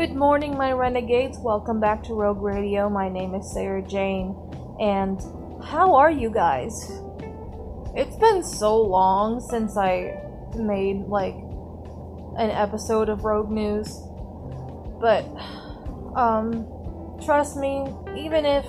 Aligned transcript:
Good 0.00 0.16
morning, 0.16 0.56
my 0.56 0.72
renegades. 0.72 1.36
Welcome 1.38 1.78
back 1.78 2.02
to 2.04 2.14
Rogue 2.14 2.40
Radio. 2.40 2.88
My 2.88 3.10
name 3.10 3.34
is 3.34 3.52
Sarah 3.52 3.82
Jane, 3.82 4.34
and 4.80 5.20
how 5.62 5.94
are 5.94 6.10
you 6.10 6.30
guys? 6.30 6.90
It's 7.94 8.16
been 8.16 8.42
so 8.42 8.80
long 8.80 9.42
since 9.42 9.76
I 9.76 10.18
made 10.56 11.00
like 11.00 11.34
an 12.38 12.48
episode 12.48 13.10
of 13.10 13.24
Rogue 13.24 13.50
News, 13.50 14.00
but 15.02 15.26
um, 16.18 16.64
trust 17.22 17.58
me, 17.58 17.84
even 18.16 18.46
if 18.46 18.64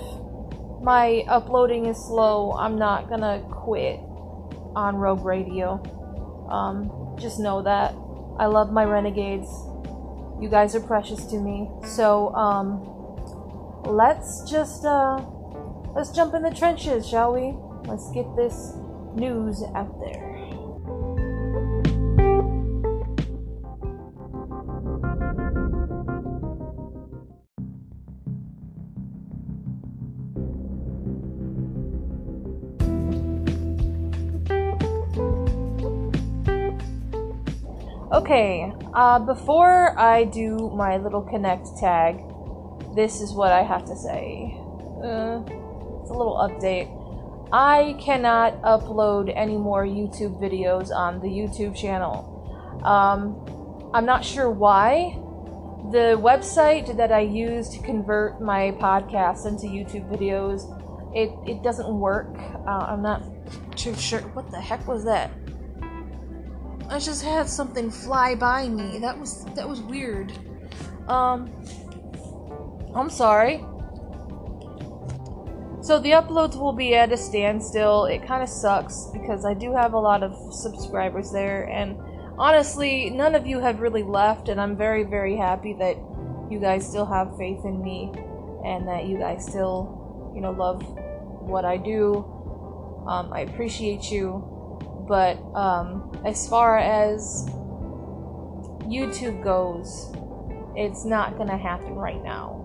my 0.82 1.24
uploading 1.28 1.86
is 1.86 1.96
slow, 1.96 2.52
I'm 2.52 2.76
not 2.76 3.08
gonna 3.08 3.42
quit 3.50 4.00
on 4.76 4.96
Rogue 4.96 5.24
Radio. 5.24 5.82
Um, 6.50 7.16
just 7.18 7.40
know 7.40 7.62
that 7.62 7.94
I 8.38 8.44
love 8.44 8.70
my 8.70 8.84
renegades. 8.84 9.48
You 10.42 10.48
guys 10.48 10.74
are 10.74 10.80
precious 10.80 11.24
to 11.26 11.36
me. 11.38 11.70
So, 11.86 12.34
um, 12.34 12.82
let's 13.84 14.42
just, 14.50 14.84
uh, 14.84 15.24
let's 15.94 16.10
jump 16.10 16.34
in 16.34 16.42
the 16.42 16.50
trenches, 16.50 17.08
shall 17.08 17.32
we? 17.32 17.54
Let's 17.88 18.10
get 18.10 18.26
this 18.34 18.72
news 19.14 19.62
out 19.76 20.00
there. 20.00 20.31
Okay, 38.22 38.72
uh, 38.94 39.18
before 39.18 39.98
I 39.98 40.22
do 40.22 40.70
my 40.76 40.96
little 40.96 41.22
connect 41.22 41.76
tag, 41.76 42.22
this 42.94 43.20
is 43.20 43.32
what 43.32 43.50
I 43.50 43.64
have 43.64 43.84
to 43.86 43.96
say. 43.96 44.56
Uh, 45.02 45.42
it's 46.00 46.08
a 46.08 46.14
little 46.14 46.38
update. 46.38 46.86
I 47.52 47.96
cannot 48.00 48.62
upload 48.62 49.32
any 49.34 49.56
more 49.56 49.84
YouTube 49.84 50.40
videos 50.40 50.94
on 50.94 51.18
the 51.18 51.26
YouTube 51.26 51.74
channel. 51.74 52.78
Um, 52.84 53.90
I'm 53.92 54.06
not 54.06 54.24
sure 54.24 54.48
why. 54.48 55.18
The 55.90 56.16
website 56.16 56.96
that 56.96 57.10
I 57.10 57.22
use 57.22 57.70
to 57.70 57.80
convert 57.80 58.40
my 58.40 58.70
podcast 58.78 59.46
into 59.46 59.66
YouTube 59.66 60.08
videos, 60.08 60.62
it, 61.12 61.32
it 61.44 61.64
doesn't 61.64 61.92
work. 61.92 62.32
Uh, 62.68 62.86
I'm 62.86 63.02
not 63.02 63.20
too 63.76 63.96
sure. 63.96 64.20
What 64.20 64.48
the 64.52 64.60
heck 64.60 64.86
was 64.86 65.04
that? 65.06 65.32
I 66.92 66.98
just 66.98 67.24
had 67.24 67.48
something 67.48 67.90
fly 67.90 68.34
by 68.34 68.68
me. 68.68 68.98
That 68.98 69.18
was 69.18 69.46
that 69.54 69.66
was 69.66 69.80
weird. 69.80 70.30
Um 71.08 71.50
I'm 72.94 73.08
sorry. 73.08 73.64
So 75.80 75.98
the 75.98 76.10
uploads 76.10 76.54
will 76.54 76.74
be 76.74 76.94
at 76.94 77.10
a 77.10 77.16
standstill. 77.16 78.04
It 78.04 78.26
kind 78.26 78.42
of 78.42 78.48
sucks 78.50 79.06
because 79.10 79.46
I 79.46 79.54
do 79.54 79.74
have 79.74 79.94
a 79.94 79.98
lot 79.98 80.22
of 80.22 80.36
subscribers 80.52 81.32
there 81.32 81.64
and 81.64 81.96
honestly, 82.38 83.08
none 83.08 83.34
of 83.34 83.46
you 83.46 83.58
have 83.58 83.80
really 83.80 84.02
left 84.02 84.50
and 84.50 84.60
I'm 84.60 84.76
very 84.76 85.02
very 85.02 85.34
happy 85.34 85.72
that 85.78 85.96
you 86.50 86.60
guys 86.60 86.86
still 86.86 87.06
have 87.06 87.38
faith 87.38 87.64
in 87.64 87.82
me 87.82 88.12
and 88.66 88.86
that 88.86 89.06
you 89.06 89.16
guys 89.16 89.46
still, 89.46 90.30
you 90.34 90.42
know, 90.42 90.50
love 90.50 90.82
what 91.40 91.64
I 91.64 91.78
do. 91.78 92.16
Um, 93.06 93.32
I 93.32 93.40
appreciate 93.40 94.10
you 94.10 94.51
but 95.06 95.38
um, 95.54 96.12
as 96.24 96.48
far 96.48 96.78
as 96.78 97.46
YouTube 98.82 99.42
goes, 99.42 100.12
it's 100.76 101.04
not 101.04 101.36
gonna 101.36 101.56
happen 101.56 101.94
right 101.94 102.22
now. 102.22 102.58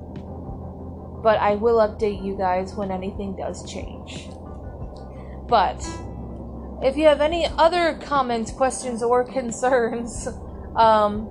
But 1.23 1.39
I 1.39 1.55
will 1.55 1.77
update 1.77 2.23
you 2.23 2.35
guys 2.35 2.75
when 2.75 2.91
anything 2.91 3.35
does 3.35 3.69
change. 3.69 4.29
But 5.47 5.79
if 6.83 6.95
you 6.95 7.05
have 7.05 7.21
any 7.21 7.47
other 7.57 7.97
comments, 8.01 8.51
questions, 8.51 9.01
or 9.01 9.23
concerns, 9.31 10.27
um, 10.75 11.27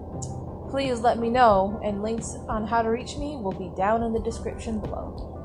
please 0.70 1.00
let 1.00 1.18
me 1.18 1.30
know, 1.30 1.80
and 1.84 2.02
links 2.02 2.36
on 2.48 2.66
how 2.66 2.82
to 2.82 2.88
reach 2.90 3.16
me 3.16 3.36
will 3.36 3.52
be 3.52 3.70
down 3.76 4.02
in 4.02 4.12
the 4.12 4.20
description 4.20 4.80
below. 4.80 5.35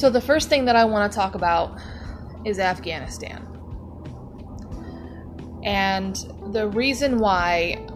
So, 0.00 0.08
the 0.08 0.22
first 0.22 0.48
thing 0.48 0.64
that 0.64 0.76
I 0.76 0.86
want 0.86 1.12
to 1.12 1.14
talk 1.14 1.34
about 1.34 1.78
is 2.46 2.58
Afghanistan. 2.58 3.46
And 5.62 6.16
the 6.54 6.68
reason 6.68 7.18
why 7.18 7.86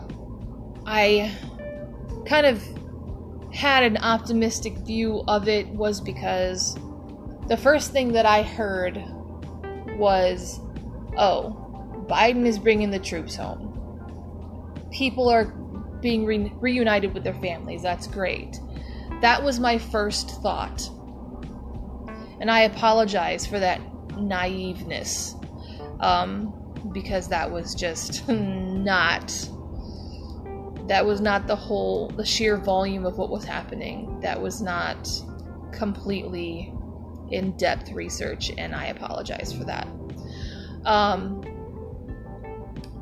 I 0.85 1.35
kind 2.27 2.45
of 2.45 2.63
had 3.55 3.85
an 3.85 3.97
optimistic 3.97 4.77
view 4.81 5.25
of 5.29 5.49
it 5.49 5.67
was 5.69 5.99
because 5.99 6.77
the 7.49 7.57
first 7.57 7.93
thing 7.93 8.13
that 8.13 8.27
I 8.27 8.43
heard 8.43 9.03
was, 9.97 10.61
oh, 11.17 12.05
Biden 12.07 12.45
is 12.45 12.59
bringing 12.59 12.91
the 12.91 12.99
troops 12.99 13.35
home. 13.35 13.71
People 14.93 15.31
are 15.31 15.47
being 16.03 16.27
re- 16.27 16.53
reunited 16.61 17.15
with 17.15 17.25
their 17.25 17.41
families. 17.41 17.81
That's 17.81 18.07
great. 18.07 18.61
That 19.23 19.43
was 19.43 19.59
my 19.59 19.79
first 19.79 20.43
thought. 20.43 20.91
And 22.45 22.51
I 22.51 22.65
apologize 22.65 23.47
for 23.47 23.59
that 23.59 23.81
naiveness 24.11 25.35
um, 25.99 26.53
because 26.93 27.27
that 27.29 27.51
was 27.51 27.75
just 27.75 28.29
not 28.29 29.31
that 30.87 31.07
was 31.07 31.23
not 31.23 31.47
the 31.47 31.57
whole 31.57 32.09
the 32.09 32.27
sheer 32.27 32.59
volume 32.59 33.07
of 33.07 33.17
what 33.17 33.31
was 33.31 33.45
happening. 33.45 34.21
That 34.21 34.43
was 34.43 34.61
not 34.61 35.09
completely 35.73 36.71
in-depth 37.31 37.93
research 37.93 38.53
and 38.59 38.75
i 38.75 38.89
apologize 38.89 39.51
for 39.51 39.65
that. 39.65 39.89
Um, 40.85 41.43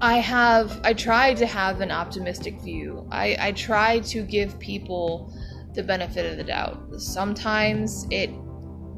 i 0.00 0.18
have 0.18 0.80
i 0.84 0.92
tried 0.92 1.36
to 1.38 1.46
have 1.46 1.80
an 1.80 1.90
optimistic 1.90 2.60
view. 2.60 3.08
I 3.10 3.36
i 3.40 3.50
try 3.50 3.98
to 3.98 4.22
give 4.22 4.56
people 4.60 5.34
the 5.74 5.82
benefit 5.82 6.30
of 6.30 6.36
the 6.36 6.44
doubt. 6.44 7.00
Sometimes 7.00 8.06
it 8.08 8.30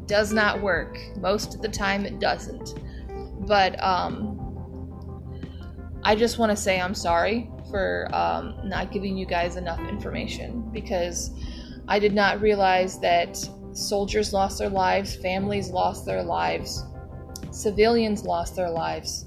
does 0.06 0.32
not 0.32 0.60
work. 0.60 0.98
Most 1.16 1.54
of 1.54 1.62
the 1.62 1.68
time, 1.68 2.04
it 2.04 2.18
doesn't. 2.20 2.74
But 3.46 3.82
um, 3.82 4.40
I 6.02 6.14
just 6.14 6.38
want 6.38 6.50
to 6.50 6.56
say 6.56 6.80
I'm 6.80 6.94
sorry 6.94 7.50
for 7.70 8.08
um, 8.14 8.54
not 8.64 8.92
giving 8.92 9.16
you 9.16 9.26
guys 9.26 9.56
enough 9.56 9.80
information 9.88 10.68
because 10.72 11.30
I 11.88 11.98
did 11.98 12.14
not 12.14 12.40
realize 12.40 12.98
that 13.00 13.36
soldiers 13.72 14.32
lost 14.32 14.58
their 14.58 14.68
lives, 14.68 15.16
families 15.16 15.70
lost 15.70 16.06
their 16.06 16.22
lives, 16.22 16.84
civilians 17.50 18.24
lost 18.24 18.56
their 18.56 18.70
lives 18.70 19.26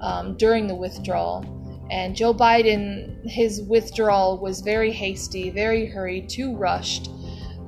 um, 0.00 0.36
during 0.36 0.66
the 0.66 0.74
withdrawal. 0.74 1.50
And 1.90 2.16
Joe 2.16 2.32
Biden, 2.32 3.28
his 3.28 3.62
withdrawal 3.62 4.38
was 4.38 4.60
very 4.60 4.90
hasty, 4.90 5.50
very 5.50 5.86
hurried, 5.86 6.28
too 6.28 6.56
rushed 6.56 7.10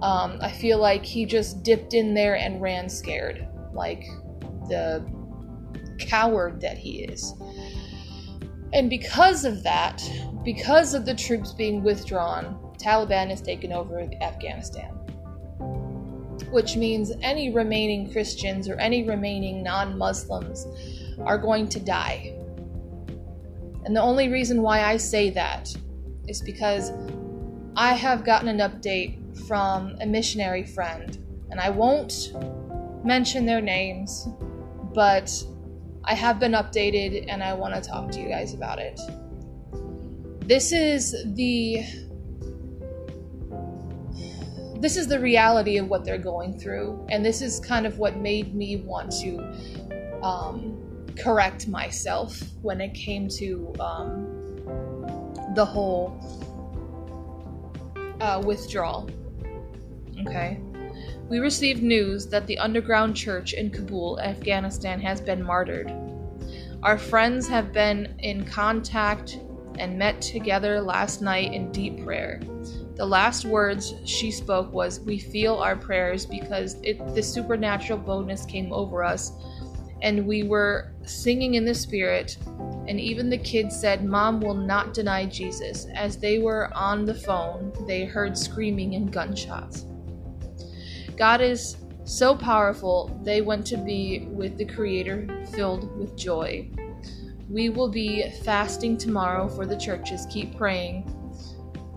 um, 0.02 0.38
I 0.40 0.50
feel 0.50 0.78
like 0.78 1.04
he 1.04 1.25
just 1.25 1.62
dipped 1.62 1.94
in 1.94 2.14
there 2.14 2.37
and 2.37 2.60
ran 2.60 2.88
scared, 2.88 3.46
like 3.72 4.04
the 4.69 5.04
coward 5.98 6.60
that 6.60 6.76
he 6.76 7.04
is. 7.04 7.34
And 8.72 8.90
because 8.90 9.44
of 9.44 9.62
that, 9.62 10.02
because 10.44 10.93
of 10.93 11.06
the 11.06 11.14
troops 11.14 11.52
being 11.52 11.82
withdrawn, 11.82 12.75
Taliban 12.78 13.31
has 13.31 13.40
taken 13.40 13.72
over 13.72 14.06
Afghanistan. 14.20 14.93
Which 16.50 16.76
means 16.76 17.12
any 17.22 17.50
remaining 17.50 18.12
Christians 18.12 18.69
or 18.69 18.75
any 18.75 19.02
remaining 19.02 19.62
non 19.62 19.96
Muslims 19.96 20.66
are 21.25 21.38
going 21.38 21.69
to 21.70 21.81
die. 21.81 22.34
And 23.84 23.96
the 23.96 24.02
only 24.02 24.28
reason 24.28 24.62
why 24.62 24.82
I 24.82 24.99
say 24.99 25.31
that 25.31 25.75
is 26.28 26.42
because 26.42 26.92
I 27.76 27.94
have 27.94 28.25
gotten 28.25 28.49
an 28.49 28.58
update 28.58 29.22
from 29.46 29.96
a 30.00 30.06
missionary 30.06 30.64
friend, 30.64 31.18
and 31.50 31.60
I 31.60 31.70
won't 31.70 32.32
mention 33.04 33.46
their 33.46 33.60
names, 33.60 34.28
but 34.94 35.30
I 36.04 36.14
have 36.14 36.38
been 36.38 36.52
updated 36.52 37.26
and 37.28 37.42
I 37.42 37.52
want 37.52 37.74
to 37.74 37.80
talk 37.80 38.10
to 38.12 38.20
you 38.20 38.28
guys 38.28 38.54
about 38.54 38.78
it. 38.78 39.00
This 40.40 40.72
is 40.72 41.16
the 41.34 41.84
this 44.80 44.96
is 44.96 45.08
the 45.08 45.18
reality 45.18 45.78
of 45.78 45.88
what 45.88 46.04
they're 46.04 46.18
going 46.18 46.58
through, 46.58 47.06
and 47.08 47.24
this 47.24 47.40
is 47.40 47.58
kind 47.58 47.86
of 47.86 47.98
what 47.98 48.18
made 48.18 48.54
me 48.54 48.76
want 48.76 49.10
to 49.20 49.38
um, 50.22 51.06
correct 51.18 51.66
myself 51.66 52.40
when 52.62 52.80
it 52.80 52.92
came 52.94 53.26
to 53.28 53.72
um, 53.80 55.34
the 55.54 55.64
whole 55.64 56.20
uh, 58.20 58.42
withdrawal. 58.44 59.08
Okay. 60.20 60.60
We 61.28 61.40
received 61.40 61.82
news 61.82 62.26
that 62.28 62.46
the 62.46 62.58
underground 62.58 63.16
church 63.16 63.52
in 63.52 63.70
Kabul, 63.70 64.20
Afghanistan, 64.20 65.00
has 65.00 65.20
been 65.20 65.42
martyred. 65.42 65.92
Our 66.82 66.98
friends 66.98 67.48
have 67.48 67.72
been 67.72 68.14
in 68.20 68.44
contact 68.44 69.38
and 69.78 69.98
met 69.98 70.20
together 70.22 70.80
last 70.80 71.20
night 71.20 71.52
in 71.52 71.72
deep 71.72 72.04
prayer. 72.04 72.40
The 72.94 73.04
last 73.04 73.44
words 73.44 73.94
she 74.04 74.30
spoke 74.30 74.72
was, 74.72 75.00
"We 75.00 75.18
feel 75.18 75.56
our 75.56 75.76
prayers 75.76 76.24
because 76.24 76.76
it, 76.82 76.98
the 77.14 77.22
supernatural 77.22 77.98
boldness 77.98 78.46
came 78.46 78.72
over 78.72 79.04
us, 79.04 79.32
and 80.00 80.26
we 80.26 80.44
were 80.44 80.92
singing 81.04 81.54
in 81.54 81.64
the 81.64 81.74
spirit." 81.74 82.38
And 82.88 83.00
even 83.00 83.28
the 83.28 83.36
kids 83.36 83.78
said, 83.78 84.04
"Mom 84.04 84.40
will 84.40 84.54
not 84.54 84.94
deny 84.94 85.26
Jesus." 85.26 85.88
As 85.94 86.16
they 86.16 86.38
were 86.38 86.70
on 86.74 87.04
the 87.04 87.14
phone, 87.14 87.72
they 87.86 88.04
heard 88.04 88.38
screaming 88.38 88.94
and 88.94 89.12
gunshots. 89.12 89.86
God 91.16 91.40
is 91.40 91.76
so 92.04 92.36
powerful, 92.36 93.18
they 93.24 93.40
want 93.40 93.66
to 93.66 93.76
be 93.76 94.28
with 94.30 94.58
the 94.58 94.64
Creator 94.64 95.46
filled 95.52 95.96
with 95.98 96.16
joy. 96.16 96.70
We 97.48 97.68
will 97.70 97.88
be 97.88 98.30
fasting 98.44 98.98
tomorrow 98.98 99.48
for 99.48 99.66
the 99.66 99.76
churches. 99.76 100.26
Keep 100.30 100.56
praying. 100.56 101.10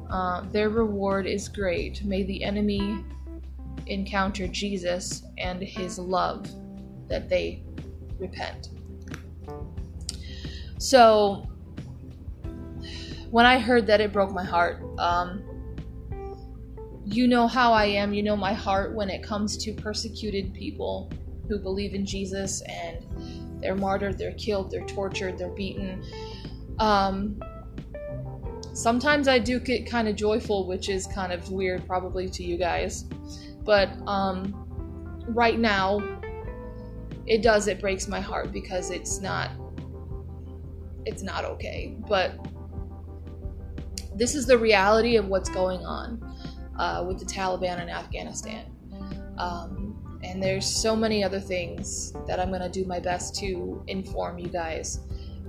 Uh, 0.10 0.42
their 0.50 0.70
reward 0.70 1.28
is 1.28 1.50
great. 1.50 2.04
May 2.04 2.24
the 2.24 2.44
enemy 2.44 3.04
encounter 3.88 4.48
Jesus 4.48 5.24
and 5.38 5.62
his 5.62 6.00
love 6.00 6.48
that 7.08 7.28
they 7.28 7.64
repent. 8.20 8.70
So, 10.78 11.48
when 13.32 13.46
I 13.46 13.60
heard 13.60 13.86
that, 13.88 14.02
it 14.02 14.14
broke 14.14 14.32
my 14.32 14.44
heart. 14.44 14.82
Um, 14.98 15.44
you 17.12 17.28
know 17.28 17.48
how 17.48 17.74
I 17.74 17.86
am, 17.86 18.14
you 18.14 18.24
know 18.24 18.36
my 18.36 18.54
heart 18.54 18.94
when 18.94 19.10
it 19.10 19.24
comes 19.24 19.58
to 19.58 19.74
persecuted 19.74 20.54
people 20.54 21.12
who 21.48 21.58
believe 21.58 21.94
in 21.94 22.06
Jesus 22.06 22.62
and 22.62 23.06
they're 23.62 23.76
martyred, 23.76 24.18
they're 24.18 24.34
killed, 24.34 24.72
they're 24.72 24.86
tortured, 24.86 25.38
they're 25.38 25.50
beaten. 25.50 26.04
Um, 26.80 27.42
sometimes 28.74 29.28
I 29.28 29.40
do 29.40 29.60
get 29.60 29.86
kind 29.86 30.08
of 30.08 30.16
joyful, 30.16 30.68
which 30.68 30.88
is 30.90 31.08
kind 31.08 31.34
of 31.34 31.52
weird 31.52 31.86
probably 31.88 32.30
to 32.30 32.44
you 32.44 32.58
guys. 32.58 33.04
But 33.64 33.90
um, 34.08 34.54
right 35.28 35.60
now, 35.60 36.02
it 37.26 37.42
does, 37.42 37.68
it 37.68 37.82
breaks 37.82 38.08
my 38.08 38.20
heart 38.20 38.52
because 38.52 38.92
it's 38.92 39.20
not 39.20 39.52
it's 41.06 41.24
not 41.24 41.44
okay. 41.44 41.96
But 42.08 42.34
this 44.16 44.36
is 44.36 44.46
the 44.46 44.58
reality 44.58 45.16
of 45.16 45.28
what's 45.28 45.50
going 45.50 45.86
on 45.86 46.29
uh, 46.80 47.04
with 47.06 47.20
the 47.20 47.26
Taliban 47.26 47.82
in 47.82 47.90
Afghanistan. 47.90 48.66
Um, 49.38 50.20
and 50.24 50.42
there's 50.42 50.66
so 50.66 50.96
many 50.96 51.24
other 51.24 51.40
things 51.40 52.14
that 52.28 52.40
I'm 52.40 52.50
going 52.50 52.62
to 52.62 52.70
do 52.70 52.86
my 52.86 53.00
best 53.00 53.36
to 53.36 53.84
inform 53.88 54.40
you 54.40 54.48
guys. 54.48 55.00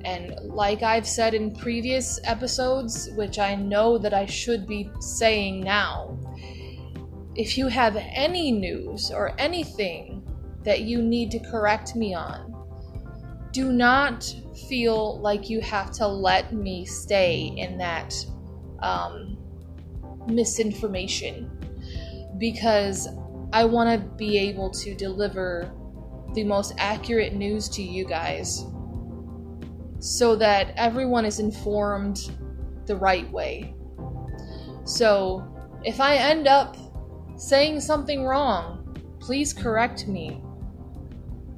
And 0.05 0.35
like 0.43 0.82
I've 0.82 1.06
said 1.06 1.35
in 1.35 1.55
previous 1.55 2.21
episodes, 2.25 3.11
which 3.17 3.38
I 3.38 3.55
know 3.55 3.99
that 3.99 4.15
I 4.15 4.27
should 4.27 4.67
be 4.67 4.91
saying 5.00 5.61
now, 5.61 6.19
if 7.35 7.56
you 7.56 7.69
have 7.69 7.97
any 7.97 8.50
news 8.53 9.11
or 9.11 9.35
anything 9.38 10.23
that 10.65 10.82
you 10.82 11.03
need 11.03 11.31
to 11.32 11.38
correct 11.38 11.97
me 11.97 12.15
on, 12.15 12.50
do 13.53 13.73
not 13.73 14.25
feel 14.69 15.19
like 15.21 15.50
you 15.50 15.61
have 15.61 15.91
to 15.93 16.06
let 16.06 16.53
me 16.53 16.85
stay 16.85 17.53
in 17.56 17.77
that 17.79 18.15
um, 18.81 19.30
misinformation 20.26 21.50
because 22.38 23.08
I 23.52 23.64
want 23.64 24.00
to 24.00 24.06
be 24.17 24.38
able 24.38 24.70
to 24.70 24.94
deliver 24.94 25.72
the 26.34 26.44
most 26.44 26.72
accurate 26.78 27.34
news 27.34 27.69
to 27.70 27.82
you 27.82 28.05
guys 28.05 28.64
so 29.99 30.37
that 30.37 30.72
everyone 30.76 31.25
is 31.25 31.40
informed 31.40 32.31
the 32.87 32.96
right 32.96 33.31
way. 33.31 33.75
So, 34.84 35.46
if 35.84 36.00
I 36.00 36.17
end 36.17 36.49
up 36.49 36.76
saying 37.37 37.81
something 37.81 38.25
wrong, 38.25 38.96
please 39.20 39.52
correct 39.52 40.06
me. 40.08 40.43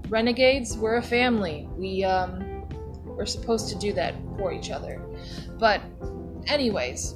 Renegades, 0.08 0.76
we're 0.76 0.96
a 0.96 1.02
family. 1.02 1.68
We 1.76 2.04
um 2.04 2.66
we're 3.04 3.26
supposed 3.26 3.68
to 3.68 3.76
do 3.76 3.92
that 3.94 4.14
for 4.36 4.52
each 4.52 4.70
other. 4.70 5.00
But 5.58 5.80
anyways, 6.46 7.14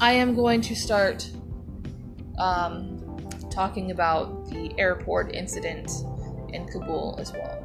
I 0.00 0.12
am 0.12 0.34
going 0.34 0.60
to 0.62 0.74
start 0.76 1.30
um 2.38 3.02
talking 3.50 3.90
about 3.90 4.50
the 4.50 4.78
airport 4.78 5.34
incident 5.34 5.90
in 6.52 6.66
Kabul 6.66 7.16
as 7.18 7.32
well. 7.32 7.62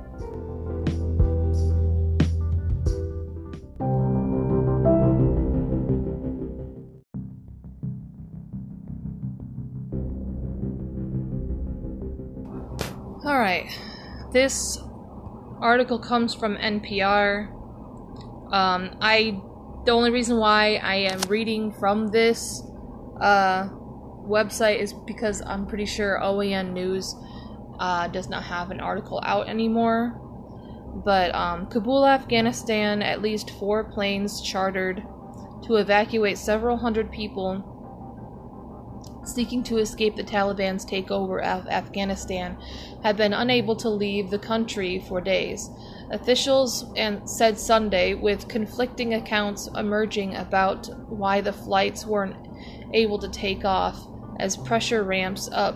All 13.25 13.38
right, 13.38 13.68
this 14.31 14.77
article 15.60 16.00
comes 16.00 16.34
from 16.34 16.56
NPR. 16.56 17.51
Um, 18.54 18.98
I 19.01 19.42
the 19.86 19.92
only 19.92 20.12
reason 20.12 20.38
why 20.38 20.75
I 20.75 20.95
am 20.95 21.22
reading 21.22 21.72
from 21.72 22.07
this 22.07 22.63
uh, 23.19 23.69
website 24.28 24.80
is 24.80 24.94
because 24.94 25.42
I'm 25.42 25.66
pretty 25.66 25.86
sure 25.86 26.19
OAN 26.22 26.74
News 26.74 27.16
uh, 27.80 28.07
does 28.07 28.30
not 28.30 28.44
have 28.44 28.72
an 28.72 28.80
article 28.80 29.19
out 29.24 29.48
anymore. 29.48 30.19
But 31.04 31.33
um, 31.33 31.68
Kabul, 31.68 32.06
Afghanistan, 32.06 33.01
at 33.01 33.22
least 33.22 33.51
four 33.51 33.83
planes 33.83 34.42
chartered 34.42 35.04
to 35.63 35.75
evacuate 35.78 36.38
several 36.38 36.77
hundred 36.77 37.12
people 37.12 37.68
seeking 39.25 39.63
to 39.63 39.77
escape 39.77 40.15
the 40.15 40.24
Taliban's 40.24 40.86
takeover 40.86 41.44
of 41.44 41.67
Afghanistan 41.67 42.58
have 43.03 43.17
been 43.17 43.34
unable 43.34 43.75
to 43.77 43.89
leave 43.89 44.29
the 44.29 44.39
country 44.39 45.03
for 45.08 45.22
days. 45.22 45.70
Officials 46.12 46.86
said 47.25 47.58
Sunday, 47.58 48.13
with 48.13 48.50
conflicting 48.50 49.13
accounts 49.13 49.70
emerging 49.77 50.36
about 50.36 50.88
why 51.10 51.39
the 51.39 51.53
flights 51.53 52.06
weren't 52.06 52.36
able 52.94 53.18
to 53.20 53.30
take 53.30 53.63
off 53.63 54.08
as 54.39 54.58
pressure 54.58 55.03
ramps 55.03 55.50
up 55.53 55.75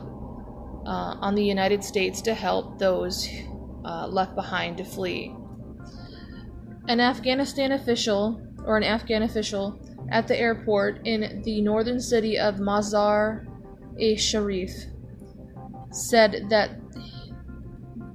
uh, 0.85 1.15
on 1.21 1.35
the 1.35 1.43
United 1.43 1.83
States 1.83 2.21
to 2.21 2.33
help 2.33 2.77
those 2.77 3.29
uh, 3.85 4.07
left 4.07 4.35
behind 4.35 4.77
to 4.77 4.83
flee. 4.83 5.33
An 6.87 6.99
Afghanistan 6.99 7.71
official, 7.71 8.41
or 8.65 8.77
an 8.77 8.83
Afghan 8.83 9.23
official, 9.23 9.79
at 10.11 10.27
the 10.27 10.37
airport 10.37 11.05
in 11.05 11.41
the 11.43 11.61
northern 11.61 11.99
city 11.99 12.37
of 12.37 12.55
Mazar 12.55 13.47
e 13.97 14.17
Sharif 14.17 14.71
said 15.91 16.47
that 16.49 16.71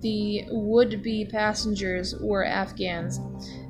the 0.00 0.45
would 0.49 1.02
be 1.02 1.25
passengers 1.25 2.14
were 2.21 2.45
Afghans, 2.45 3.21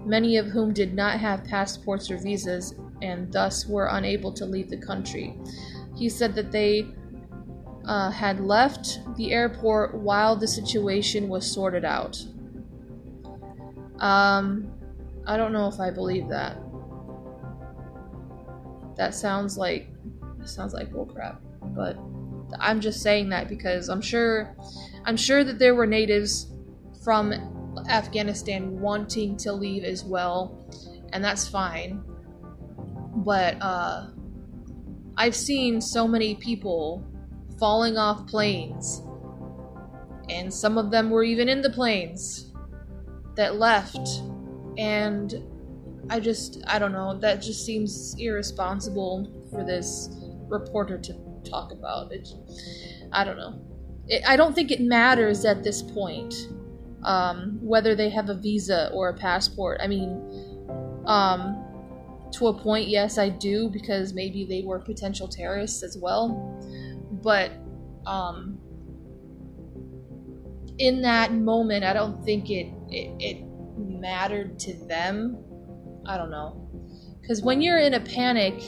many 0.05 0.37
of 0.37 0.47
whom 0.47 0.73
did 0.73 0.95
not 0.95 1.19
have 1.19 1.45
passports 1.45 2.11
or 2.11 2.19
visas 2.19 2.75
and 3.03 3.33
thus 3.33 3.67
were 3.67 3.89
unable 3.93 4.33
to 4.33 4.45
leave 4.45 4.71
the 4.71 4.77
country. 4.77 5.37
He 5.97 6.09
said 6.09 6.35
that 6.35 6.53
they 6.53 6.87
uh, 7.87 8.11
had 8.11 8.41
left 8.41 9.01
the 9.17 9.33
airport 9.33 9.95
while 9.95 10.37
the 10.37 10.47
situation 10.47 11.29
was 11.29 11.51
sorted 11.51 11.85
out. 11.85 12.23
Um, 13.99 14.73
I 15.27 15.37
don't 15.37 15.53
know 15.53 15.67
if 15.67 15.81
I 15.81 15.91
believe 15.91 16.29
that. 16.29 16.57
That 18.97 19.15
sounds 19.15 19.57
like 19.57 19.89
sounds 20.45 20.75
like 20.75 20.91
bullcrap, 20.91 21.39
but 21.75 21.97
I'm 22.59 22.81
just 22.81 23.03
saying 23.03 23.29
that 23.31 23.49
because 23.49 23.89
I'm 23.89 24.01
sure 24.01 24.55
I'm 25.05 25.17
sure 25.17 25.45
that 25.45 25.59
there 25.59 25.75
were 25.75 25.87
natives 25.87 26.53
from 27.03 27.33
Afghanistan 27.89 28.81
wanting 28.81 29.37
to 29.39 29.53
leave 29.53 29.85
as 29.85 30.05
well, 30.05 30.67
and 31.13 31.25
that's 31.25 31.49
fine. 31.49 32.03
But 33.17 33.57
uh, 33.61 34.09
I've 35.17 35.37
seen 35.37 35.81
so 35.81 36.07
many 36.07 36.35
people 36.35 37.07
falling 37.59 37.97
off 37.97 38.27
planes, 38.27 39.03
and 40.29 40.53
some 40.53 40.79
of 40.79 40.91
them 40.91 41.11
were 41.11 41.25
even 41.25 41.49
in 41.49 41.63
the 41.63 41.71
planes 41.71 42.53
that 43.37 43.57
left, 43.57 44.07
and 44.77 45.35
I 46.11 46.21
just, 46.21 46.63
I 46.67 46.79
don't 46.79 46.93
know, 46.93 47.19
that 47.21 47.41
just 47.41 47.65
seems 47.65 48.15
irresponsible 48.19 49.47
for 49.51 49.65
this 49.65 50.09
reporter 50.49 50.99
to 50.99 51.30
talk 51.45 51.73
about. 51.73 52.13
It, 52.13 52.29
I 53.13 53.25
don't 53.25 53.37
know. 53.37 53.61
It, 54.07 54.23
I 54.27 54.37
don't 54.37 54.55
think 54.55 54.71
it 54.71 54.81
matters 54.81 55.45
at 55.45 55.63
this 55.63 55.83
point 55.83 56.35
um, 57.05 57.59
whether 57.63 57.95
they 57.95 58.11
have 58.11 58.29
a 58.29 58.35
visa 58.35 58.91
or 58.93 59.09
a 59.09 59.15
passport. 59.15 59.81
I 59.83 59.87
mean, 59.87 60.21
um, 61.07 61.57
to 62.33 62.49
a 62.49 62.55
point, 62.55 62.89
yes, 62.89 63.19
I 63.19 63.29
do 63.29 63.69
because 63.71 64.13
maybe 64.13 64.45
they 64.45 64.63
were 64.63 64.79
potential 64.79 65.29
terrorists 65.29 65.83
as 65.83 65.97
well. 66.01 66.29
But 67.23 67.53
um, 68.07 68.59
in 70.79 71.03
that 71.03 71.33
moment, 71.33 71.85
I 71.85 71.93
don't 71.93 72.25
think 72.25 72.51
it, 72.51 72.73
it, 72.89 73.15
it 73.19 73.45
mattered 73.77 74.59
to 74.61 74.75
them. 74.87 75.39
I 76.07 76.17
don't 76.17 76.31
know. 76.31 76.69
Because 77.21 77.43
when 77.43 77.61
you're 77.61 77.79
in 77.79 77.95
a 77.95 78.01
panic 78.01 78.63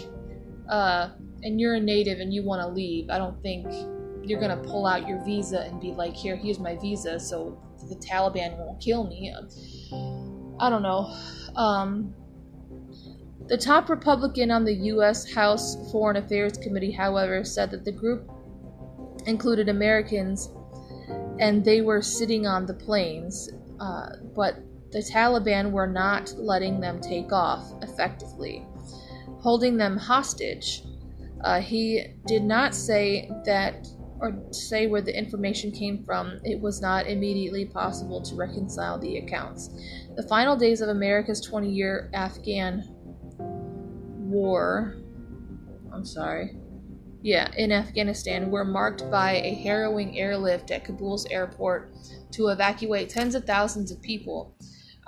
uh, 0.69 1.11
and 1.43 1.61
you're 1.61 1.75
a 1.75 1.81
native 1.81 2.21
and 2.21 2.33
you 2.33 2.45
want 2.45 2.61
to 2.63 2.69
leave, 2.69 3.11
I 3.11 3.19
don't 3.19 3.41
think 3.43 3.67
you're 4.25 4.41
going 4.41 4.57
to 4.57 4.69
pull 4.69 4.87
out 4.87 5.09
your 5.09 5.23
visa 5.25 5.63
and 5.63 5.81
be 5.81 5.93
like, 5.93 6.15
here, 6.15 6.37
here's 6.37 6.59
my 6.59 6.77
visa 6.77 7.19
so 7.19 7.61
the 7.89 7.97
Taliban 7.97 8.57
won't 8.59 8.81
kill 8.81 9.07
me. 9.09 9.35
I 10.61 10.71
don't 10.71 10.83
know. 10.83 11.13
Um, 11.57 12.15
the 13.49 13.57
top 13.57 13.89
Republican 13.89 14.51
on 14.51 14.65
the 14.65 14.73
U.S. 14.73 15.33
House 15.33 15.91
Foreign 15.91 16.17
Affairs 16.17 16.57
Committee, 16.57 16.93
however, 16.93 17.45
said 17.45 17.71
that 17.73 17.85
the 17.85 17.93
group 17.93 18.31
included 19.27 19.69
Americans 19.69 20.51
and 21.39 21.65
they 21.65 21.81
were 21.81 22.01
sitting 22.01 22.47
on 22.47 22.67
the 22.67 22.75
planes, 22.75 23.51
uh, 23.81 24.11
but 24.35 24.57
the 24.93 25.01
Taliban 25.01 25.73
were 25.73 25.87
not 25.87 26.33
letting 26.37 26.81
them 26.81 27.01
take 27.01 27.33
off 27.33 27.73
effectively, 27.83 28.65
holding 29.41 29.77
them 29.77 29.97
hostage. 29.97 30.85
Uh, 31.45 31.61
he 31.61 32.05
did 32.27 32.43
not 32.43 32.75
say 32.75 33.31
that 33.45 33.87
or 34.21 34.41
say 34.53 34.87
where 34.87 35.03
the 35.03 35.17
information 35.17 35.73
came 35.73 36.05
from, 36.05 36.39
it 36.45 36.61
was 36.61 36.81
not 36.81 37.09
immediately 37.09 37.65
possible 37.65 38.23
to 38.23 38.37
reconcile 38.37 38.97
the 38.97 39.17
accounts. 39.19 39.69
The 40.15 40.23
final 40.23 40.57
days 40.57 40.81
of 40.81 40.91
America's 40.91 41.41
20 41.41 41.69
year 41.69 42.09
Afghan 42.15 42.85
war, 43.39 44.95
I'm 45.93 46.05
sorry, 46.05 46.57
yeah, 47.23 47.51
in 47.57 47.73
Afghanistan 47.73 48.51
were 48.51 48.65
marked 48.65 49.11
by 49.11 49.33
a 49.33 49.55
harrowing 49.55 50.19
airlift 50.19 50.71
at 50.71 50.85
Kabul's 50.85 51.27
airport 51.27 51.93
to 52.33 52.49
evacuate 52.49 53.09
tens 53.09 53.35
of 53.35 53.45
thousands 53.45 53.91
of 53.91 54.01
people. 54.03 54.57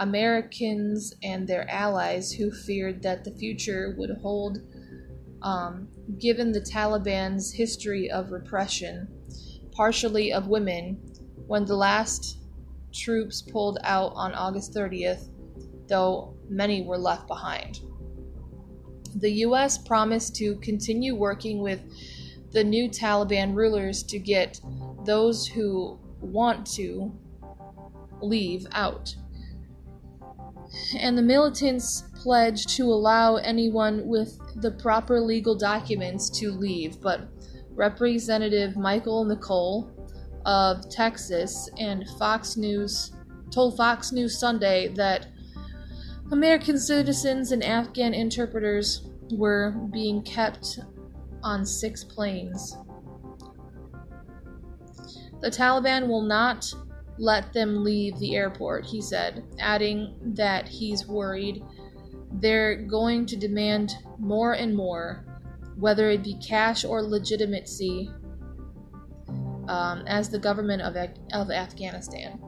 Americans 0.00 1.14
and 1.22 1.46
their 1.46 1.68
allies 1.70 2.32
who 2.32 2.50
feared 2.50 3.02
that 3.02 3.24
the 3.24 3.30
future 3.32 3.94
would 3.96 4.10
hold 4.22 4.58
um, 5.42 5.88
given 6.18 6.52
the 6.52 6.60
Taliban's 6.60 7.52
history 7.52 8.10
of 8.10 8.30
repression, 8.30 9.08
partially 9.72 10.32
of 10.32 10.48
women, 10.48 10.96
when 11.46 11.64
the 11.64 11.76
last 11.76 12.38
troops 12.92 13.42
pulled 13.42 13.78
out 13.82 14.12
on 14.14 14.34
August 14.34 14.74
30th, 14.74 15.28
though 15.88 16.36
many 16.48 16.82
were 16.82 16.98
left 16.98 17.26
behind. 17.26 17.80
The 19.16 19.30
U.S. 19.30 19.78
promised 19.78 20.34
to 20.36 20.56
continue 20.56 21.14
working 21.14 21.60
with 21.60 21.80
the 22.52 22.64
new 22.64 22.88
Taliban 22.88 23.54
rulers 23.54 24.02
to 24.04 24.18
get 24.18 24.60
those 25.04 25.46
who 25.46 25.98
want 26.20 26.66
to 26.74 27.12
leave 28.20 28.66
out 28.72 29.14
and 30.98 31.16
the 31.16 31.22
militants 31.22 32.04
pledged 32.14 32.68
to 32.70 32.84
allow 32.84 33.36
anyone 33.36 34.06
with 34.06 34.38
the 34.56 34.70
proper 34.70 35.20
legal 35.20 35.54
documents 35.54 36.30
to 36.38 36.50
leave. 36.50 37.00
But 37.00 37.28
Representative 37.70 38.76
Michael 38.76 39.24
McCaul 39.24 39.90
of 40.46 40.88
Texas 40.90 41.68
and 41.78 42.08
Fox 42.18 42.56
News 42.56 43.12
told 43.50 43.76
Fox 43.76 44.12
News 44.12 44.38
Sunday 44.38 44.88
that 44.88 45.28
American 46.32 46.78
citizens 46.78 47.52
and 47.52 47.62
Afghan 47.62 48.14
interpreters 48.14 49.08
were 49.32 49.72
being 49.92 50.22
kept 50.22 50.80
on 51.42 51.64
six 51.64 52.02
planes. 52.02 52.76
The 55.40 55.50
Taliban 55.50 56.08
will 56.08 56.22
not 56.22 56.72
let 57.18 57.52
them 57.52 57.84
leave 57.84 58.18
the 58.18 58.34
airport, 58.34 58.86
he 58.86 59.00
said, 59.00 59.44
adding 59.60 60.16
that 60.34 60.68
he's 60.68 61.06
worried 61.06 61.62
they're 62.40 62.76
going 62.76 63.26
to 63.26 63.36
demand 63.36 63.94
more 64.18 64.52
and 64.52 64.74
more, 64.74 65.24
whether 65.76 66.10
it 66.10 66.22
be 66.22 66.34
cash 66.34 66.84
or 66.84 67.02
legitimacy, 67.02 68.10
um, 69.68 70.04
as 70.06 70.28
the 70.28 70.38
government 70.38 70.82
of, 70.82 70.96
of 71.32 71.50
Afghanistan. 71.50 72.40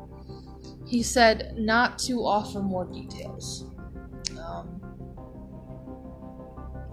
He 0.87 1.03
said 1.03 1.55
not 1.57 1.99
to 2.01 2.25
offer 2.25 2.61
more 2.61 2.85
details. 2.85 3.65
Um, 4.39 4.81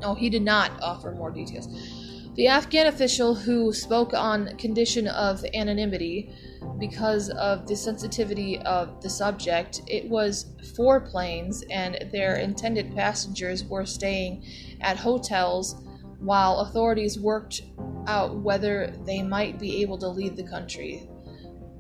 no, 0.02 0.16
he 0.16 0.30
did 0.30 0.42
not 0.42 0.72
offer 0.82 1.12
more 1.12 1.32
details. 1.32 1.68
The 2.36 2.48
Afghan 2.48 2.88
official 2.88 3.36
who 3.36 3.72
spoke 3.72 4.16
on 4.16 4.58
condition 4.58 5.08
of 5.08 5.46
anonymity 5.54 6.34
because 6.80 7.30
of 7.30 7.68
the 7.68 7.76
sensitivity 7.76 8.58
of 8.62 9.04
the 9.04 9.10
subject, 9.10 9.82
it 9.86 10.10
was 10.10 10.48
four 10.76 11.00
planes 11.00 11.64
and 11.70 12.10
their 12.12 12.38
intended 12.38 12.96
passengers 12.96 13.64
were 13.64 13.86
staying 13.86 14.44
at 14.82 14.98
hotels 14.98 15.76
while 16.20 16.62
authorities 16.62 17.20
worked 17.20 17.62
out 18.08 18.36
whether 18.38 18.88
they 19.06 19.22
might 19.22 19.60
be 19.60 19.84
able 19.84 20.00
to 20.00 20.08
leave 20.08 20.36
the 20.36 20.44
country. 20.44 21.08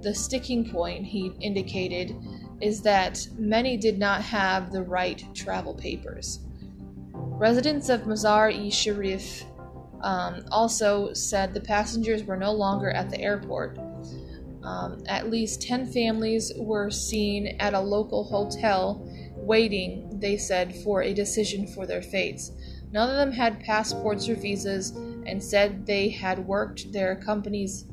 The 0.01 0.13
sticking 0.13 0.69
point, 0.69 1.03
he 1.03 1.33
indicated, 1.41 2.15
is 2.61 2.83
that 2.83 3.27
many 3.39 3.75
did 3.75 3.97
not 3.97 4.21
have 4.21 4.71
the 4.71 4.83
right 4.83 5.25
travel 5.33 5.73
papers. 5.73 6.41
Residents 7.15 7.89
of 7.89 8.01
Mazar-e 8.01 8.69
Sharif 8.69 9.45
um, 10.03 10.43
also 10.51 11.13
said 11.13 11.53
the 11.53 11.61
passengers 11.61 12.23
were 12.23 12.37
no 12.37 12.51
longer 12.51 12.91
at 12.91 13.09
the 13.09 13.19
airport. 13.19 13.77
Um, 14.63 15.03
at 15.07 15.29
least 15.29 15.61
10 15.61 15.91
families 15.91 16.51
were 16.55 16.89
seen 16.89 17.55
at 17.59 17.73
a 17.73 17.79
local 17.79 18.23
hotel 18.23 19.05
waiting, 19.35 20.19
they 20.19 20.37
said, 20.37 20.73
for 20.83 21.01
a 21.01 21.13
decision 21.13 21.67
for 21.67 21.85
their 21.85 22.01
fates. 22.01 22.51
None 22.91 23.09
of 23.09 23.15
them 23.15 23.31
had 23.31 23.59
passports 23.59 24.29
or 24.29 24.35
visas 24.35 24.91
and 25.25 25.43
said 25.43 25.85
they 25.85 26.09
had 26.09 26.45
worked 26.45 26.91
their 26.91 27.15
companies 27.15 27.85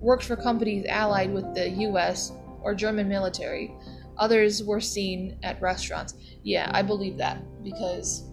worked 0.00 0.24
for 0.24 0.36
companies 0.36 0.84
allied 0.86 1.32
with 1.32 1.54
the 1.54 1.68
US 1.70 2.30
or 2.62 2.74
German 2.74 3.08
military. 3.08 3.74
Others 4.18 4.62
were 4.62 4.80
seen 4.80 5.38
at 5.42 5.60
restaurants. 5.62 6.14
Yeah, 6.42 6.70
I 6.74 6.82
believe 6.82 7.16
that 7.16 7.42
because 7.64 8.30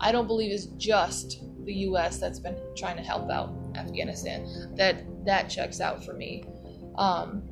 I 0.00 0.10
don't 0.10 0.26
believe 0.26 0.50
it's 0.50 0.66
just 0.78 1.42
the 1.66 1.74
US 1.90 2.18
that's 2.18 2.38
been 2.38 2.56
trying 2.76 2.96
to 2.96 3.02
help 3.02 3.30
out 3.30 3.52
Afghanistan. 3.74 4.46
That 4.76 5.04
that 5.26 5.50
checks 5.50 5.80
out 5.80 6.04
for 6.04 6.14
me. 6.14 6.44
Um, 6.96 7.42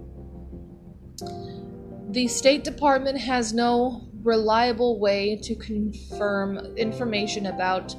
the 2.11 2.29
State 2.29 2.65
Department 2.65 3.19
has 3.19 3.53
no 3.53 4.09
reliable 4.23 4.99
way 4.99 5.37
to 5.43 5.55
confirm 5.55 6.59
information 6.77 7.47
about 7.47 7.95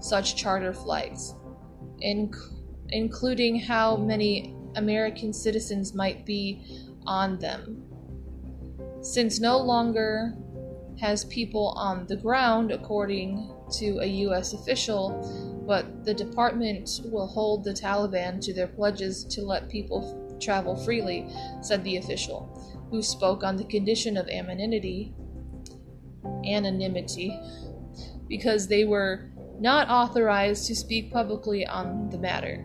such 0.00 0.36
charter 0.36 0.72
flights, 0.72 1.34
inc- 2.02 2.36
including 2.88 3.58
how 3.58 3.96
many 3.96 4.54
American 4.76 5.32
citizens 5.32 5.94
might 5.94 6.24
be 6.24 6.64
on 7.06 7.38
them. 7.38 7.82
Since 9.02 9.40
no 9.40 9.58
longer 9.58 10.34
has 11.00 11.24
people 11.26 11.74
on 11.76 12.06
the 12.06 12.16
ground, 12.16 12.70
according 12.70 13.52
to 13.72 13.98
a 14.00 14.06
U.S. 14.06 14.52
official, 14.52 15.64
but 15.66 16.04
the 16.04 16.14
department 16.14 17.00
will 17.04 17.26
hold 17.26 17.64
the 17.64 17.72
Taliban 17.72 18.40
to 18.42 18.54
their 18.54 18.68
pledges 18.68 19.24
to 19.24 19.42
let 19.42 19.68
people 19.68 20.36
travel 20.40 20.76
freely, 20.76 21.26
said 21.62 21.82
the 21.82 21.96
official, 21.96 22.86
who 22.90 23.02
spoke 23.02 23.42
on 23.42 23.56
the 23.56 23.64
condition 23.64 24.16
of 24.16 24.28
anonymity, 24.28 25.14
anonymity, 26.44 27.38
because 28.28 28.68
they 28.68 28.84
were 28.84 29.30
not 29.58 29.88
authorized 29.88 30.66
to 30.66 30.76
speak 30.76 31.12
publicly 31.12 31.66
on 31.66 32.10
the 32.10 32.18
matter. 32.18 32.64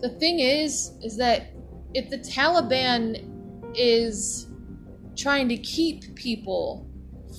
The 0.00 0.10
thing 0.10 0.40
is, 0.40 0.92
is 1.02 1.16
that 1.16 1.52
if 1.94 2.10
the 2.10 2.18
Taliban 2.18 3.32
is 3.74 4.46
trying 5.16 5.48
to 5.48 5.56
keep 5.56 6.14
people 6.14 6.86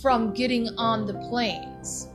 from 0.01 0.33
getting 0.33 0.67
on 0.77 1.05
the 1.05 1.13
planes, 1.29 2.07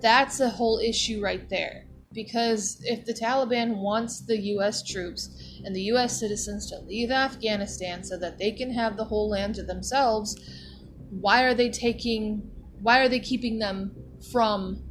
that's 0.00 0.40
a 0.40 0.48
whole 0.48 0.78
issue 0.78 1.20
right 1.22 1.48
there. 1.48 1.84
Because 2.12 2.80
if 2.84 3.04
the 3.04 3.12
Taliban 3.12 3.76
wants 3.76 4.20
the 4.20 4.38
US 4.54 4.82
troops 4.82 5.60
and 5.64 5.74
the 5.74 5.82
US 5.92 6.18
citizens 6.18 6.70
to 6.70 6.78
leave 6.80 7.10
Afghanistan 7.10 8.02
so 8.02 8.16
that 8.18 8.38
they 8.38 8.52
can 8.52 8.72
have 8.72 8.96
the 8.96 9.04
whole 9.04 9.28
land 9.28 9.56
to 9.56 9.62
themselves, 9.62 10.36
why 11.10 11.42
are 11.42 11.54
they 11.54 11.70
taking 11.70 12.50
why 12.80 13.00
are 13.00 13.08
they 13.08 13.18
keeping 13.20 13.58
them 13.58 13.92
from 14.30 14.82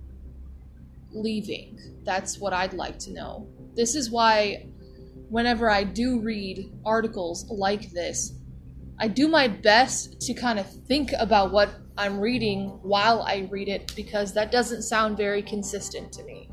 leaving? 1.11 1.79
That's 2.03 2.37
what 2.37 2.53
I'd 2.53 2.73
like 2.73 2.99
to 2.99 3.13
know. 3.13 3.47
This 3.75 3.95
is 3.95 4.09
why 4.09 4.67
whenever 5.29 5.69
I 5.69 5.83
do 5.83 6.19
read 6.19 6.71
articles 6.85 7.49
like 7.49 7.91
this, 7.91 8.33
I 8.99 9.07
do 9.07 9.27
my 9.27 9.47
best 9.47 10.19
to 10.21 10.33
kind 10.33 10.57
of 10.59 10.67
think 10.87 11.11
about 11.19 11.51
what 11.51 11.69
I'm 11.97 12.19
reading 12.19 12.69
while 12.81 13.21
I 13.21 13.47
read 13.51 13.67
it 13.67 13.91
because 13.95 14.33
that 14.33 14.51
doesn't 14.51 14.83
sound 14.83 15.17
very 15.17 15.41
consistent 15.41 16.11
to 16.13 16.23
me. 16.23 16.49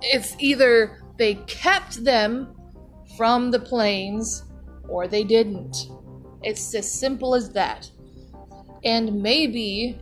It's 0.00 0.36
either 0.38 1.02
they 1.18 1.34
kept 1.46 2.04
them 2.04 2.54
from 3.16 3.50
the 3.50 3.58
planes 3.58 4.44
or 4.88 5.06
they 5.06 5.24
didn't. 5.24 5.76
It's 6.42 6.74
as 6.74 6.90
simple 6.90 7.34
as 7.34 7.50
that. 7.50 7.90
And 8.84 9.22
maybe 9.22 9.98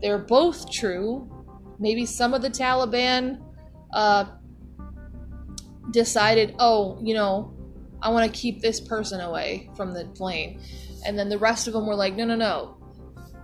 they're 0.00 0.18
both 0.18 0.70
true. 0.70 1.30
Maybe 1.78 2.06
some 2.06 2.32
of 2.32 2.42
the 2.42 2.50
Taliban 2.50 3.40
uh, 3.92 4.24
decided, 5.90 6.54
oh, 6.58 6.98
you 7.02 7.14
know, 7.14 7.51
I 8.02 8.10
want 8.10 8.32
to 8.32 8.38
keep 8.38 8.60
this 8.60 8.80
person 8.80 9.20
away 9.20 9.70
from 9.76 9.94
the 9.94 10.06
plane. 10.06 10.60
And 11.06 11.18
then 11.18 11.28
the 11.28 11.38
rest 11.38 11.66
of 11.66 11.72
them 11.72 11.86
were 11.86 11.94
like, 11.94 12.16
no, 12.16 12.24
no, 12.24 12.34
no. 12.34 12.76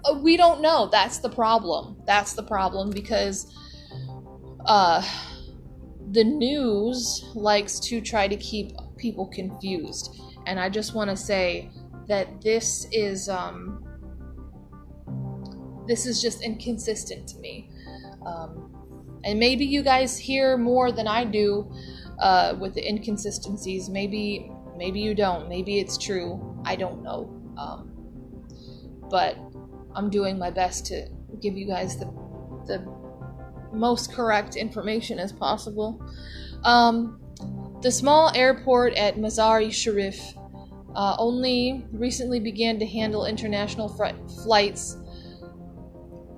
Uh, 0.05 0.19
we 0.19 0.37
don't 0.37 0.61
know. 0.61 0.89
That's 0.91 1.19
the 1.19 1.31
problem. 1.31 1.97
That's 2.07 2.35
the 2.35 2.43
problem 2.43 2.91
because 2.91 3.55
uh, 4.67 5.03
the 6.11 6.25
news 6.25 7.25
likes 7.35 7.79
to 7.81 8.01
try 8.01 8.27
to 8.29 8.37
keep 8.37 8.73
people 8.97 9.27
confused. 9.27 10.21
And 10.47 10.59
I 10.59 10.69
just 10.69 10.95
want 10.95 11.11
to 11.11 11.17
say 11.17 11.71
that 12.09 12.41
this 12.41 12.87
is 12.91 13.29
um, 13.29 13.85
this 15.87 16.07
is 16.07 16.21
just 16.21 16.43
inconsistent 16.43 17.29
to 17.29 17.39
me. 17.39 17.71
Um, 18.25 18.75
and 19.25 19.39
maybe 19.39 19.65
you 19.65 19.83
guys 19.83 20.19
hear 20.19 20.57
more 20.57 20.93
than 20.93 21.07
I 21.07 21.25
do 21.25 21.71
uh, 22.21 22.57
with 22.59 22.75
the 22.75 22.87
inconsistencies. 22.89 23.89
Maybe 23.89 24.51
maybe 24.77 25.01
you 25.01 25.15
don't. 25.15 25.49
Maybe 25.49 25.79
it's 25.79 25.99
true. 25.99 26.61
I 26.65 26.77
don't 26.77 27.03
know. 27.03 27.35
Um, 27.57 27.91
but 29.11 29.37
I'm 29.95 30.11
doing 30.11 30.39
my 30.39 30.51
best 30.51 30.87
to 30.87 31.09
give 31.41 31.57
you 31.57 31.67
guys 31.67 31.99
the 31.99 32.07
the 32.67 32.85
most 33.73 34.13
correct 34.13 34.57
information 34.57 35.19
as 35.19 35.33
possible. 35.33 36.01
Um, 36.65 37.21
the 37.83 37.91
small 37.91 38.33
airport 38.35 38.95
at 38.95 39.17
Mazar-e 39.17 39.71
Sharif 39.71 40.35
uh, 40.95 41.17
only 41.19 41.87
recently 41.93 42.41
began 42.41 42.79
to 42.79 42.87
handle 42.87 43.27
international 43.27 43.89
fr- 43.89 44.17
flights, 44.43 44.97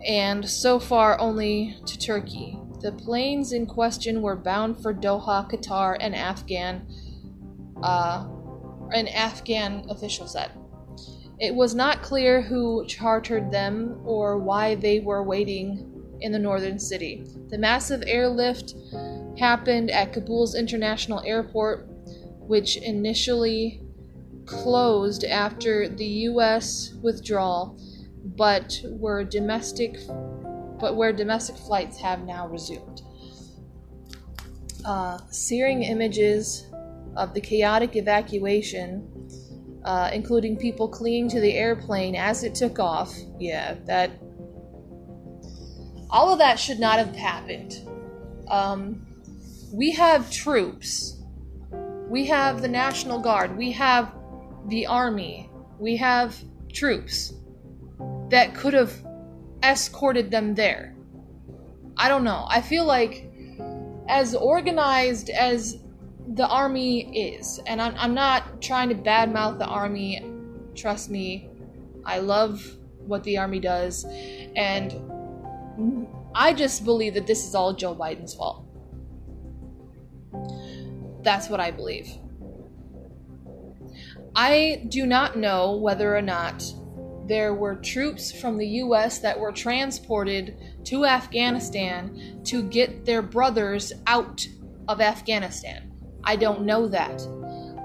and 0.06 0.49
so 0.49 0.78
far 0.78 1.18
only 1.18 1.76
to 1.87 1.99
Turkey. 1.99 2.60
The 2.80 2.92
planes 2.92 3.52
in 3.52 3.66
question 3.66 4.22
were 4.22 4.37
bound 4.37 4.82
for 4.82 4.94
Doha, 4.94 5.50
Qatar, 5.50 5.96
and 6.00 6.14
Afghan. 6.14 6.87
Uh, 7.82 8.26
an 8.92 9.08
Afghan 9.08 9.84
official 9.88 10.26
said. 10.26 10.50
It 11.38 11.54
was 11.54 11.75
not 11.75 12.02
clear 12.02 12.42
who 12.42 12.84
chartered 12.87 13.50
them 13.50 14.00
or 14.04 14.38
why 14.38 14.75
they 14.75 15.00
were 15.00 15.22
waiting 15.22 15.87
in 16.20 16.32
the 16.32 16.38
northern 16.38 16.78
city. 16.78 17.25
The 17.49 17.58
massive 17.58 18.02
airlift 18.06 18.75
happened 19.38 19.90
at 19.90 20.12
Kabul's 20.12 20.54
International 20.54 21.22
Airport, 21.25 21.87
which 22.40 22.76
initially 22.76 23.82
closed 24.44 25.25
after 25.25 25.88
the 25.88 26.06
U.S. 26.06 26.94
withdrawal, 27.02 27.78
but 28.37 28.80
were 28.84 29.25
domestic, 29.25 29.96
but 30.80 30.96
where 30.96 31.12
domestic 31.12 31.56
flights 31.56 31.99
have 31.99 32.25
now 32.25 32.46
resumed. 32.49 33.02
Uh, 34.85 35.18
searing 35.31 35.83
images 35.83 36.66
of 37.16 37.35
the 37.35 37.40
chaotic 37.40 37.96
evacuation, 37.96 39.07
uh, 39.85 40.11
including 40.12 40.57
people 40.57 40.88
clinging 40.88 41.28
to 41.28 41.40
the 41.40 41.52
airplane 41.52 42.14
as 42.14 42.44
it 42.44 42.55
took 42.55 42.78
off. 42.78 43.14
Yeah, 43.38 43.74
that. 43.87 44.11
All 46.09 46.33
of 46.33 46.38
that 46.38 46.59
should 46.59 46.81
not 46.81 46.98
have 46.98 47.14
happened. 47.14 47.74
Um, 48.48 49.07
we 49.72 49.92
have 49.92 50.31
troops. 50.31 51.22
We 52.09 52.26
have 52.26 52.62
the 52.62 52.68
National 52.68 53.20
Guard. 53.20 53.57
We 53.57 53.70
have 53.72 54.12
the 54.66 54.87
Army. 54.87 55.50
We 55.78 55.96
have 55.96 56.37
troops 56.72 57.35
that 58.31 58.55
could 58.55 58.74
have 58.74 58.92
escorted 59.62 60.31
them 60.31 60.55
there. 60.55 60.94
I 61.96 62.09
don't 62.09 62.25
know. 62.25 62.46
I 62.49 62.61
feel 62.61 62.85
like 62.85 63.31
as 64.09 64.35
organized 64.35 65.31
as 65.31 65.79
the 66.35 66.46
army 66.46 67.35
is, 67.37 67.61
and 67.66 67.81
I'm, 67.81 67.94
I'm 67.96 68.14
not 68.14 68.62
trying 68.62 68.88
to 68.88 68.94
badmouth 68.94 69.59
the 69.59 69.66
army. 69.66 70.25
Trust 70.75 71.11
me, 71.11 71.49
I 72.05 72.20
love 72.20 72.64
what 72.99 73.25
the 73.25 73.38
army 73.38 73.61
does, 73.61 74.05
and 74.57 74.94
I 76.35 76.53
just 76.53 76.85
believe 76.85 77.14
that 77.14 77.27
this 77.27 77.46
is 77.46 77.55
all 77.55 77.73
Joe 77.73 77.94
Biden's 77.94 78.35
fault. 78.35 78.64
That's 81.23 81.49
what 81.49 81.61
I 81.61 81.70
believe. 81.70 82.09
I 84.35 84.85
do 84.88 85.07
not 85.07 85.37
know 85.37 85.77
whether 85.77 86.16
or 86.16 86.23
not 86.23 86.62
there 87.31 87.55
were 87.55 87.77
troops 87.77 88.33
from 88.33 88.59
the 88.59 88.66
US 88.83 89.19
that 89.19 89.38
were 89.38 89.53
transported 89.53 90.57
to 90.83 91.05
Afghanistan 91.05 92.40
to 92.43 92.61
get 92.64 93.05
their 93.07 93.23
brothers 93.23 93.93
out 94.09 94.45
of 94.88 95.01
Afghanistan. 95.01 95.93
I 96.25 96.35
don't 96.35 96.62
know 96.62 96.88
that. 96.88 97.25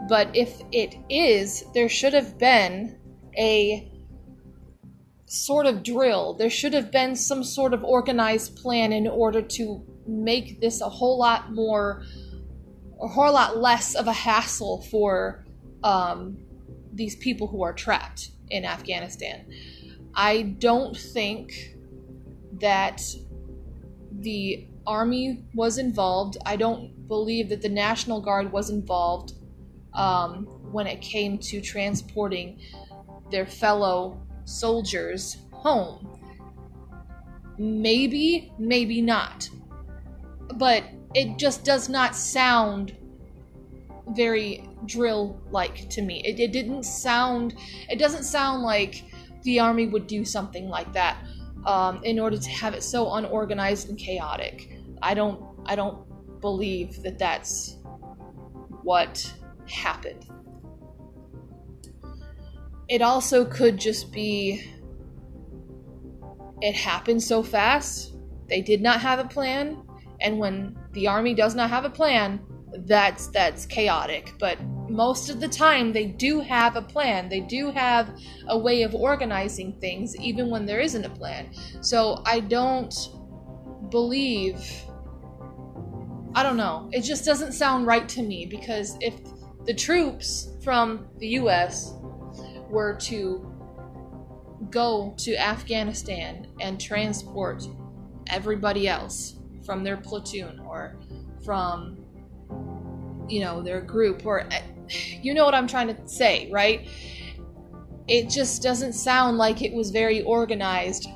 But 0.09 0.35
if 0.35 0.61
it 0.71 0.95
is, 1.11 1.63
there 1.75 1.87
should 1.87 2.13
have 2.13 2.39
been 2.39 2.97
a 3.37 3.91
sort 5.27 5.67
of 5.67 5.83
drill. 5.83 6.33
There 6.33 6.49
should 6.49 6.73
have 6.73 6.91
been 6.91 7.15
some 7.15 7.43
sort 7.43 7.75
of 7.75 7.83
organized 7.83 8.55
plan 8.55 8.91
in 8.91 9.07
order 9.07 9.43
to 9.43 9.85
make 10.07 10.59
this 10.59 10.81
a 10.81 10.89
whole 10.89 11.19
lot 11.19 11.53
more, 11.53 12.03
a 12.99 13.07
whole 13.07 13.33
lot 13.33 13.57
less 13.57 13.93
of 13.93 14.07
a 14.07 14.13
hassle 14.13 14.81
for 14.89 15.45
um, 15.83 16.35
these 16.91 17.15
people 17.17 17.45
who 17.47 17.61
are 17.61 17.73
trapped 17.73 18.31
in 18.49 18.65
Afghanistan. 18.65 19.45
I 20.13 20.43
don't 20.59 20.95
think 20.95 21.75
that 22.59 23.01
the 24.11 24.67
army 24.87 25.43
was 25.53 25.77
involved. 25.77 26.37
I 26.45 26.55
don't 26.55 27.07
believe 27.07 27.49
that 27.49 27.61
the 27.61 27.69
National 27.69 28.21
Guard 28.21 28.51
was 28.51 28.69
involved 28.69 29.33
um, 29.93 30.45
when 30.71 30.87
it 30.87 31.01
came 31.01 31.37
to 31.39 31.61
transporting 31.61 32.59
their 33.31 33.45
fellow 33.45 34.21
soldiers 34.45 35.37
home. 35.51 36.19
Maybe, 37.57 38.53
maybe 38.57 39.01
not. 39.01 39.49
But 40.55 40.83
it 41.13 41.37
just 41.37 41.63
does 41.63 41.89
not 41.89 42.15
sound 42.15 42.95
very 44.09 44.67
drill 44.87 45.41
like 45.51 45.89
to 45.89 46.01
me. 46.01 46.21
It, 46.25 46.39
it 46.39 46.51
didn't 46.51 46.83
sound, 46.83 47.55
it 47.89 47.99
doesn't 47.99 48.23
sound 48.23 48.63
like 48.63 49.03
the 49.43 49.59
army 49.59 49.87
would 49.87 50.07
do 50.07 50.25
something 50.25 50.67
like 50.67 50.91
that 50.93 51.17
um, 51.65 52.03
in 52.03 52.19
order 52.19 52.37
to 52.37 52.49
have 52.49 52.73
it 52.73 52.83
so 52.83 53.13
unorganized 53.13 53.89
and 53.89 53.97
chaotic. 53.97 54.77
I 55.01 55.13
don't 55.13 55.41
I 55.65 55.75
don't 55.75 56.05
believe 56.41 57.01
that 57.03 57.17
that's 57.17 57.77
what 58.83 59.33
happened. 59.67 60.25
It 62.87 63.01
also 63.01 63.45
could 63.45 63.77
just 63.77 64.11
be 64.11 64.63
it 66.61 66.75
happened 66.75 67.21
so 67.21 67.43
fast. 67.43 68.13
They 68.47 68.61
did 68.61 68.81
not 68.81 69.01
have 69.01 69.19
a 69.19 69.25
plan, 69.25 69.81
and 70.21 70.37
when 70.37 70.77
the 70.93 71.07
army 71.07 71.33
does 71.33 71.55
not 71.55 71.69
have 71.69 71.83
a 71.83 71.89
plan, 71.89 72.39
that's 72.85 73.27
that's 73.27 73.65
chaotic. 73.65 74.33
But 74.39 74.59
most 74.89 75.29
of 75.29 75.39
the 75.39 75.47
time 75.47 75.91
they 75.91 76.05
do 76.05 76.39
have 76.39 76.75
a 76.75 76.81
plan. 76.81 77.29
They 77.29 77.39
do 77.41 77.71
have 77.71 78.17
a 78.47 78.57
way 78.57 78.83
of 78.83 78.93
organizing 78.93 79.73
things 79.79 80.15
even 80.17 80.49
when 80.49 80.65
there 80.65 80.79
isn't 80.79 81.05
a 81.05 81.09
plan. 81.09 81.49
So 81.81 82.21
I 82.25 82.39
don't 82.39 82.93
believe 83.89 84.57
I 86.37 86.43
don't 86.43 86.57
know. 86.57 86.89
It 86.91 87.01
just 87.01 87.23
doesn't 87.23 87.53
sound 87.53 87.87
right 87.87 88.09
to 88.09 88.21
me 88.21 88.45
because 88.45 88.97
if 88.99 89.13
the 89.65 89.73
troops 89.73 90.49
from 90.61 91.07
the 91.17 91.29
US 91.39 91.93
were 92.69 92.95
to 93.03 93.51
go 94.69 95.13
to 95.17 95.35
Afghanistan 95.37 96.47
and 96.59 96.79
transport 96.79 97.63
everybody 98.27 98.87
else 98.87 99.35
from 99.65 99.83
their 99.83 99.97
platoon 99.97 100.59
or 100.59 100.97
from 101.43 101.97
you 103.27 103.39
know 103.39 103.61
their 103.61 103.81
group 103.81 104.25
or 104.25 104.47
you 105.21 105.33
know 105.33 105.45
what 105.45 105.53
I'm 105.53 105.67
trying 105.67 105.87
to 105.87 106.07
say, 106.07 106.49
right? 106.51 106.87
It 108.07 108.29
just 108.29 108.61
doesn't 108.61 108.93
sound 108.93 109.37
like 109.37 109.61
it 109.61 109.73
was 109.73 109.89
very 109.91 110.21
organized, 110.23 111.09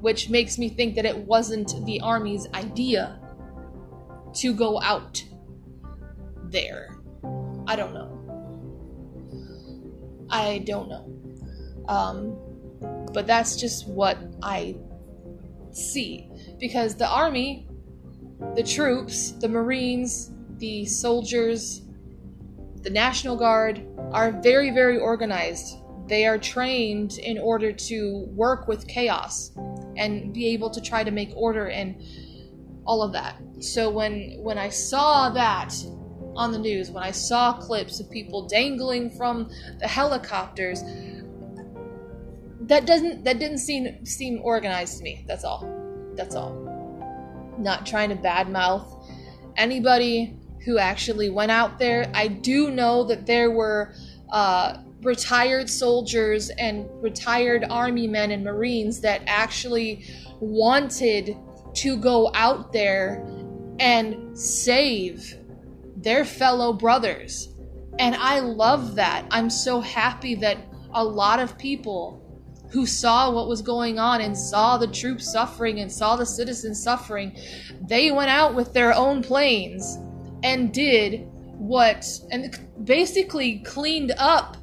which 0.00 0.28
makes 0.28 0.58
me 0.58 0.68
think 0.68 0.94
that 0.96 1.06
it 1.06 1.16
wasn't 1.16 1.84
the 1.86 2.00
army's 2.00 2.46
idea 2.52 3.18
to 4.34 4.52
go 4.52 4.80
out 4.82 5.24
there. 6.44 6.98
I 7.66 7.76
don't 7.76 7.94
know. 7.94 8.10
I 10.30 10.58
don't 10.66 10.88
know. 10.88 11.10
Um, 11.88 12.36
but 13.12 13.26
that's 13.26 13.56
just 13.56 13.88
what 13.88 14.18
I 14.42 14.76
see. 15.70 16.28
Because 16.58 16.96
the 16.96 17.08
army, 17.08 17.66
the 18.54 18.62
troops, 18.62 19.32
the 19.32 19.48
Marines, 19.48 20.32
the 20.58 20.84
soldiers, 20.84 21.83
the 22.84 22.90
National 22.90 23.36
Guard 23.36 23.82
are 24.12 24.30
very, 24.30 24.70
very 24.70 24.98
organized. 24.98 25.78
They 26.06 26.26
are 26.26 26.36
trained 26.36 27.18
in 27.18 27.38
order 27.38 27.72
to 27.72 28.26
work 28.28 28.68
with 28.68 28.86
chaos 28.86 29.52
and 29.96 30.34
be 30.34 30.48
able 30.48 30.68
to 30.70 30.82
try 30.82 31.02
to 31.02 31.10
make 31.10 31.30
order 31.34 31.68
and 31.70 32.02
all 32.84 33.02
of 33.02 33.12
that. 33.12 33.40
So 33.60 33.88
when 33.88 34.36
when 34.42 34.58
I 34.58 34.68
saw 34.68 35.30
that 35.30 35.74
on 36.36 36.52
the 36.52 36.58
news, 36.58 36.90
when 36.90 37.02
I 37.02 37.10
saw 37.10 37.54
clips 37.54 38.00
of 38.00 38.10
people 38.10 38.46
dangling 38.46 39.10
from 39.12 39.50
the 39.80 39.88
helicopters, 39.88 40.82
that 42.60 42.86
doesn't 42.86 43.24
that 43.24 43.38
didn't 43.38 43.58
seem 43.58 44.04
seem 44.04 44.40
organized 44.42 44.98
to 44.98 45.04
me. 45.04 45.24
That's 45.26 45.44
all. 45.44 45.66
That's 46.16 46.34
all. 46.34 46.52
Not 47.58 47.86
trying 47.86 48.10
to 48.10 48.16
badmouth 48.16 49.02
anybody 49.56 50.36
who 50.64 50.78
actually 50.78 51.30
went 51.30 51.50
out 51.50 51.78
there. 51.78 52.10
I 52.14 52.28
do 52.28 52.70
know 52.70 53.04
that 53.04 53.26
there 53.26 53.50
were 53.50 53.94
uh, 54.30 54.78
retired 55.02 55.68
soldiers 55.68 56.50
and 56.50 56.88
retired 57.02 57.64
army 57.68 58.06
men 58.06 58.30
and 58.30 58.42
marines 58.42 59.00
that 59.00 59.22
actually 59.26 60.04
wanted 60.40 61.36
to 61.74 61.96
go 61.96 62.30
out 62.34 62.72
there 62.72 63.26
and 63.78 64.38
save 64.38 65.36
their 65.96 66.24
fellow 66.24 66.72
brothers. 66.72 67.50
And 67.98 68.14
I 68.14 68.40
love 68.40 68.94
that. 68.94 69.26
I'm 69.30 69.50
so 69.50 69.80
happy 69.80 70.34
that 70.36 70.58
a 70.94 71.04
lot 71.04 71.40
of 71.40 71.58
people 71.58 72.20
who 72.70 72.86
saw 72.86 73.30
what 73.30 73.48
was 73.48 73.62
going 73.62 73.98
on 73.98 74.20
and 74.20 74.36
saw 74.36 74.78
the 74.78 74.86
troops 74.86 75.30
suffering 75.30 75.80
and 75.80 75.90
saw 75.92 76.16
the 76.16 76.26
citizens 76.26 76.82
suffering, 76.82 77.36
they 77.82 78.10
went 78.10 78.30
out 78.30 78.54
with 78.54 78.72
their 78.72 78.92
own 78.92 79.22
planes 79.22 79.98
and 80.44 80.72
did 80.72 81.26
what, 81.56 82.06
and 82.30 82.56
basically 82.84 83.60
cleaned 83.60 84.12
up 84.18 84.58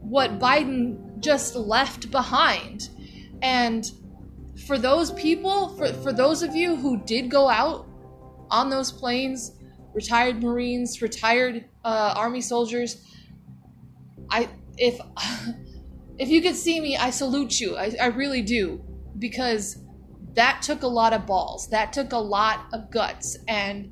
what 0.00 0.38
Biden 0.38 1.18
just 1.18 1.56
left 1.56 2.10
behind. 2.10 2.88
And 3.42 3.90
for 4.66 4.78
those 4.78 5.10
people, 5.12 5.76
for, 5.76 5.92
for 5.92 6.12
those 6.12 6.42
of 6.42 6.54
you 6.54 6.76
who 6.76 7.02
did 7.04 7.28
go 7.30 7.48
out 7.48 7.86
on 8.50 8.70
those 8.70 8.92
planes, 8.92 9.52
retired 9.92 10.42
Marines, 10.42 11.02
retired 11.02 11.64
uh, 11.84 12.14
Army 12.16 12.40
soldiers, 12.40 13.02
I 14.30 14.48
if 14.78 15.00
if 16.18 16.28
you 16.28 16.40
could 16.40 16.54
see 16.54 16.80
me, 16.80 16.96
I 16.96 17.10
salute 17.10 17.60
you. 17.60 17.76
I, 17.76 17.94
I 18.00 18.06
really 18.06 18.42
do 18.42 18.84
because 19.18 19.78
that 20.34 20.62
took 20.62 20.82
a 20.82 20.86
lot 20.88 21.12
of 21.12 21.26
balls. 21.26 21.68
That 21.70 21.92
took 21.92 22.12
a 22.12 22.18
lot 22.18 22.66
of 22.72 22.90
guts, 22.90 23.36
and 23.48 23.90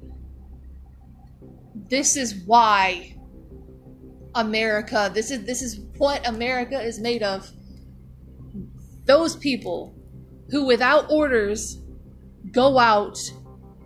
this 1.89 2.17
is 2.17 2.35
why 2.47 3.17
America. 4.35 5.11
This 5.15 5.31
is 5.31 5.45
this 5.45 5.63
is 5.63 5.81
what 5.99 6.27
America 6.27 6.81
is 6.81 6.99
made 6.99 7.23
of. 7.23 7.51
Those 9.05 9.37
people 9.37 9.95
who, 10.51 10.65
without 10.65 11.11
orders, 11.11 11.83
go 12.51 12.79
out 12.79 13.19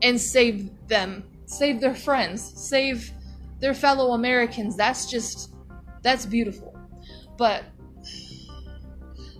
and 0.03 0.21
save 0.21 0.71
them, 0.87 1.25
save 1.47 1.81
their 1.81 1.95
friends, 1.95 2.43
save 2.57 3.11
their 3.61 3.75
fellow 3.75 4.13
Americans. 4.13 4.77
That's 4.77 5.11
just, 5.11 5.55
that's 6.03 6.27
beautiful. 6.27 6.79
But, 7.37 7.65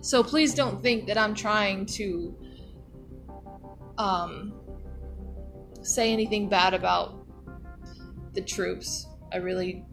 so 0.01 0.23
please 0.23 0.53
don't 0.53 0.81
think 0.81 1.07
that 1.07 1.17
I'm 1.17 1.33
trying 1.33 1.85
to 1.87 2.35
um, 3.97 4.53
say 5.81 6.11
anything 6.11 6.49
bad 6.49 6.73
about 6.73 7.18
the 8.33 8.41
troops. 8.41 9.07
I 9.31 9.37
really, 9.37 9.83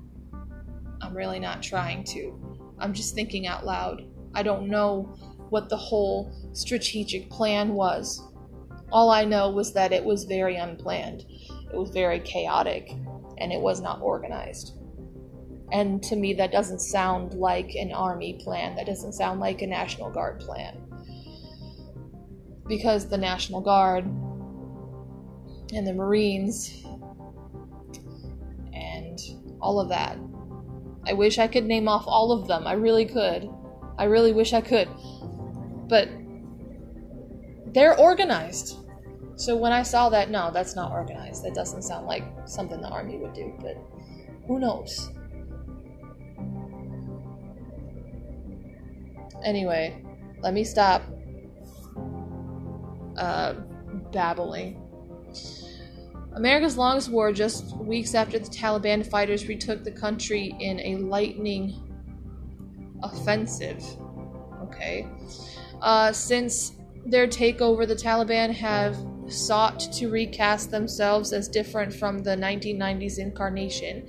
I'm 1.01 1.14
really 1.14 1.38
not 1.38 1.62
trying 1.62 2.05
to. 2.05 2.59
I'm 2.79 2.92
just 2.92 3.14
thinking 3.14 3.46
out 3.46 3.64
loud. 3.64 4.05
I 4.35 4.42
don't 4.42 4.68
know 4.68 5.14
what 5.51 5.68
the 5.68 5.77
whole 5.77 6.33
strategic 6.53 7.31
plan 7.31 7.75
was. 7.75 8.22
All 8.92 9.11
I 9.11 9.25
know 9.25 9.51
was 9.51 9.72
that 9.72 9.92
it 9.92 10.05
was 10.05 10.25
very 10.25 10.57
unplanned, 10.57 11.25
it 11.72 11.77
was 11.77 11.90
very 11.90 12.20
chaotic, 12.20 12.90
and 13.38 13.53
it 13.53 13.61
was 13.61 13.81
not 13.81 14.01
organized. 14.01 14.75
And 15.72 16.03
to 16.05 16.16
me, 16.16 16.33
that 16.35 16.53
doesn't 16.53 16.81
sound 16.81 17.35
like 17.35 17.75
an 17.75 17.92
army 17.92 18.35
plan, 18.35 18.77
that 18.77 18.87
doesn't 18.87 19.14
sound 19.14 19.40
like 19.40 19.62
a 19.62 19.66
National 19.66 20.11
Guard 20.11 20.40
plan. 20.40 20.81
Because 22.68 23.09
the 23.09 23.18
National 23.18 23.61
Guard 23.61 24.05
and 25.75 25.87
the 25.87 25.92
Marines 25.92 26.86
all 29.67 29.81
of 29.81 29.89
that. 29.89 30.17
I 31.07 31.13
wish 31.13 31.39
I 31.39 31.49
could 31.49 31.65
name 31.65 31.89
off 31.89 32.05
all 32.07 32.33
of 32.33 32.47
them. 32.49 32.67
I 32.67 32.73
really 32.73 33.07
could. 33.07 33.49
I 33.99 34.05
really 34.05 34.33
wish 34.33 34.53
I 34.53 34.61
could 34.61 34.89
but 35.89 36.09
they're 37.67 37.99
organized. 37.99 38.79
So 39.37 39.57
when 39.57 39.73
I 39.73 39.83
saw 39.83 40.09
that, 40.09 40.31
no, 40.31 40.51
that's 40.51 40.75
not 40.75 40.93
organized. 40.93 41.45
That 41.45 41.55
doesn't 41.55 41.83
sound 41.83 42.07
like 42.07 42.25
something 42.47 42.81
the 42.81 42.89
army 42.89 43.19
would 43.19 43.35
do, 43.35 43.53
but 43.61 43.77
who 44.47 44.59
knows? 44.59 45.11
Anyway, 49.45 50.03
let 50.41 50.55
me 50.55 50.65
stop 50.65 51.03
uh, 53.19 53.55
babbling. 54.11 54.83
America's 56.37 56.77
longest 56.77 57.09
war, 57.09 57.33
just 57.33 57.75
weeks 57.79 58.14
after 58.14 58.38
the 58.38 58.49
Taliban 58.49 59.05
fighters 59.05 59.49
retook 59.49 59.83
the 59.83 59.90
country 59.90 60.55
in 60.61 60.79
a 60.81 60.96
lightning 60.96 61.83
offensive. 63.03 63.83
Okay. 64.64 65.09
Uh, 65.81 66.12
since 66.12 66.72
their 67.07 67.27
takeover, 67.27 67.88
the 67.88 67.94
Taliban 67.94 68.53
have 68.53 68.96
sought 69.29 69.81
to 69.92 70.09
recast 70.09 70.70
themselves 70.70 71.33
as 71.33 71.49
different 71.49 71.92
from 71.92 72.18
the 72.18 72.37
1990s 72.37 73.18
incarnation. 73.18 74.07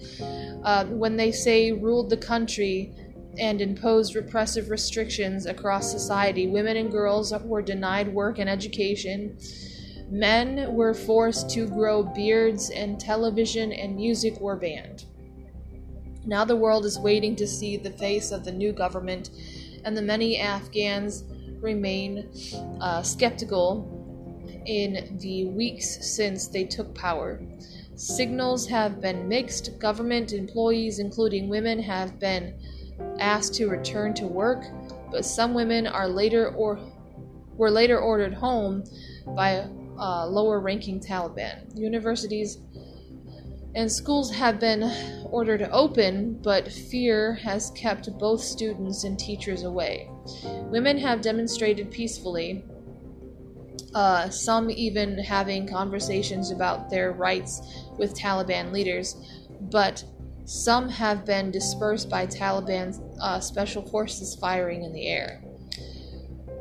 Uh, 0.63 0.85
when 0.85 1.15
they 1.15 1.31
say 1.31 1.71
ruled 1.71 2.09
the 2.09 2.17
country 2.17 2.93
and 3.39 3.61
imposed 3.61 4.15
repressive 4.15 4.69
restrictions 4.69 5.45
across 5.45 5.89
society, 5.89 6.47
women 6.47 6.75
and 6.75 6.91
girls 6.91 7.33
were 7.43 7.61
denied 7.61 8.13
work 8.13 8.37
and 8.37 8.49
education. 8.49 9.37
Men 10.10 10.74
were 10.74 10.93
forced 10.93 11.50
to 11.52 11.67
grow 11.67 12.04
beards, 12.04 12.70
and 12.70 13.00
television 13.00 13.72
and 13.74 13.96
music 13.96 14.39
were 14.39 14.56
banned. 14.56 15.06
Now 16.26 16.46
the 16.46 16.56
world 16.56 16.86
is 16.86 17.00
waiting 17.00 17.36
to 17.38 17.48
see 17.48 17.78
the 17.78 17.91
face 17.91 18.32
of 18.32 18.43
the 18.43 18.52
new 18.52 18.72
government, 18.72 19.30
and 19.84 19.96
the 19.96 20.02
many 20.02 20.39
Afghans 20.39 21.24
remain 21.62 22.30
uh, 22.80 23.02
skeptical 23.02 23.93
in 24.65 25.17
the 25.20 25.46
weeks 25.46 26.06
since 26.06 26.48
they 26.48 26.65
took 26.65 26.93
power. 26.93 27.41
Signals 27.96 28.67
have 28.67 29.02
been 29.02 29.28
mixed. 29.28 29.80
Government 29.80 30.34
employees, 30.34 31.00
including 31.00 31.50
women, 31.50 31.80
have 31.80 32.20
been 32.20 32.54
asked 33.20 33.54
to 33.56 33.67
return 33.67 34.13
to 34.15 34.28
work, 34.28 34.63
but 35.12 35.26
some 35.26 35.54
women 35.54 35.88
are 35.88 36.08
later 36.08 36.50
or 36.50 36.80
were 37.56 37.72
later 37.72 37.98
ordered 37.98 38.34
home 38.34 38.84
by 39.36 39.67
uh, 39.99 40.25
lower-ranking 40.27 40.99
Taliban. 40.99 41.77
Universities 41.77 42.60
and 43.75 43.91
schools 43.91 44.31
have 44.31 44.60
been 44.60 44.83
ordered 45.25 45.69
open, 45.71 46.39
but 46.41 46.71
fear 46.71 47.36
has 47.36 47.69
kept 47.71 48.10
both 48.17 48.41
students 48.41 49.03
and 49.03 49.19
teachers 49.19 49.63
away. 49.63 50.10
Women 50.43 50.97
have 50.97 51.21
demonstrated 51.21 51.91
peacefully, 51.91 52.65
uh, 53.93 54.29
some 54.29 54.71
even 54.71 55.17
having 55.17 55.67
conversations 55.67 56.51
about 56.51 56.89
their 56.89 57.12
rights 57.12 57.62
with 57.97 58.17
Taliban 58.17 58.71
leaders, 58.71 59.15
but 59.62 60.03
some 60.45 60.89
have 60.89 61.25
been 61.25 61.51
dispersed 61.51 62.10
by 62.10 62.25
Taliban 62.25 62.97
uh, 63.21 63.39
special 63.39 63.81
forces 63.81 64.36
firing 64.36 64.83
in 64.83 64.93
the 64.93 65.07
air. 65.07 65.43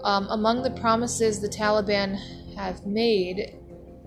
Um, 0.03 0.27
among 0.31 0.63
the 0.63 0.71
promises 0.71 1.41
the 1.41 1.49
Taliban 1.49 2.19
have 2.57 2.87
made 2.87 3.59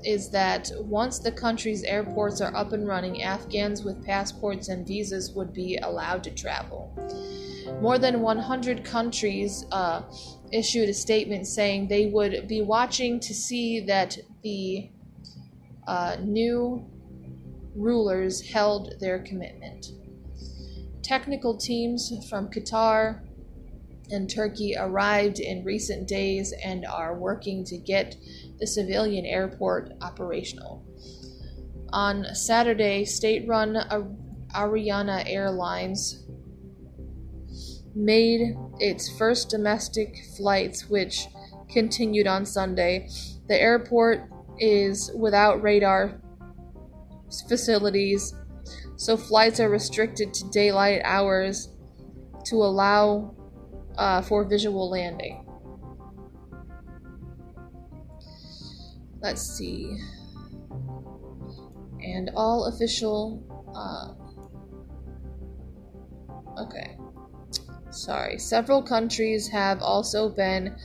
is 0.03 0.29
that 0.29 0.71
once 0.79 1.19
the 1.19 1.31
country's 1.31 1.83
airports 1.83 2.41
are 2.41 2.55
up 2.55 2.71
and 2.73 2.87
running, 2.87 3.21
Afghans 3.21 3.83
with 3.83 4.03
passports 4.05 4.69
and 4.69 4.87
visas 4.87 5.31
would 5.31 5.53
be 5.53 5.77
allowed 5.77 6.23
to 6.23 6.31
travel. 6.31 6.93
More 7.81 7.99
than 7.99 8.21
100 8.21 8.83
countries 8.83 9.65
uh, 9.71 10.01
issued 10.51 10.89
a 10.89 10.93
statement 10.93 11.47
saying 11.47 11.87
they 11.87 12.07
would 12.07 12.47
be 12.47 12.61
watching 12.61 13.19
to 13.19 13.33
see 13.33 13.81
that 13.81 14.17
the 14.41 14.89
uh, 15.87 16.17
new 16.21 16.85
rulers 17.75 18.41
held 18.41 18.99
their 18.99 19.19
commitment. 19.19 19.91
technical 21.01 21.57
teams 21.57 22.13
from 22.29 22.47
Qatar 22.49 23.21
and 24.11 24.29
Turkey 24.29 24.75
arrived 24.77 25.39
in 25.39 25.63
recent 25.63 26.07
days 26.07 26.53
and 26.63 26.85
are 26.85 27.15
working 27.15 27.63
to 27.65 27.77
get 27.77 28.15
the 28.59 28.67
civilian 28.67 29.25
airport 29.25 29.91
operational. 30.01 30.85
On 31.91 32.25
Saturday, 32.35 33.05
state 33.05 33.47
run 33.47 33.75
Ariana 34.53 35.23
Airlines 35.27 36.25
made 37.95 38.55
its 38.79 39.17
first 39.17 39.49
domestic 39.49 40.23
flights, 40.37 40.89
which 40.89 41.27
continued 41.69 42.27
on 42.27 42.45
Sunday. 42.45 43.09
The 43.47 43.59
airport 43.59 44.29
is 44.59 45.11
without 45.15 45.61
radar 45.61 46.21
facilities, 47.47 48.33
so 48.95 49.17
flights 49.17 49.59
are 49.59 49.69
restricted 49.69 50.33
to 50.33 50.49
daylight 50.49 51.01
hours 51.03 51.69
to 52.45 52.55
allow 52.55 53.35
uh, 53.97 54.21
for 54.21 54.43
visual 54.43 54.89
landing. 54.89 55.48
Let's 59.21 59.41
see. 59.41 59.97
And 62.01 62.31
all 62.35 62.65
official. 62.65 63.43
Uh, 63.75 64.13
okay. 66.61 66.97
Sorry. 67.91 68.37
Several 68.39 68.81
countries 68.81 69.47
have 69.49 69.81
also 69.81 70.29
been 70.29 70.75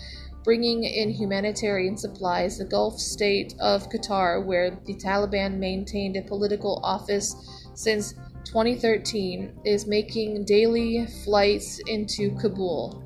bringing 0.42 0.84
in 0.84 1.10
humanitarian 1.10 1.96
supplies. 1.96 2.58
The 2.58 2.64
Gulf 2.64 2.98
state 2.98 3.54
of 3.60 3.88
Qatar, 3.88 4.44
where 4.44 4.78
the 4.84 4.94
Taliban 4.94 5.58
maintained 5.58 6.16
a 6.16 6.22
political 6.22 6.80
office 6.82 7.34
since 7.74 8.14
2013, 8.44 9.60
is 9.64 9.86
making 9.86 10.44
daily 10.44 11.06
flights 11.24 11.80
into 11.86 12.36
Kabul, 12.36 13.02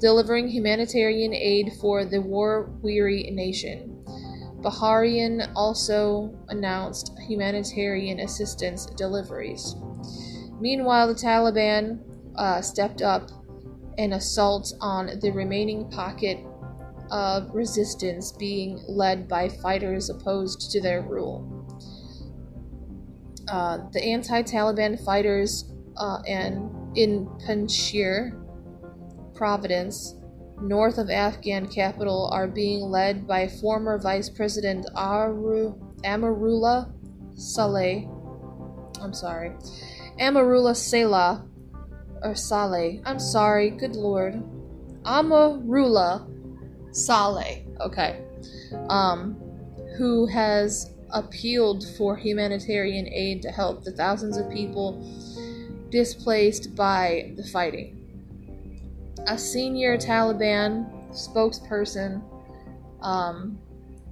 delivering 0.00 0.48
humanitarian 0.48 1.32
aid 1.32 1.72
for 1.80 2.04
the 2.04 2.20
war 2.20 2.70
weary 2.82 3.30
nation. 3.30 4.04
Bahrain 4.64 5.52
also 5.54 6.34
announced 6.48 7.12
humanitarian 7.28 8.20
assistance 8.20 8.86
deliveries. 8.86 9.76
Meanwhile, 10.58 11.08
the 11.08 11.14
Taliban 11.14 12.00
uh, 12.36 12.62
stepped 12.62 13.02
up 13.02 13.30
an 13.98 14.14
assault 14.14 14.72
on 14.80 15.18
the 15.20 15.30
remaining 15.30 15.88
pocket 15.90 16.38
of 17.10 17.54
resistance 17.54 18.32
being 18.32 18.82
led 18.88 19.28
by 19.28 19.48
fighters 19.48 20.08
opposed 20.08 20.70
to 20.70 20.80
their 20.80 21.02
rule. 21.02 21.50
Uh, 23.48 23.78
the 23.92 24.02
anti 24.02 24.42
Taliban 24.42 24.98
fighters 25.04 25.70
uh, 25.98 26.20
and 26.26 26.70
in 26.96 27.26
Panjshir 27.46 28.40
Province, 29.34 30.14
north 30.60 30.98
of 30.98 31.10
Afghan 31.10 31.66
capital, 31.66 32.28
are 32.32 32.46
being 32.46 32.82
led 32.82 33.26
by 33.26 33.48
former 33.48 33.98
Vice 33.98 34.28
President 34.28 34.86
Aru- 34.94 35.78
Amarullah 36.04 36.92
Saleh. 37.34 38.08
I'm 39.00 39.12
sorry. 39.12 39.52
Amarullah 40.20 40.76
Saleh. 40.76 41.40
Or 42.22 42.34
Saleh. 42.34 43.00
I'm 43.04 43.18
sorry. 43.18 43.70
Good 43.70 43.96
lord. 43.96 44.42
Amarullah 45.04 46.26
Saleh, 46.94 47.64
okay, 47.80 48.20
um, 48.88 49.34
who 49.98 50.26
has 50.26 50.94
appealed 51.10 51.84
for 51.96 52.16
humanitarian 52.16 53.08
aid 53.08 53.42
to 53.42 53.50
help 53.50 53.82
the 53.82 53.92
thousands 53.92 54.36
of 54.36 54.48
people 54.50 55.02
displaced 55.90 56.74
by 56.74 57.32
the 57.36 57.44
fighting. 57.44 58.03
A 59.26 59.38
senior 59.38 59.96
Taliban 59.96 60.90
spokesperson 61.12 62.22
um, 63.00 63.58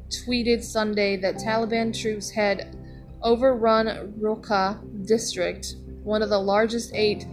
tweeted 0.09 0.62
Sunday 0.62 1.16
that 1.16 1.37
Taliban 1.37 1.98
troops 1.98 2.31
had 2.31 2.77
overrun 3.22 4.14
Rokha 4.20 5.07
district, 5.07 5.77
one 6.03 6.22
of 6.22 6.29
the 6.29 6.38
largest 6.38 6.92
eight 6.94 7.27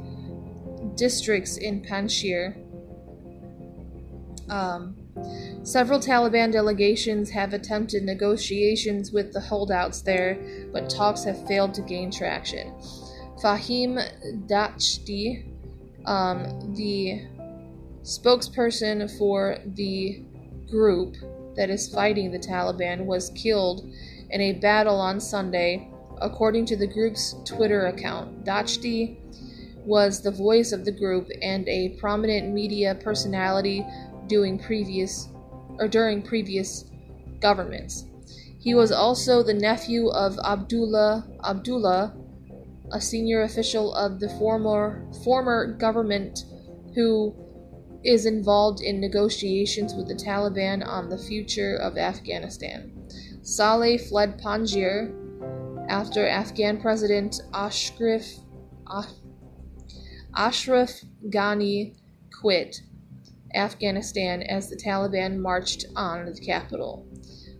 districts 0.95 1.57
in 1.57 1.81
Panjshir. 1.81 2.55
Um, 4.49 4.95
Several 5.63 5.99
Taliban 5.99 6.51
delegations 6.51 7.29
have 7.31 7.53
attempted 7.53 8.03
negotiations 8.03 9.11
with 9.11 9.33
the 9.33 9.39
holdouts 9.39 10.01
there, 10.01 10.37
but 10.71 10.89
talks 10.89 11.23
have 11.25 11.47
failed 11.47 11.73
to 11.75 11.81
gain 11.81 12.11
traction. 12.11 12.73
Fahim 13.43 13.99
Dashti, 14.47 15.45
um, 16.05 16.73
the 16.75 17.27
spokesperson 18.03 19.09
for 19.17 19.57
the 19.65 20.23
group 20.69 21.15
that 21.55 21.69
is 21.69 21.93
fighting 21.93 22.31
the 22.31 22.39
Taliban, 22.39 23.05
was 23.05 23.31
killed 23.31 23.85
in 24.29 24.41
a 24.41 24.53
battle 24.53 24.99
on 24.99 25.19
Sunday, 25.19 25.89
according 26.21 26.65
to 26.67 26.77
the 26.77 26.88
group's 26.88 27.35
Twitter 27.45 27.88
account. 27.88 28.45
Dashti 28.45 29.17
was 29.85 30.21
the 30.21 30.31
voice 30.31 30.71
of 30.71 30.85
the 30.85 30.91
group 30.91 31.29
and 31.41 31.67
a 31.67 31.89
prominent 31.99 32.53
media 32.53 32.95
personality 32.95 33.85
doing 34.27 34.59
previous 34.59 35.29
or 35.79 35.88
during 35.88 36.21
previous 36.21 36.85
governments. 37.39 38.05
He 38.59 38.75
was 38.75 38.91
also 38.91 39.41
the 39.41 39.53
nephew 39.53 40.09
of 40.09 40.38
Abdullah 40.45 41.25
Abdullah, 41.43 42.15
a 42.91 43.01
senior 43.01 43.43
official 43.43 43.93
of 43.95 44.19
the 44.19 44.29
former 44.38 45.05
former 45.23 45.73
government 45.73 46.45
who 46.93 47.33
is 48.03 48.25
involved 48.25 48.81
in 48.81 48.99
negotiations 48.99 49.93
with 49.93 50.07
the 50.07 50.15
Taliban 50.15 50.85
on 50.85 51.09
the 51.09 51.17
future 51.17 51.75
of 51.75 51.97
Afghanistan. 51.97 52.91
Saleh 53.41 53.99
fled 53.99 54.39
Panjshir 54.39 55.15
after 55.89 56.27
Afghan 56.27 56.79
President 56.79 57.41
Ashraf 57.53 58.23
Ashraf 60.35 60.91
Ghani 61.29 61.95
quit 62.39 62.81
Afghanistan 63.53 64.43
as 64.43 64.69
the 64.69 64.75
Taliban 64.75 65.39
marched 65.39 65.85
on 65.95 66.25
the 66.25 66.39
capital. 66.39 67.05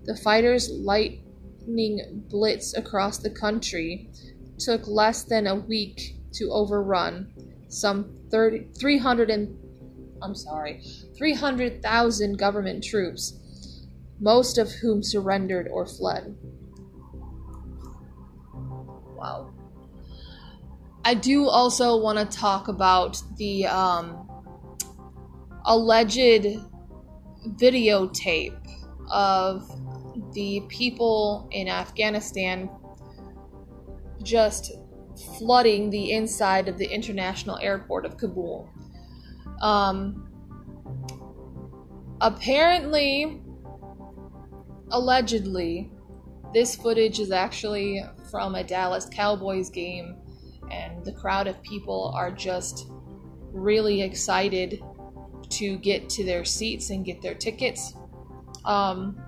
The 0.06 0.16
fighters' 0.16 0.70
lightning 0.70 2.24
blitz 2.30 2.76
across 2.78 3.18
the 3.18 3.30
country 3.30 4.10
took 4.58 4.88
less 4.88 5.24
than 5.24 5.48
a 5.48 5.56
week 5.56 6.16
to 6.34 6.52
overrun 6.52 7.34
some 7.68 8.16
30, 8.30 8.68
300 8.80 9.30
and 9.30 9.59
I'm 10.22 10.36
sorry, 10.36 10.82
300,000 11.18 12.38
government 12.38 12.84
troops, 12.84 13.88
most 14.20 14.58
of 14.58 14.72
whom 14.72 15.02
surrendered 15.04 15.68
or 15.72 15.86
fled. 15.86 16.36
Wow. 18.54 19.54
I 21.06 21.14
do 21.14 21.48
also 21.48 21.98
want 21.98 22.20
to 22.20 22.38
talk 22.38 22.68
about 22.68 23.22
the 23.38 23.68
um, 23.68 24.30
alleged 25.66 26.46
videotape 27.56 28.56
of 29.10 29.70
the 30.34 30.62
people 30.68 31.48
in 31.52 31.68
Afghanistan 31.68 32.70
just 34.22 34.74
flooding 35.38 35.90
the 35.90 36.12
inside 36.12 36.68
of 36.68 36.78
the 36.78 36.86
international 36.86 37.58
airport 37.58 38.06
of 38.06 38.18
Kabul. 38.18 38.70
Um, 39.62 40.30
apparently, 42.22 43.42
allegedly, 44.92 45.92
this 46.54 46.76
footage 46.76 47.20
is 47.20 47.32
actually 47.32 48.04
from 48.32 48.56
a 48.56 48.64
Dallas 48.64 49.08
Cowboys 49.12 49.70
game, 49.70 50.16
and 50.72 51.04
the 51.04 51.12
crowd 51.12 51.48
of 51.48 51.62
people 51.62 52.12
are 52.16 52.32
just 52.32 52.88
really 53.52 54.02
excited 54.02 54.82
to 55.50 55.78
get 55.78 56.10
to 56.10 56.24
their 56.24 56.46
seats 56.46 56.90
and 56.90 57.04
get 57.04 57.22
their 57.22 57.34
tickets. 57.34 57.94
Um, 58.66 59.20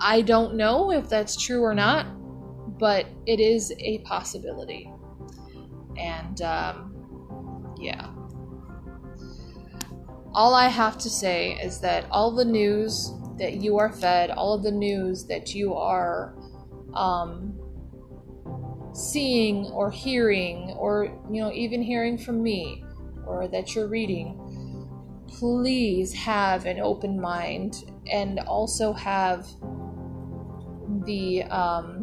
I 0.00 0.22
don't 0.22 0.56
know 0.56 0.90
if 0.90 1.08
that's 1.08 1.40
true 1.40 1.62
or 1.62 1.74
not, 1.74 2.06
but 2.78 3.06
it 3.26 3.38
is 3.38 3.72
a 3.78 3.98
possibility. 3.98 4.90
And 5.96 6.42
um, 6.42 6.91
yeah. 7.82 8.08
All 10.34 10.54
I 10.54 10.68
have 10.68 10.96
to 10.98 11.10
say 11.10 11.52
is 11.62 11.80
that 11.80 12.06
all 12.10 12.30
the 12.30 12.44
news 12.44 13.12
that 13.38 13.54
you 13.54 13.76
are 13.78 13.92
fed, 13.92 14.30
all 14.30 14.54
of 14.54 14.62
the 14.62 14.70
news 14.70 15.26
that 15.26 15.54
you 15.54 15.74
are 15.74 16.34
um, 16.94 17.58
seeing 18.94 19.66
or 19.66 19.90
hearing, 19.90 20.74
or 20.78 21.04
you 21.30 21.42
know, 21.42 21.52
even 21.52 21.82
hearing 21.82 22.16
from 22.16 22.42
me, 22.42 22.84
or 23.26 23.48
that 23.48 23.74
you're 23.74 23.88
reading, 23.88 24.38
please 25.28 26.12
have 26.12 26.66
an 26.66 26.78
open 26.78 27.20
mind 27.20 27.84
and 28.10 28.38
also 28.40 28.92
have 28.92 29.46
the 31.04 31.42
um, 31.44 32.01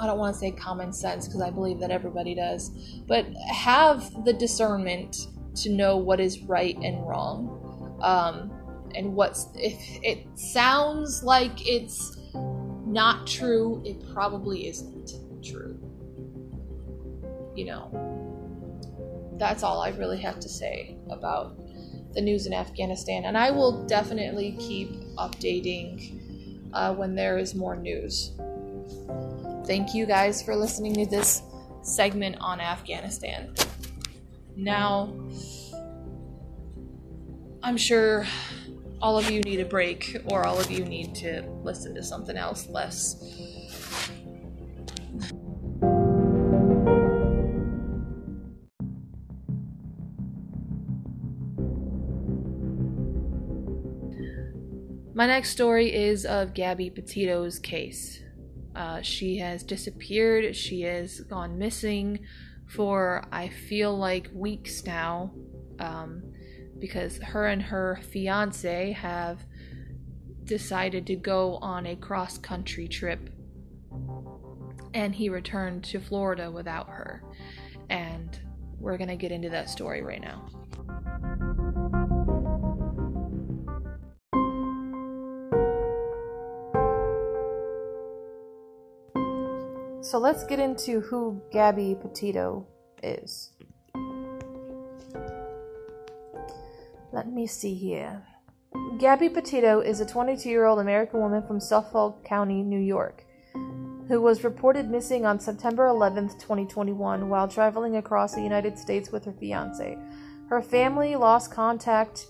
I 0.00 0.06
don't 0.06 0.18
want 0.18 0.34
to 0.34 0.40
say 0.40 0.50
common 0.50 0.92
sense 0.92 1.26
because 1.26 1.42
I 1.42 1.50
believe 1.50 1.78
that 1.80 1.90
everybody 1.90 2.34
does, 2.34 2.70
but 3.06 3.26
have 3.52 4.24
the 4.24 4.32
discernment 4.32 5.26
to 5.56 5.70
know 5.70 5.96
what 5.96 6.20
is 6.20 6.40
right 6.42 6.76
and 6.76 7.06
wrong. 7.06 7.98
Um, 8.02 8.50
and 8.94 9.14
what's, 9.14 9.48
if 9.54 9.78
it 10.02 10.26
sounds 10.38 11.22
like 11.22 11.68
it's 11.68 12.16
not 12.86 13.26
true, 13.26 13.82
it 13.84 14.02
probably 14.12 14.68
isn't 14.68 15.12
true. 15.44 15.78
You 17.54 17.66
know, 17.66 19.36
that's 19.38 19.62
all 19.62 19.80
I 19.80 19.90
really 19.90 20.18
have 20.20 20.40
to 20.40 20.48
say 20.48 20.96
about 21.10 21.58
the 22.14 22.20
news 22.20 22.46
in 22.46 22.52
Afghanistan. 22.52 23.26
And 23.26 23.36
I 23.36 23.50
will 23.50 23.86
definitely 23.86 24.56
keep 24.58 24.90
updating 25.18 26.70
uh, 26.72 26.94
when 26.94 27.14
there 27.14 27.38
is 27.38 27.54
more 27.54 27.76
news. 27.76 28.32
Thank 29.70 29.94
you 29.94 30.04
guys 30.04 30.42
for 30.42 30.56
listening 30.56 30.94
to 30.94 31.06
this 31.06 31.42
segment 31.82 32.38
on 32.40 32.60
Afghanistan. 32.60 33.54
Now, 34.56 35.14
I'm 37.62 37.76
sure 37.76 38.26
all 39.00 39.16
of 39.16 39.30
you 39.30 39.40
need 39.42 39.60
a 39.60 39.64
break, 39.64 40.16
or 40.24 40.44
all 40.44 40.58
of 40.58 40.72
you 40.72 40.84
need 40.84 41.14
to 41.14 41.42
listen 41.62 41.94
to 41.94 42.02
something 42.02 42.36
else 42.36 42.68
less. 42.68 43.22
My 55.14 55.26
next 55.28 55.50
story 55.50 55.94
is 55.94 56.26
of 56.26 56.54
Gabby 56.54 56.90
Petito's 56.90 57.60
case. 57.60 58.20
Uh, 58.80 59.02
she 59.02 59.36
has 59.36 59.62
disappeared. 59.62 60.56
She 60.56 60.80
has 60.82 61.20
gone 61.20 61.58
missing 61.58 62.20
for, 62.66 63.22
I 63.30 63.48
feel 63.48 63.94
like, 63.94 64.30
weeks 64.32 64.86
now. 64.86 65.32
Um, 65.78 66.22
because 66.78 67.18
her 67.18 67.46
and 67.48 67.60
her 67.60 68.00
fiance 68.10 68.92
have 68.92 69.44
decided 70.44 71.06
to 71.08 71.16
go 71.16 71.56
on 71.56 71.84
a 71.84 71.94
cross 71.94 72.38
country 72.38 72.88
trip. 72.88 73.28
And 74.94 75.14
he 75.14 75.28
returned 75.28 75.84
to 75.84 76.00
Florida 76.00 76.50
without 76.50 76.88
her. 76.88 77.22
And 77.90 78.40
we're 78.78 78.96
going 78.96 79.08
to 79.08 79.16
get 79.16 79.30
into 79.30 79.50
that 79.50 79.68
story 79.68 80.00
right 80.00 80.22
now. 80.22 80.48
So 90.10 90.18
let's 90.18 90.42
get 90.42 90.58
into 90.58 90.98
who 91.02 91.40
Gabby 91.52 91.94
Petito 91.94 92.66
is. 93.00 93.52
Let 97.12 97.28
me 97.28 97.46
see 97.46 97.76
here. 97.76 98.26
Gabby 98.98 99.28
Petito 99.28 99.78
is 99.78 100.00
a 100.00 100.04
22 100.04 100.48
year 100.48 100.64
old 100.64 100.80
American 100.80 101.20
woman 101.20 101.46
from 101.46 101.60
Suffolk 101.60 102.24
County, 102.24 102.60
New 102.64 102.80
York, 102.80 103.24
who 104.08 104.20
was 104.20 104.42
reported 104.42 104.90
missing 104.90 105.24
on 105.24 105.38
September 105.38 105.86
11, 105.86 106.30
2021, 106.40 107.28
while 107.28 107.46
traveling 107.46 107.94
across 107.94 108.34
the 108.34 108.42
United 108.42 108.76
States 108.76 109.12
with 109.12 109.24
her 109.26 109.32
fiance. 109.38 109.96
Her 110.48 110.60
family 110.60 111.14
lost 111.14 111.52
contact 111.52 112.26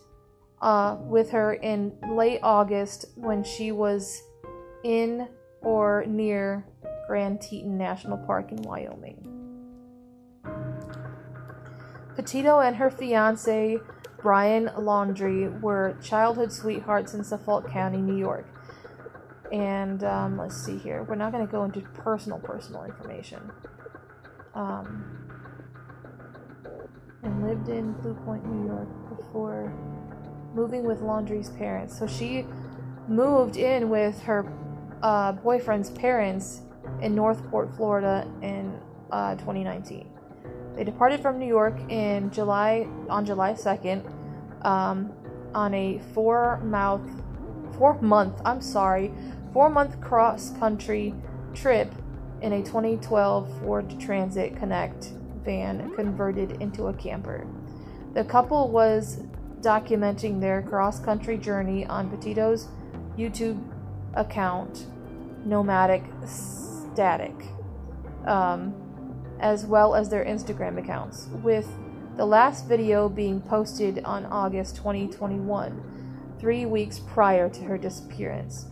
uh, 0.61 0.99
with 1.01 1.31
her 1.31 1.55
in 1.55 1.95
late 2.11 2.41
August 2.43 3.07
when 3.15 3.43
she 3.43 3.73
was 3.73 4.21
in 4.85 5.27
or 5.63 6.05
near 6.07 6.67
Grand 7.11 7.41
Teton 7.41 7.77
National 7.77 8.19
Park 8.19 8.53
in 8.53 8.63
Wyoming. 8.63 9.27
Petito 12.15 12.61
and 12.61 12.77
her 12.77 12.89
fiance, 12.89 13.79
Brian 14.23 14.69
Laundrie, 14.79 15.61
were 15.61 15.99
childhood 16.01 16.53
sweethearts 16.53 17.13
in 17.13 17.25
Suffolk 17.25 17.69
County, 17.69 17.99
New 17.99 18.17
York. 18.17 18.47
And 19.51 20.05
um, 20.05 20.39
let's 20.39 20.65
see 20.65 20.79
here. 20.79 21.03
We're 21.03 21.17
not 21.17 21.33
going 21.33 21.45
to 21.45 21.51
go 21.51 21.65
into 21.65 21.81
personal, 21.81 22.39
personal 22.39 22.85
information. 22.85 23.51
Um, 24.55 25.27
and 27.25 27.45
lived 27.45 27.71
in 27.71 27.91
Blue 27.95 28.15
Point, 28.25 28.47
New 28.47 28.69
York 28.69 28.89
before 29.17 29.75
moving 30.55 30.85
with 30.85 31.01
Laundrie's 31.01 31.51
parents. 31.51 31.99
So 31.99 32.07
she 32.07 32.47
moved 33.09 33.57
in 33.57 33.89
with 33.89 34.23
her 34.23 34.47
uh, 35.03 35.33
boyfriend's 35.33 35.91
parents 35.91 36.61
in 37.03 37.15
North 37.15 37.43
Port, 37.51 37.75
Florida 37.77 38.27
in 38.43 38.79
uh, 39.11 39.35
2019. 39.37 40.09
They 40.77 40.85
departed 40.85 41.21
from 41.21 41.39
New 41.39 41.47
York 41.47 41.79
in 41.91 42.31
July 42.31 42.87
on 43.09 43.27
July 43.27 43.53
2nd 43.53 44.05
um, 44.65 45.13
on 45.55 45.75
a 45.75 46.01
four 46.15 46.61
mouth 46.65 47.03
four 47.77 48.01
month 48.01 48.41
I'm 48.45 48.61
sorry 48.61 49.13
four 49.53 49.69
month 49.69 50.01
cross 50.01 50.51
country 50.59 51.15
trip 51.55 51.93
in 52.41 52.53
a 52.53 52.63
2012 52.63 53.61
Ford 53.61 54.01
Transit 54.01 54.57
Connect 54.57 55.13
van 55.45 55.93
converted 55.95 56.53
into 56.63 56.87
a 56.87 56.95
camper. 56.95 57.47
The 58.15 58.25
couple 58.25 58.69
was 58.69 59.23
documenting 59.61 60.41
their 60.41 60.63
cross 60.63 61.01
country 61.01 61.37
journey 61.37 61.87
on 61.87 62.11
Petito's 62.11 62.69
YouTube 63.17 63.63
account, 64.15 64.87
Nomadic 65.45 66.03
Statik, 66.95 67.47
um, 68.27 68.75
as 69.41 69.65
well 69.65 69.95
as 69.95 70.09
their 70.11 70.25
Instagram 70.25 70.79
accounts, 70.79 71.29
with 71.43 71.69
the 72.17 72.27
last 72.27 72.67
video 72.67 73.09
being 73.09 73.41
posted 73.41 74.05
on 74.05 74.27
August 74.27 74.77
2021, 74.77 76.37
three 76.39 76.67
weeks 76.67 76.99
prior 76.99 77.49
to 77.49 77.63
her 77.63 77.79
disappearance. 77.79 78.67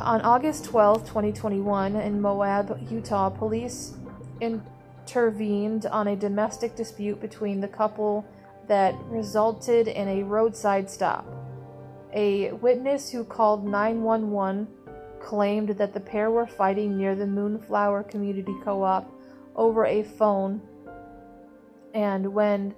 On 0.00 0.20
August 0.22 0.64
12, 0.64 1.06
2021, 1.06 1.96
in 1.96 2.20
Moab, 2.20 2.78
Utah, 2.90 3.30
police 3.30 3.94
intervened 4.40 5.86
on 5.86 6.08
a 6.08 6.16
domestic 6.16 6.74
dispute 6.74 7.20
between 7.20 7.60
the 7.60 7.68
couple 7.68 8.24
that 8.68 8.94
resulted 9.06 9.88
in 9.88 10.08
a 10.08 10.22
roadside 10.22 10.90
stop. 10.90 11.26
A 12.14 12.52
witness 12.52 13.10
who 13.10 13.24
called 13.24 13.64
911 13.64 14.68
claimed 15.22 15.70
that 15.70 15.94
the 15.94 16.00
pair 16.00 16.30
were 16.30 16.46
fighting 16.46 16.96
near 16.96 17.14
the 17.14 17.26
Moonflower 17.26 18.02
Community 18.02 18.54
Co 18.64 18.82
op 18.82 19.10
over 19.56 19.86
a 19.86 20.02
phone. 20.02 20.60
And 21.94 22.32
when 22.34 22.74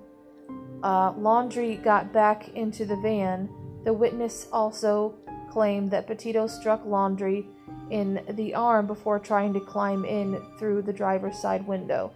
uh, 0.82 1.12
Laundrie 1.12 1.82
got 1.82 2.12
back 2.12 2.48
into 2.50 2.84
the 2.84 2.96
van, 2.96 3.48
the 3.84 3.92
witness 3.92 4.48
also 4.52 5.14
claimed 5.50 5.90
that 5.90 6.06
Petito 6.06 6.46
struck 6.46 6.84
Laundrie 6.84 7.46
in 7.90 8.24
the 8.30 8.54
arm 8.54 8.86
before 8.86 9.18
trying 9.18 9.52
to 9.54 9.60
climb 9.60 10.04
in 10.04 10.40
through 10.58 10.82
the 10.82 10.92
driver's 10.92 11.38
side 11.38 11.66
window. 11.66 12.12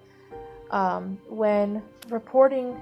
Um, 0.70 1.18
when 1.28 1.82
reporting 2.10 2.76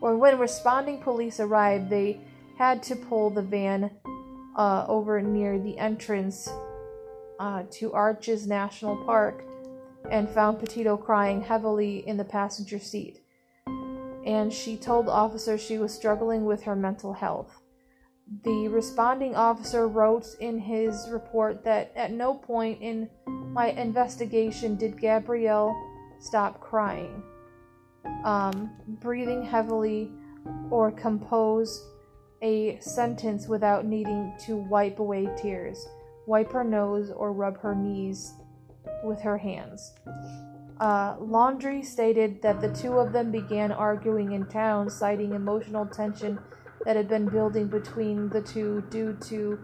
or 0.00 0.16
when 0.16 0.38
responding 0.38 1.00
police 1.00 1.38
arrived, 1.38 1.90
they 1.90 2.20
had 2.58 2.82
to 2.84 2.96
pull 2.96 3.30
the 3.30 3.42
van 3.42 3.90
uh, 4.56 4.84
over 4.88 5.20
near 5.20 5.58
the 5.58 5.78
entrance 5.78 6.48
uh, 7.42 7.64
to 7.68 7.92
Arches 7.92 8.46
National 8.46 8.96
Park 9.04 9.44
and 10.08 10.30
found 10.30 10.60
Petito 10.60 10.96
crying 10.96 11.42
heavily 11.42 12.06
in 12.06 12.16
the 12.16 12.24
passenger 12.24 12.78
seat. 12.78 13.20
And 14.24 14.52
she 14.52 14.76
told 14.76 15.08
officers 15.08 15.60
she 15.60 15.78
was 15.78 15.92
struggling 15.92 16.44
with 16.44 16.62
her 16.62 16.76
mental 16.76 17.12
health. 17.12 17.60
The 18.44 18.68
responding 18.68 19.34
officer 19.34 19.88
wrote 19.88 20.26
in 20.38 20.56
his 20.56 21.08
report 21.10 21.64
that 21.64 21.92
at 21.96 22.12
no 22.12 22.32
point 22.32 22.80
in 22.80 23.10
my 23.26 23.70
investigation 23.70 24.76
did 24.76 25.00
Gabrielle 25.00 25.74
stop 26.20 26.60
crying, 26.60 27.24
um, 28.24 28.70
breathing 29.00 29.44
heavily, 29.44 30.12
or 30.70 30.92
compose 30.92 31.84
a 32.40 32.78
sentence 32.78 33.48
without 33.48 33.84
needing 33.84 34.32
to 34.46 34.56
wipe 34.56 35.00
away 35.00 35.28
tears 35.36 35.84
wipe 36.26 36.52
her 36.52 36.64
nose, 36.64 37.10
or 37.10 37.32
rub 37.32 37.60
her 37.60 37.74
knees 37.74 38.34
with 39.04 39.20
her 39.20 39.38
hands. 39.38 39.92
Uh, 40.80 41.16
Laundrie 41.16 41.84
stated 41.84 42.42
that 42.42 42.60
the 42.60 42.72
two 42.72 42.94
of 42.98 43.12
them 43.12 43.30
began 43.30 43.70
arguing 43.70 44.32
in 44.32 44.44
town, 44.46 44.90
citing 44.90 45.32
emotional 45.32 45.86
tension 45.86 46.38
that 46.84 46.96
had 46.96 47.08
been 47.08 47.28
building 47.28 47.68
between 47.68 48.28
the 48.30 48.42
two 48.42 48.82
due 48.90 49.16
to 49.20 49.58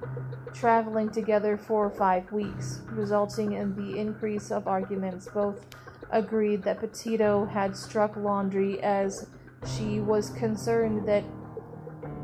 traveling 0.55 1.11
together 1.11 1.57
for 1.57 1.91
five 1.91 2.31
weeks, 2.31 2.83
resulting 2.91 3.53
in 3.53 3.75
the 3.75 3.99
increase 3.99 4.51
of 4.53 4.69
arguments. 4.69 5.29
Both 5.35 5.67
agreed 6.11 6.63
that 6.63 6.81
Petito 6.81 7.47
had 7.47 7.77
struck 7.77 8.15
Laundrie 8.15 8.81
as 8.81 9.27
she 9.67 10.01
was 10.01 10.31
concerned 10.31 11.07
that 11.09 11.25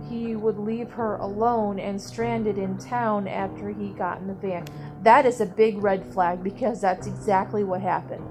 he 0.09 0.37
would 0.37 0.59
leave 0.59 0.91
her 0.93 1.17
alone 1.17 1.79
and 1.79 2.01
stranded 2.01 2.59
in 2.59 2.79
town 2.79 3.29
after 3.29 3.71
he 3.71 3.89
got 3.91 4.19
in 4.19 4.27
the 4.27 4.35
van. 4.35 4.67
That 5.03 5.27
is 5.27 5.41
a 5.41 5.47
big 5.47 5.83
red 5.83 6.05
flag 6.13 6.43
because 6.43 6.81
that's 6.81 7.07
exactly 7.07 7.65
what 7.65 7.81
happened. 7.81 8.27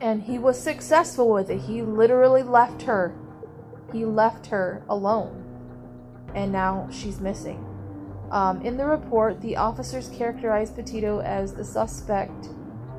And 0.00 0.22
he 0.22 0.38
was 0.38 0.60
successful 0.60 1.30
with 1.30 1.50
it. 1.50 1.60
He 1.62 1.82
literally 1.82 2.42
left 2.42 2.82
her. 2.82 3.14
He 3.92 4.04
left 4.04 4.46
her 4.46 4.82
alone. 4.88 5.42
And 6.34 6.52
now 6.52 6.88
she's 6.90 7.20
missing. 7.20 7.64
Um, 8.30 8.60
in 8.62 8.76
the 8.76 8.84
report, 8.84 9.40
the 9.40 9.56
officers 9.56 10.08
characterized 10.08 10.74
Petito 10.74 11.20
as 11.20 11.54
the 11.54 11.64
suspect 11.64 12.48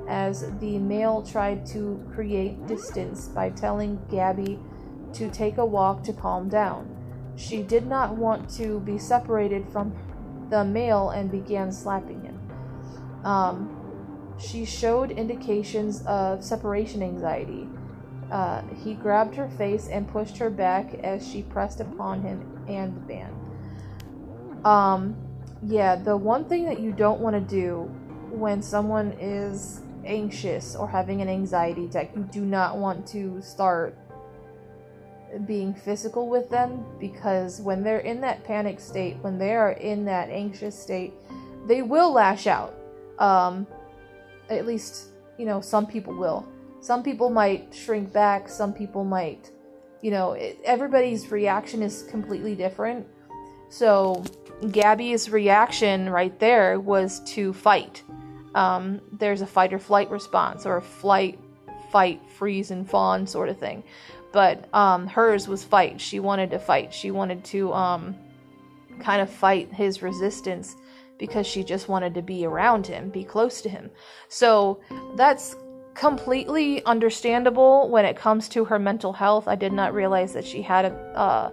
as 0.08 0.52
the 0.60 0.78
male 0.80 1.22
tried 1.22 1.66
to 1.66 2.04
create 2.14 2.68
distance 2.68 3.28
by 3.28 3.50
telling 3.50 4.00
Gabby 4.10 4.60
to 5.16 5.30
take 5.30 5.58
a 5.58 5.66
walk 5.66 6.04
to 6.04 6.14
calm 6.14 6.50
down. 6.50 6.92
She 7.36 7.62
did 7.64 7.86
not 7.86 8.16
want 8.16 8.50
to 8.52 8.80
be 8.82 8.98
separated 8.98 9.68
from 9.70 9.94
the 10.50 10.64
male 10.64 11.10
and 11.10 11.32
began 11.32 11.72
slapping 11.72 12.22
him. 12.22 12.40
Um, 13.26 14.36
she 14.38 14.66
showed 14.66 15.12
indications 15.12 16.04
of 16.06 16.44
separation 16.44 17.02
anxiety. 17.02 17.68
Uh, 18.32 18.62
he 18.84 18.94
grabbed 18.94 19.36
her 19.36 19.50
face 19.50 19.88
and 19.88 20.08
pushed 20.08 20.38
her 20.38 20.50
back 20.50 20.96
as 20.96 21.28
she 21.28 21.44
pressed 21.44 21.80
upon 21.80 22.22
him 22.22 22.64
and 22.68 22.96
the 22.96 23.02
van. 23.02 23.34
Um, 24.66 25.16
yeah, 25.64 25.96
the 25.96 26.18
one 26.18 26.46
thing 26.46 26.66
that 26.66 26.80
you 26.80 26.92
don't 26.92 27.20
want 27.20 27.36
to 27.36 27.42
do 27.42 27.84
when 28.32 28.62
someone 28.62 29.14
is 29.20 29.82
anxious 30.06 30.76
or 30.76 30.88
having 30.88 31.22
an 31.22 31.30
anxiety 31.30 31.86
attack, 31.86 32.16
you 32.16 32.24
do 32.32 32.42
not 32.42 32.78
want 32.78 33.08
to 33.08 33.42
start 33.42 33.98
being 35.46 35.74
physical 35.74 36.30
with 36.30 36.50
them 36.50 36.86
because 37.00 37.60
when 37.62 37.84
they're 37.84 38.00
in 38.00 38.22
that 38.22 38.44
panic 38.44 38.80
state, 38.80 39.18
when 39.22 39.38
they 39.38 39.56
are 39.56 39.72
in 39.72 40.06
that 40.06 40.30
anxious 40.30 40.78
state, 40.78 41.14
they 41.68 41.82
will 41.82 42.14
lash 42.14 42.48
out. 42.48 42.74
Um, 43.20 43.68
at 44.50 44.66
least, 44.66 45.10
you 45.38 45.46
know, 45.46 45.62
some 45.62 45.86
people 45.88 46.16
will. 46.16 46.48
Some 46.82 47.04
people 47.04 47.30
might 47.30 47.74
shrink 47.74 48.14
back, 48.14 48.48
some 48.48 48.74
people 48.74 49.04
might, 49.04 49.52
you 50.02 50.12
know, 50.12 50.34
it, 50.34 50.60
everybody's 50.64 51.32
reaction 51.32 51.82
is 51.82 52.04
completely 52.04 52.56
different. 52.56 53.08
So, 53.70 54.24
Gabby's 54.72 55.30
reaction 55.30 56.10
right 56.10 56.38
there 56.40 56.80
was 56.80 57.20
to 57.32 57.52
fight. 57.54 58.04
Um, 58.54 59.02
there's 59.12 59.42
a 59.42 59.48
fight 59.48 59.74
or 59.74 59.80
flight 59.80 60.10
response, 60.12 60.66
or 60.66 60.78
a 60.78 60.82
flight, 60.82 61.40
fight, 61.92 62.22
freeze, 62.38 62.72
and 62.72 62.88
fawn 62.88 63.26
sort 63.26 63.50
of 63.50 63.58
thing 63.58 63.84
but 64.36 64.68
um, 64.74 65.08
hers 65.08 65.48
was 65.48 65.64
fight. 65.64 66.02
She 66.02 66.20
wanted 66.20 66.52
to 66.52 66.60
fight. 66.60 66.94
She 66.94 67.10
wanted 67.10 67.46
to 67.46 67.72
um, 67.72 68.14
kind 69.00 69.22
of 69.22 69.30
fight 69.30 69.74
his 69.74 70.02
resistance 70.02 70.76
because 71.18 71.48
she 71.48 71.64
just 71.64 71.88
wanted 71.88 72.14
to 72.16 72.22
be 72.22 72.46
around 72.46 72.86
him, 72.86 73.10
be 73.10 73.24
close 73.24 73.62
to 73.62 73.70
him. 73.70 73.90
So 74.28 74.82
that's 75.16 75.56
completely 75.94 76.84
understandable 76.84 77.90
when 77.90 78.04
it 78.04 78.18
comes 78.18 78.50
to 78.50 78.66
her 78.66 78.78
mental 78.78 79.14
health. 79.14 79.48
I 79.48 79.56
did 79.56 79.72
not 79.72 79.94
realize 79.94 80.34
that 80.34 80.46
she 80.46 80.62
had 80.62 80.84
a 80.84 80.94
uh, 81.18 81.52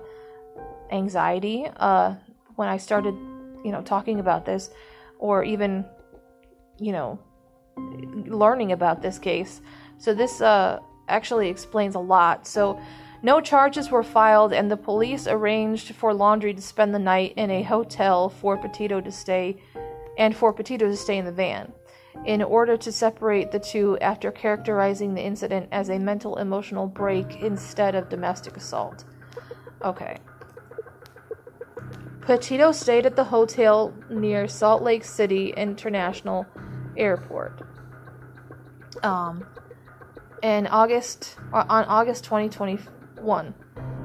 anxiety 0.91 1.69
uh, 1.77 2.17
when 2.57 2.69
I 2.69 2.79
started, 2.79 3.15
you 3.65 3.71
know, 3.71 3.83
talking 3.83 4.19
about 4.19 4.45
this, 4.45 4.71
or 5.21 5.45
even, 5.45 5.85
you 6.81 6.91
know, 6.91 7.21
learning 8.27 8.73
about 8.73 9.03
this 9.03 9.21
case. 9.21 9.61
So 9.99 10.13
this 10.13 10.41
uh, 10.41 10.81
actually 11.09 11.49
explains 11.49 11.95
a 11.95 12.01
lot. 12.01 12.47
So, 12.47 12.81
no 13.23 13.41
charges 13.41 13.91
were 13.91 14.03
filed, 14.03 14.53
and 14.53 14.69
the 14.69 14.77
police 14.77 15.29
arranged 15.29 15.95
for 15.95 16.13
Laundrie 16.13 16.57
to 16.57 16.63
spend 16.63 16.93
the 16.93 16.99
night 16.99 17.35
in 17.37 17.51
a 17.51 17.63
hotel 17.63 18.29
for 18.29 18.57
Petito 18.57 19.01
to 19.01 19.13
stay, 19.13 19.63
and 20.19 20.37
for 20.37 20.53
Petito 20.53 20.87
to 20.87 20.97
stay 20.97 21.19
in 21.19 21.25
the 21.25 21.31
van, 21.31 21.73
in 22.25 22.43
order 22.43 22.77
to 22.77 22.91
separate 22.91 23.53
the 23.53 23.61
two 23.61 23.97
after 24.01 24.33
characterizing 24.33 25.15
the 25.15 25.23
incident 25.23 25.69
as 25.71 25.89
a 25.89 25.99
mental 25.99 26.37
emotional 26.39 26.89
break 26.89 27.41
instead 27.43 27.95
of 27.95 28.09
domestic 28.09 28.57
assault. 28.57 29.05
Okay. 29.85 30.19
Petito 32.23 32.73
stayed 32.73 33.07
at 33.07 33.17
the 33.17 33.25
hotel 33.25 33.95
near 34.11 34.49
Salt 34.49 34.83
Lake 34.83 35.05
City 35.05 35.53
International 35.57 36.47
Airport. 36.97 37.63
Um, 39.03 39.45
in 40.43 40.67
August 40.67 41.37
uh, 41.53 41.65
on 41.69 41.85
August 41.85 42.25
2021. 42.25 43.55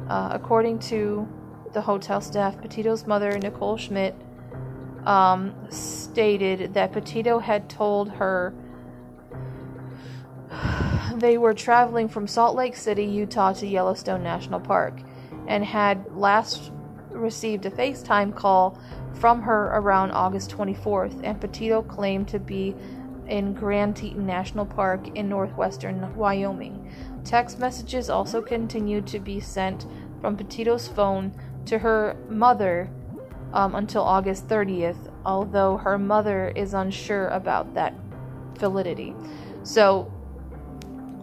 Uh, 0.10 0.30
according 0.32 0.80
to 0.80 1.28
the 1.74 1.82
hotel 1.82 2.22
staff, 2.22 2.60
Petito's 2.62 3.06
mother, 3.06 3.38
Nicole 3.38 3.78
Schmidt, 3.78 4.16
um, 5.06 5.54
stated 5.70 6.74
that 6.74 6.94
Petito 6.94 7.40
had 7.40 7.70
told 7.70 8.10
her 8.10 8.54
they 11.16 11.38
were 11.38 11.54
traveling 11.54 12.08
from 12.08 12.28
Salt 12.28 12.56
Lake 12.56 12.76
City, 12.76 13.06
Utah 13.06 13.54
to 13.54 13.68
Yellowstone 13.68 14.24
National 14.24 14.60
Park 14.60 15.02
and 15.48 15.64
had 15.64 16.06
last 16.16 16.72
received 17.10 17.66
a 17.66 17.72
FaceTime 17.72 18.36
call 18.36 18.80
from 19.14 19.42
her 19.42 19.68
around 19.74 20.12
August 20.12 20.52
24th, 20.52 21.20
and 21.24 21.42
Petito 21.42 21.82
claimed 21.82 22.28
to 22.28 22.40
be 22.40 22.76
in 23.28 23.54
Grand 23.54 23.96
Teton 23.96 24.26
National 24.26 24.66
Park 24.66 25.16
in 25.16 25.30
northwestern 25.30 26.16
Wyoming. 26.16 26.92
Text 27.24 27.60
messages 27.60 28.10
also 28.10 28.42
continued 28.42 29.08
to 29.08 29.20
be 29.20 29.40
sent 29.40 29.86
from 30.22 30.38
Petito's 30.38 30.88
phone 30.88 31.34
to 31.66 31.80
her 31.80 32.16
mother 32.30 32.90
um, 33.54 33.76
until 33.76 34.02
August 34.02 34.48
30th, 34.48 35.12
although 35.26 35.78
her 35.78 35.98
mother 35.98 36.50
is 36.56 36.74
unsure 36.74 37.28
about 37.30 37.74
that 37.74 37.94
validity. 38.58 39.14
So 39.64 40.12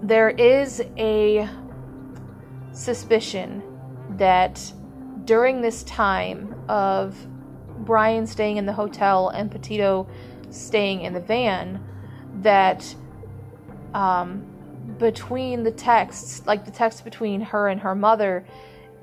there 0.02 0.30
is 0.30 0.82
a 0.96 1.48
suspicion 2.72 3.62
that 4.10 4.72
during 5.24 5.60
this 5.60 5.82
time 5.84 6.54
of 6.68 7.26
Brian 7.78 8.26
staying 8.26 8.56
in 8.56 8.66
the 8.66 8.72
hotel 8.72 9.30
and 9.30 9.50
Petito 9.50 10.06
staying 10.50 11.02
in 11.02 11.12
the 11.12 11.20
van, 11.20 11.82
that 12.44 12.94
um, 13.92 14.46
between 14.98 15.64
the 15.64 15.72
texts, 15.72 16.46
like 16.46 16.64
the 16.64 16.70
text 16.70 17.04
between 17.04 17.40
her 17.40 17.68
and 17.68 17.80
her 17.80 17.94
mother, 17.94 18.46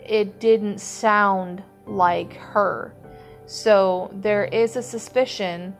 it 0.04 0.39
didn't 0.39 0.80
sound 0.80 1.62
like 1.86 2.34
her. 2.34 2.96
So 3.46 4.10
there 4.14 4.46
is 4.46 4.76
a 4.76 4.82
suspicion 4.82 5.76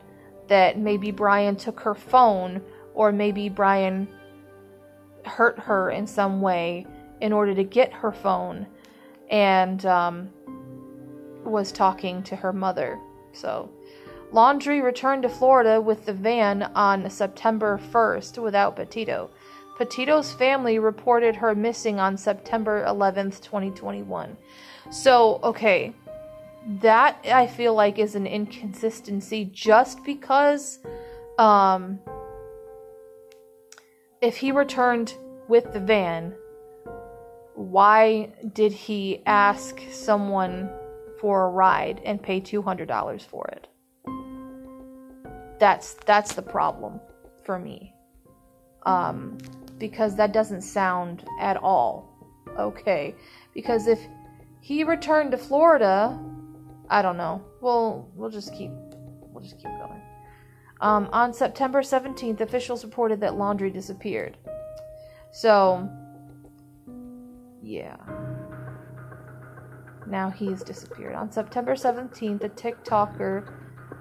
that 0.48 0.78
maybe 0.78 1.10
Brian 1.10 1.56
took 1.56 1.80
her 1.80 1.94
phone 1.94 2.60
or 2.94 3.10
maybe 3.12 3.48
Brian 3.48 4.06
hurt 5.24 5.58
her 5.58 5.90
in 5.90 6.06
some 6.06 6.40
way 6.40 6.86
in 7.20 7.32
order 7.32 7.54
to 7.54 7.64
get 7.64 7.92
her 7.92 8.12
phone 8.12 8.66
and 9.30 9.86
um, 9.86 10.28
was 11.44 11.72
talking 11.72 12.22
to 12.24 12.36
her 12.36 12.52
mother. 12.52 12.98
So 13.32 13.70
Laundrie 14.32 14.82
returned 14.82 15.24
to 15.24 15.28
Florida 15.28 15.78
with 15.78 16.06
the 16.06 16.12
van 16.14 16.62
on 16.74 17.08
September 17.10 17.78
1st 17.92 18.42
without 18.42 18.76
Petito. 18.76 19.28
Petito's 19.76 20.32
family 20.32 20.78
reported 20.78 21.36
her 21.36 21.54
missing 21.54 22.00
on 22.00 22.16
September 22.16 22.82
11th, 22.86 23.42
2021. 23.42 24.36
So, 24.90 25.38
okay, 25.42 25.92
that 26.80 27.18
I 27.26 27.46
feel 27.46 27.74
like 27.74 27.98
is 27.98 28.14
an 28.14 28.26
inconsistency 28.26 29.50
just 29.52 30.04
because 30.04 30.78
um 31.38 31.98
if 34.20 34.36
he 34.36 34.52
returned 34.52 35.14
with 35.48 35.72
the 35.72 35.80
van, 35.80 36.32
why 37.54 38.32
did 38.52 38.72
he 38.72 39.22
ask 39.26 39.80
someone 39.90 40.70
for 41.20 41.46
a 41.46 41.50
ride 41.50 42.00
and 42.04 42.22
pay 42.22 42.40
$200 42.40 43.20
for 43.22 43.48
it? 43.48 43.66
That's 45.62 45.94
that's 46.06 46.32
the 46.32 46.42
problem 46.42 46.98
for 47.44 47.56
me. 47.56 47.94
Um, 48.84 49.38
because 49.78 50.16
that 50.16 50.32
doesn't 50.32 50.62
sound 50.62 51.24
at 51.38 51.56
all 51.56 52.08
okay. 52.58 53.14
Because 53.54 53.86
if 53.86 54.00
he 54.60 54.82
returned 54.82 55.30
to 55.30 55.38
florida 55.38 56.18
i 56.90 57.00
don't 57.00 57.16
know. 57.16 57.44
We'll 57.60 58.10
we'll 58.16 58.28
just 58.28 58.52
keep 58.52 58.72
we'll 59.30 59.44
just 59.44 59.56
keep 59.58 59.70
going. 59.78 60.02
Um, 60.80 61.08
on 61.12 61.32
september 61.32 61.82
17th 61.82 62.40
officials 62.40 62.84
reported 62.84 63.20
that 63.20 63.34
Laundrie 63.34 63.72
disappeared. 63.72 64.36
So 65.30 65.88
yeah. 67.62 67.98
Now 70.08 70.28
he's 70.28 70.64
disappeared. 70.64 71.14
On 71.14 71.30
september 71.30 71.76
17th 71.76 72.42
a 72.42 72.48
tiktoker 72.48 73.46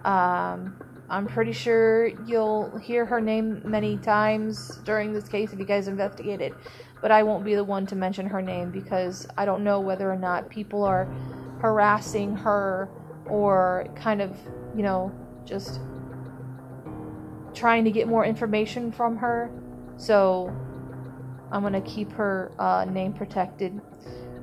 um, 0.07 0.75
I'm 1.11 1.27
pretty 1.27 1.51
sure 1.51 2.07
you'll 2.25 2.77
hear 2.77 3.05
her 3.05 3.19
name 3.19 3.61
many 3.65 3.97
times 3.97 4.77
during 4.85 5.11
this 5.11 5.27
case 5.27 5.51
if 5.51 5.59
you 5.59 5.65
guys 5.65 5.89
investigate 5.89 6.39
it, 6.39 6.53
but 7.01 7.11
I 7.11 7.21
won't 7.21 7.43
be 7.43 7.53
the 7.53 7.65
one 7.65 7.85
to 7.87 7.97
mention 7.97 8.25
her 8.27 8.41
name 8.41 8.71
because 8.71 9.27
I 9.37 9.43
don't 9.43 9.61
know 9.61 9.81
whether 9.81 10.09
or 10.09 10.15
not 10.15 10.49
people 10.49 10.85
are 10.85 11.13
harassing 11.59 12.33
her 12.37 12.87
or 13.25 13.87
kind 13.93 14.21
of, 14.21 14.37
you 14.73 14.83
know, 14.83 15.11
just 15.43 15.81
trying 17.53 17.83
to 17.83 17.91
get 17.91 18.07
more 18.07 18.23
information 18.23 18.89
from 18.89 19.17
her. 19.17 19.51
So 19.97 20.47
I'm 21.51 21.59
going 21.59 21.73
to 21.73 21.81
keep 21.81 22.09
her 22.13 22.53
uh, 22.57 22.85
name 22.85 23.11
protected. 23.11 23.81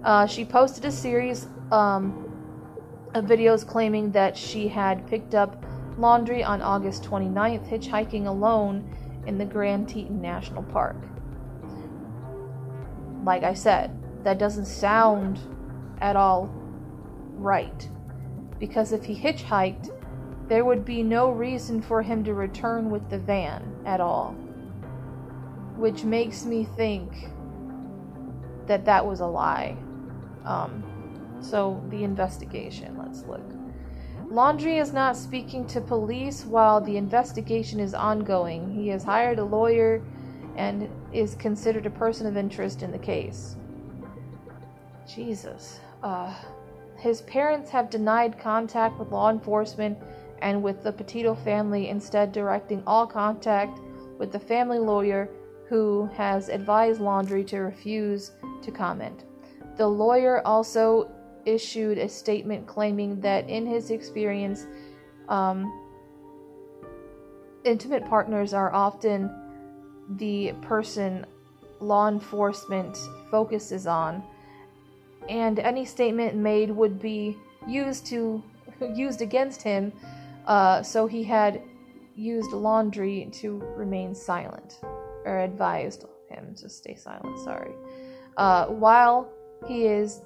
Uh, 0.04 0.26
she 0.26 0.44
posted 0.44 0.84
a 0.84 0.92
series 0.92 1.46
um, 1.72 2.30
of 3.14 3.24
videos 3.24 3.66
claiming 3.66 4.12
that 4.12 4.36
she 4.36 4.68
had 4.68 5.06
picked 5.06 5.34
up 5.34 5.64
Laundrie 5.98 6.46
on 6.46 6.62
August 6.62 7.02
29th, 7.04 7.68
hitchhiking 7.68 8.26
alone 8.26 8.88
in 9.26 9.36
the 9.36 9.44
Grand 9.44 9.88
Teton 9.88 10.20
National 10.20 10.62
Park. 10.62 10.96
Like 13.24 13.42
I 13.42 13.54
said, 13.54 13.98
that 14.24 14.38
doesn't 14.38 14.66
sound 14.66 15.40
at 16.00 16.16
all 16.16 16.50
right. 17.34 17.88
Because 18.58 18.92
if 18.92 19.04
he 19.04 19.14
hitchhiked, 19.14 19.90
there 20.48 20.64
would 20.64 20.84
be 20.84 21.02
no 21.02 21.30
reason 21.30 21.82
for 21.82 22.02
him 22.02 22.24
to 22.24 22.34
return 22.34 22.90
with 22.90 23.10
the 23.10 23.18
van 23.18 23.76
at 23.84 24.00
all. 24.00 24.32
Which 25.76 26.04
makes 26.04 26.44
me 26.44 26.64
think 26.64 27.30
that 28.66 28.84
that 28.84 29.04
was 29.04 29.20
a 29.20 29.26
lie. 29.26 29.76
Um, 30.44 30.84
so, 31.40 31.82
the 31.90 32.02
investigation, 32.04 32.96
let's 32.98 33.24
look. 33.24 33.57
Laundrie 34.30 34.78
is 34.78 34.92
not 34.92 35.16
speaking 35.16 35.66
to 35.68 35.80
police 35.80 36.44
while 36.44 36.82
the 36.82 36.98
investigation 36.98 37.80
is 37.80 37.94
ongoing. 37.94 38.70
He 38.70 38.88
has 38.88 39.02
hired 39.02 39.38
a 39.38 39.44
lawyer 39.44 40.02
and 40.56 40.90
is 41.14 41.34
considered 41.36 41.86
a 41.86 41.90
person 41.90 42.26
of 42.26 42.36
interest 42.36 42.82
in 42.82 42.92
the 42.92 42.98
case. 42.98 43.56
Jesus. 45.06 45.80
Uh, 46.02 46.34
his 46.98 47.22
parents 47.22 47.70
have 47.70 47.88
denied 47.88 48.38
contact 48.38 48.98
with 48.98 49.10
law 49.10 49.30
enforcement 49.30 49.96
and 50.42 50.62
with 50.62 50.82
the 50.82 50.92
Petito 50.92 51.34
family, 51.34 51.88
instead, 51.88 52.30
directing 52.30 52.82
all 52.86 53.06
contact 53.06 53.80
with 54.18 54.30
the 54.30 54.38
family 54.38 54.78
lawyer 54.78 55.30
who 55.68 56.06
has 56.14 56.48
advised 56.48 57.00
Laundrie 57.00 57.46
to 57.46 57.58
refuse 57.58 58.32
to 58.62 58.70
comment. 58.70 59.24
The 59.76 59.86
lawyer 59.86 60.46
also 60.46 61.10
issued 61.48 61.98
a 61.98 62.08
statement 62.08 62.66
claiming 62.66 63.20
that, 63.20 63.48
in 63.48 63.66
his 63.66 63.90
experience, 63.90 64.66
um, 65.28 65.72
intimate 67.64 68.04
partners 68.06 68.52
are 68.52 68.72
often 68.72 69.30
the 70.16 70.52
person 70.62 71.24
law 71.80 72.08
enforcement 72.08 72.96
focuses 73.30 73.86
on, 73.86 74.22
and 75.28 75.58
any 75.58 75.84
statement 75.84 76.36
made 76.36 76.70
would 76.70 77.00
be 77.00 77.36
used 77.66 78.06
to 78.06 78.42
used 78.94 79.20
against 79.22 79.62
him. 79.62 79.92
Uh, 80.46 80.82
so 80.82 81.06
he 81.06 81.22
had 81.22 81.62
used 82.14 82.50
Laundrie 82.50 83.30
to 83.40 83.58
remain 83.76 84.14
silent, 84.14 84.80
or 85.24 85.40
advised 85.40 86.04
him 86.30 86.54
to 86.56 86.68
stay 86.68 86.94
silent. 86.94 87.38
Sorry. 87.44 87.72
Uh, 88.36 88.66
while 88.66 89.30
he 89.66 89.86
is 89.86 90.22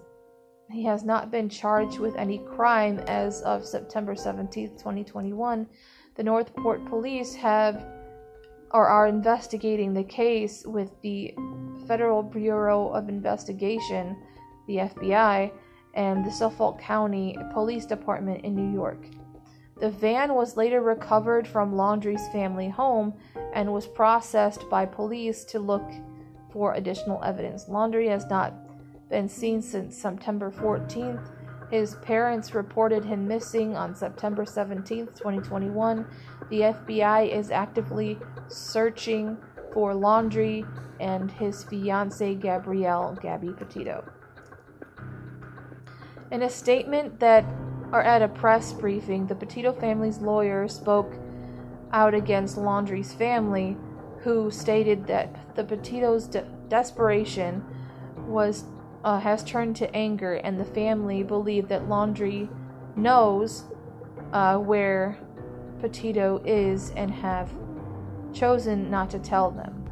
he 0.72 0.84
has 0.84 1.04
not 1.04 1.30
been 1.30 1.48
charged 1.48 1.98
with 1.98 2.16
any 2.16 2.38
crime 2.38 2.98
as 3.00 3.42
of 3.42 3.64
September 3.64 4.14
17th, 4.14 4.78
2021. 4.78 5.66
The 6.14 6.22
North 6.22 6.54
Port 6.56 6.84
police 6.86 7.34
have 7.34 7.84
or 8.72 8.86
are 8.86 9.06
investigating 9.06 9.92
the 9.92 10.04
case 10.04 10.64
with 10.66 10.90
the 11.02 11.34
Federal 11.86 12.22
Bureau 12.22 12.88
of 12.88 13.08
Investigation, 13.08 14.16
the 14.66 14.76
FBI, 14.76 15.52
and 15.94 16.24
the 16.24 16.32
Suffolk 16.32 16.80
County 16.80 17.36
Police 17.52 17.84
Department 17.84 18.44
in 18.44 18.54
New 18.54 18.72
York. 18.72 19.06
The 19.78 19.90
van 19.90 20.34
was 20.34 20.56
later 20.56 20.80
recovered 20.80 21.46
from 21.46 21.74
Laundrie's 21.74 22.28
family 22.28 22.68
home 22.68 23.12
and 23.52 23.72
was 23.72 23.86
processed 23.86 24.68
by 24.70 24.86
police 24.86 25.44
to 25.46 25.58
look 25.58 25.90
for 26.50 26.74
additional 26.74 27.22
evidence. 27.22 27.66
Laundrie 27.66 28.08
has 28.08 28.26
not 28.30 28.54
been 29.12 29.28
seen 29.28 29.60
since 29.60 29.96
September 29.96 30.50
14th. 30.50 31.30
His 31.70 31.94
parents 31.96 32.54
reported 32.54 33.04
him 33.04 33.28
missing 33.28 33.76
on 33.76 33.94
September 33.94 34.44
17th, 34.44 35.14
2021. 35.16 36.06
The 36.48 36.60
FBI 36.60 37.30
is 37.30 37.50
actively 37.50 38.18
searching 38.48 39.36
for 39.72 39.92
Laundrie 39.92 40.66
and 40.98 41.30
his 41.30 41.62
fiancee 41.64 42.34
Gabrielle 42.34 43.16
Gabby 43.20 43.52
Petito. 43.52 44.02
In 46.30 46.42
a 46.42 46.50
statement 46.50 47.20
that 47.20 47.44
or 47.92 48.02
at 48.02 48.22
a 48.22 48.28
press 48.28 48.72
briefing, 48.72 49.26
the 49.26 49.34
Petito 49.34 49.74
family's 49.74 50.18
lawyer 50.18 50.66
spoke 50.66 51.14
out 51.92 52.14
against 52.14 52.56
Laundrie's 52.56 53.12
family, 53.12 53.76
who 54.20 54.50
stated 54.50 55.06
that 55.08 55.54
the 55.54 55.64
Petito's 55.64 56.26
de- 56.26 56.46
desperation 56.68 57.62
was 58.26 58.64
uh, 59.04 59.18
has 59.18 59.42
turned 59.42 59.76
to 59.76 59.94
anger, 59.94 60.34
and 60.34 60.58
the 60.58 60.64
family 60.64 61.22
believe 61.22 61.68
that 61.68 61.88
Laundrie 61.88 62.48
knows 62.96 63.64
uh, 64.32 64.58
where 64.58 65.18
Petito 65.80 66.40
is 66.44 66.90
and 66.96 67.10
have 67.10 67.50
chosen 68.32 68.90
not 68.90 69.10
to 69.10 69.18
tell 69.18 69.50
them. 69.50 69.90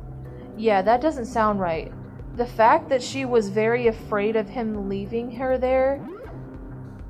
Yeah, 0.57 0.83
that 0.83 1.01
doesn't 1.01 1.27
sound 1.27 1.61
right. 1.61 1.93
The 2.37 2.47
fact 2.47 2.89
that 2.89 3.03
she 3.03 3.25
was 3.25 3.49
very 3.49 3.89
afraid 3.89 4.37
of 4.37 4.49
him 4.49 4.89
leaving 4.89 5.33
her 5.33 5.59
there, 5.59 5.97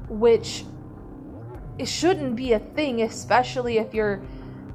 which 0.09 0.65
it 1.79 1.87
shouldn't 1.87 2.37
be 2.37 2.53
a 2.53 2.59
thing, 2.59 3.03
especially 3.03 3.79
if 3.79 3.95
you're 3.95 4.23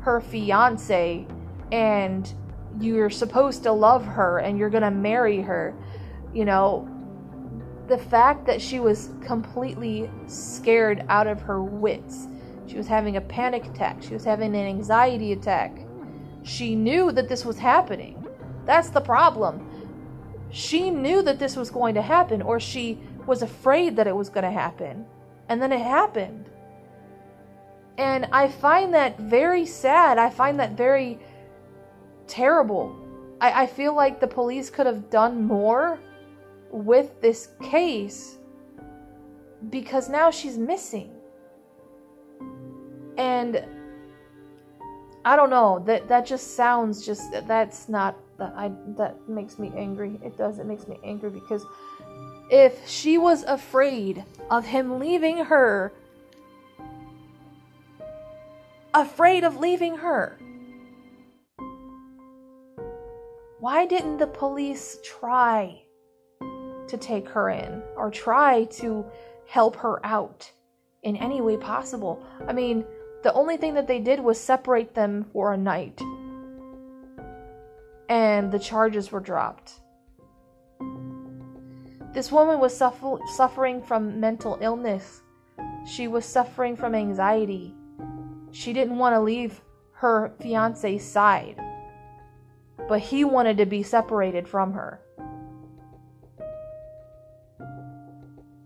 her 0.02 0.22
fiance 0.22 1.26
and 1.72 2.34
you're 2.80 3.10
supposed 3.10 3.64
to 3.64 3.72
love 3.72 4.06
her 4.06 4.40
and 4.40 4.58
you're 4.58 4.70
gonna 4.70 4.92
marry 4.92 5.42
her. 5.42 5.74
You 6.34 6.46
know, 6.46 6.88
the 7.88 7.98
fact 7.98 8.46
that 8.46 8.62
she 8.62 8.80
was 8.80 9.10
completely 9.22 10.10
scared 10.28 11.06
out 11.10 11.28
of 11.28 11.42
her 11.42 11.64
wits. 11.64 12.28
She 12.68 12.78
was 12.78 12.88
having 12.88 13.18
a 13.18 13.22
panic 13.22 13.66
attack. 13.66 14.02
She 14.02 14.14
was 14.14 14.24
having 14.24 14.56
an 14.56 14.66
anxiety 14.66 15.34
attack. 15.34 15.86
She 16.44 16.76
knew 16.76 17.12
that 17.12 17.30
this 17.30 17.46
was 17.46 17.60
happening. 17.60 18.26
That's 18.66 18.90
the 18.90 19.02
problem. 19.02 19.68
She 20.50 20.90
knew 20.90 21.22
that 21.22 21.38
this 21.38 21.56
was 21.56 21.70
going 21.70 21.96
to 21.96 22.02
happen, 22.02 22.42
or 22.42 22.60
she 22.60 23.00
was 23.26 23.42
afraid 23.42 23.96
that 23.98 24.08
it 24.08 24.16
was 24.16 24.30
going 24.30 24.44
to 24.44 24.52
happen. 24.52 25.06
And 25.50 25.62
then 25.62 25.72
it 25.72 25.82
happened. 25.82 26.50
And 27.98 28.28
I 28.32 28.48
find 28.48 28.94
that 28.94 29.20
very 29.20 29.66
sad. 29.66 30.18
I 30.18 30.30
find 30.30 30.60
that 30.60 30.72
very 30.72 31.20
terrible. 32.28 32.96
I, 33.40 33.64
I 33.64 33.68
feel 33.68 33.96
like 33.96 34.20
the 34.20 34.28
police 34.28 34.70
could 34.70 34.86
have 34.86 35.10
done 35.10 35.44
more 35.44 36.00
with 36.76 37.22
this 37.22 37.50
case 37.64 38.38
because 39.70 40.10
now 40.10 40.30
she's 40.30 40.58
missing. 40.58 41.12
And 43.18 43.66
I 45.24 45.38
don't 45.38 45.50
know, 45.50 45.82
that 45.86 46.10
that 46.10 46.26
just 46.26 46.56
sounds 46.56 47.06
just 47.06 47.32
that's 47.48 47.88
not 47.88 48.18
that 48.38 48.54
I 48.58 48.72
that 48.98 49.28
makes 49.30 49.58
me 49.58 49.72
angry. 49.76 50.20
It 50.24 50.38
does 50.38 50.60
it 50.60 50.66
makes 50.66 50.88
me 50.88 51.00
angry 51.04 51.30
because 51.30 51.66
if 52.52 52.88
she 52.88 53.18
was 53.18 53.44
afraid 53.44 54.24
of 54.52 54.66
him 54.66 55.00
leaving 55.00 55.38
her 55.46 55.94
afraid 58.94 59.44
of 59.44 59.58
leaving 59.58 59.98
her 59.98 60.38
why 63.60 63.86
didn't 63.86 64.18
the 64.18 64.28
police 64.28 65.00
try 65.04 65.85
to 66.88 66.98
take 66.98 67.28
her 67.30 67.50
in 67.50 67.82
or 67.96 68.10
try 68.10 68.66
to 68.66 69.06
help 69.48 69.76
her 69.78 70.04
out 70.06 70.52
in 71.04 71.16
any 71.18 71.42
way 71.42 71.58
possible. 71.58 72.26
I 72.48 72.54
mean, 72.54 72.84
the 73.24 73.34
only 73.34 73.58
thing 73.58 73.74
that 73.76 73.88
they 73.88 74.00
did 74.00 74.20
was 74.20 74.40
separate 74.40 74.94
them 74.94 75.26
for 75.32 75.54
a 75.54 75.58
night. 75.58 76.02
And 78.10 78.52
the 78.52 78.60
charges 78.60 79.12
were 79.12 79.20
dropped. 79.20 79.80
This 82.14 82.32
woman 82.32 82.60
was 82.60 82.76
suffer- 82.76 83.20
suffering 83.36 83.82
from 83.82 84.20
mental 84.20 84.58
illness. 84.62 85.22
She 85.86 86.08
was 86.08 86.26
suffering 86.26 86.76
from 86.76 86.96
anxiety. 86.96 87.76
She 88.52 88.74
didn't 88.74 88.98
want 88.98 89.16
to 89.16 89.20
leave 89.20 89.62
her 89.94 90.34
fiance's 90.40 91.04
side. 91.04 91.60
But 92.88 93.00
he 93.00 93.26
wanted 93.26 93.58
to 93.58 93.66
be 93.66 93.84
separated 93.84 94.48
from 94.48 94.74
her. 94.74 95.02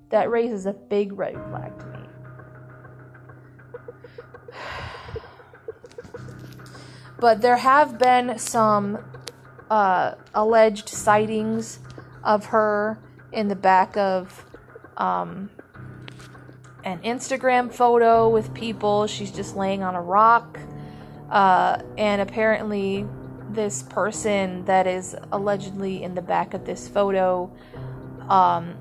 That 0.10 0.30
raises 0.30 0.66
a 0.66 0.74
big 0.74 1.14
red 1.14 1.36
flag 1.50 1.78
to 1.80 1.86
me. 1.86 2.00
But 7.20 7.42
there 7.42 7.58
have 7.58 7.98
been 7.98 8.40
some 8.40 9.00
uh, 9.70 10.16
alleged 10.34 10.88
sightings 10.90 11.80
of 12.24 12.46
her 12.46 12.98
in 13.32 13.50
the 13.50 13.56
back 13.56 13.98
of 13.98 14.46
um, 14.98 15.50
an 16.84 17.00
Instagram 17.00 17.72
photo 17.74 18.30
with 18.30 18.54
people. 18.54 19.06
She's 19.08 19.32
just 19.32 19.56
laying 19.56 19.84
on 19.84 19.96
a 19.96 20.02
rock. 20.02 20.60
Uh, 21.30 21.82
and 21.98 22.22
apparently, 22.22 23.06
this 23.50 23.84
person 23.84 24.66
that 24.66 24.88
is 24.88 25.16
allegedly 25.32 26.02
in 26.04 26.16
the 26.16 26.22
back 26.22 26.54
of 26.54 26.66
this 26.66 26.88
photo 26.88 27.52
um, 28.30 28.76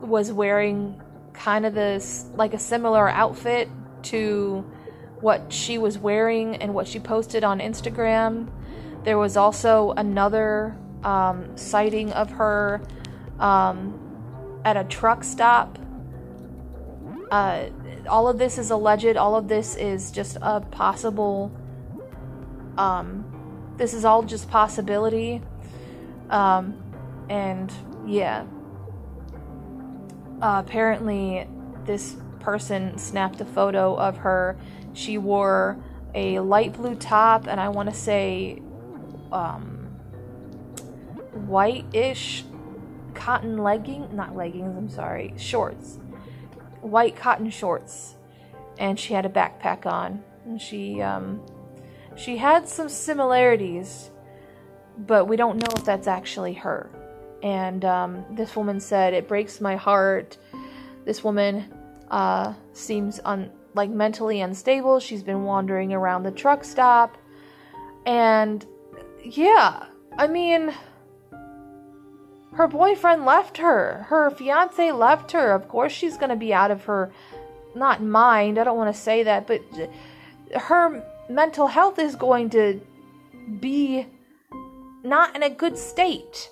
was 0.00 0.32
wearing 0.32 1.00
kind 1.32 1.66
of 1.66 1.74
this, 1.74 2.26
like 2.34 2.54
a 2.54 2.58
similar 2.58 3.08
outfit 3.08 3.68
to 4.02 4.64
what 5.20 5.52
she 5.52 5.78
was 5.78 5.98
wearing 5.98 6.56
and 6.56 6.74
what 6.74 6.86
she 6.86 7.00
posted 7.00 7.44
on 7.44 7.58
Instagram. 7.60 8.48
There 9.04 9.18
was 9.18 9.36
also 9.36 9.92
another 9.92 10.76
um, 11.02 11.56
sighting 11.56 12.12
of 12.12 12.30
her 12.30 12.82
um, 13.38 14.60
at 14.64 14.76
a 14.76 14.84
truck 14.84 15.24
stop. 15.24 15.78
Uh, 17.30 17.66
all 18.08 18.28
of 18.28 18.38
this 18.38 18.58
is 18.58 18.70
alleged. 18.70 19.16
All 19.16 19.36
of 19.36 19.48
this 19.48 19.76
is 19.76 20.10
just 20.10 20.36
a 20.40 20.60
possible. 20.60 21.52
Um, 22.76 23.74
this 23.76 23.94
is 23.94 24.04
all 24.04 24.22
just 24.22 24.50
possibility. 24.50 25.42
Um, 26.30 26.76
and 27.28 27.72
yeah. 28.06 28.44
Uh, 30.40 30.62
apparently, 30.64 31.48
this 31.84 32.16
person 32.40 32.96
snapped 32.98 33.40
a 33.40 33.44
photo 33.44 33.94
of 33.96 34.18
her. 34.18 34.56
She 34.92 35.18
wore 35.18 35.76
a 36.14 36.38
light 36.40 36.74
blue 36.74 36.94
top, 36.94 37.46
and 37.46 37.60
I 37.60 37.68
want 37.68 37.88
to 37.88 37.94
say 37.94 38.62
um, 39.32 39.88
white-ish 41.46 42.44
cotton 43.14 43.58
legging, 43.58 44.14
not 44.14 44.36
leggings, 44.36 44.76
I'm 44.76 44.88
sorry, 44.88 45.34
shorts. 45.36 45.98
White 46.80 47.16
cotton 47.16 47.50
shorts. 47.50 48.14
And 48.78 48.98
she 48.98 49.12
had 49.14 49.26
a 49.26 49.28
backpack 49.28 49.86
on. 49.86 50.22
And 50.44 50.62
she 50.62 51.02
um 51.02 51.42
she 52.16 52.36
had 52.36 52.68
some 52.68 52.88
similarities, 52.88 54.10
but 54.96 55.26
we 55.26 55.36
don't 55.36 55.56
know 55.56 55.68
if 55.76 55.84
that's 55.84 56.06
actually 56.06 56.54
her. 56.54 56.90
And 57.42 57.84
um, 57.84 58.24
this 58.30 58.56
woman 58.56 58.80
said, 58.80 59.14
"It 59.14 59.28
breaks 59.28 59.60
my 59.60 59.76
heart." 59.76 60.36
This 61.04 61.22
woman 61.22 61.72
uh, 62.10 62.54
seems 62.72 63.20
un- 63.24 63.50
like 63.74 63.90
mentally 63.90 64.40
unstable. 64.40 65.00
She's 65.00 65.22
been 65.22 65.44
wandering 65.44 65.92
around 65.92 66.24
the 66.24 66.32
truck 66.32 66.64
stop, 66.64 67.16
and 68.06 68.66
yeah, 69.22 69.86
I 70.16 70.26
mean, 70.26 70.74
her 72.52 72.66
boyfriend 72.66 73.24
left 73.24 73.58
her. 73.58 74.06
Her 74.08 74.30
fiance 74.30 74.90
left 74.90 75.32
her. 75.32 75.52
Of 75.52 75.68
course, 75.68 75.92
she's 75.92 76.16
going 76.16 76.30
to 76.30 76.36
be 76.36 76.52
out 76.52 76.70
of 76.72 76.84
her, 76.84 77.12
not 77.74 78.02
mind. 78.02 78.58
I 78.58 78.64
don't 78.64 78.76
want 78.76 78.94
to 78.94 79.00
say 79.00 79.22
that, 79.22 79.46
but 79.46 79.62
her 80.54 81.04
mental 81.28 81.68
health 81.68 81.98
is 81.98 82.16
going 82.16 82.50
to 82.50 82.80
be 83.60 84.06
not 85.04 85.36
in 85.36 85.42
a 85.42 85.50
good 85.50 85.78
state. 85.78 86.50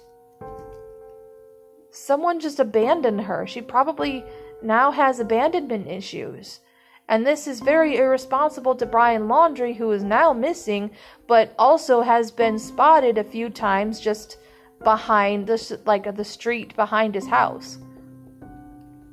Someone 1.96 2.40
just 2.40 2.60
abandoned 2.60 3.22
her. 3.22 3.46
She 3.46 3.62
probably 3.62 4.22
now 4.60 4.90
has 4.90 5.18
abandonment 5.18 5.88
issues. 5.88 6.60
And 7.08 7.26
this 7.26 7.46
is 7.46 7.60
very 7.60 7.96
irresponsible 7.96 8.74
to 8.74 8.84
Brian 8.84 9.28
Laundrie, 9.28 9.76
who 9.76 9.90
is 9.92 10.04
now 10.04 10.34
missing, 10.34 10.90
but 11.26 11.54
also 11.58 12.02
has 12.02 12.30
been 12.30 12.58
spotted 12.58 13.16
a 13.16 13.24
few 13.24 13.48
times 13.48 13.98
just 13.98 14.36
behind 14.84 15.46
the 15.46 15.80
like 15.86 16.14
the 16.14 16.24
street 16.24 16.76
behind 16.76 17.14
his 17.14 17.28
house. 17.28 17.78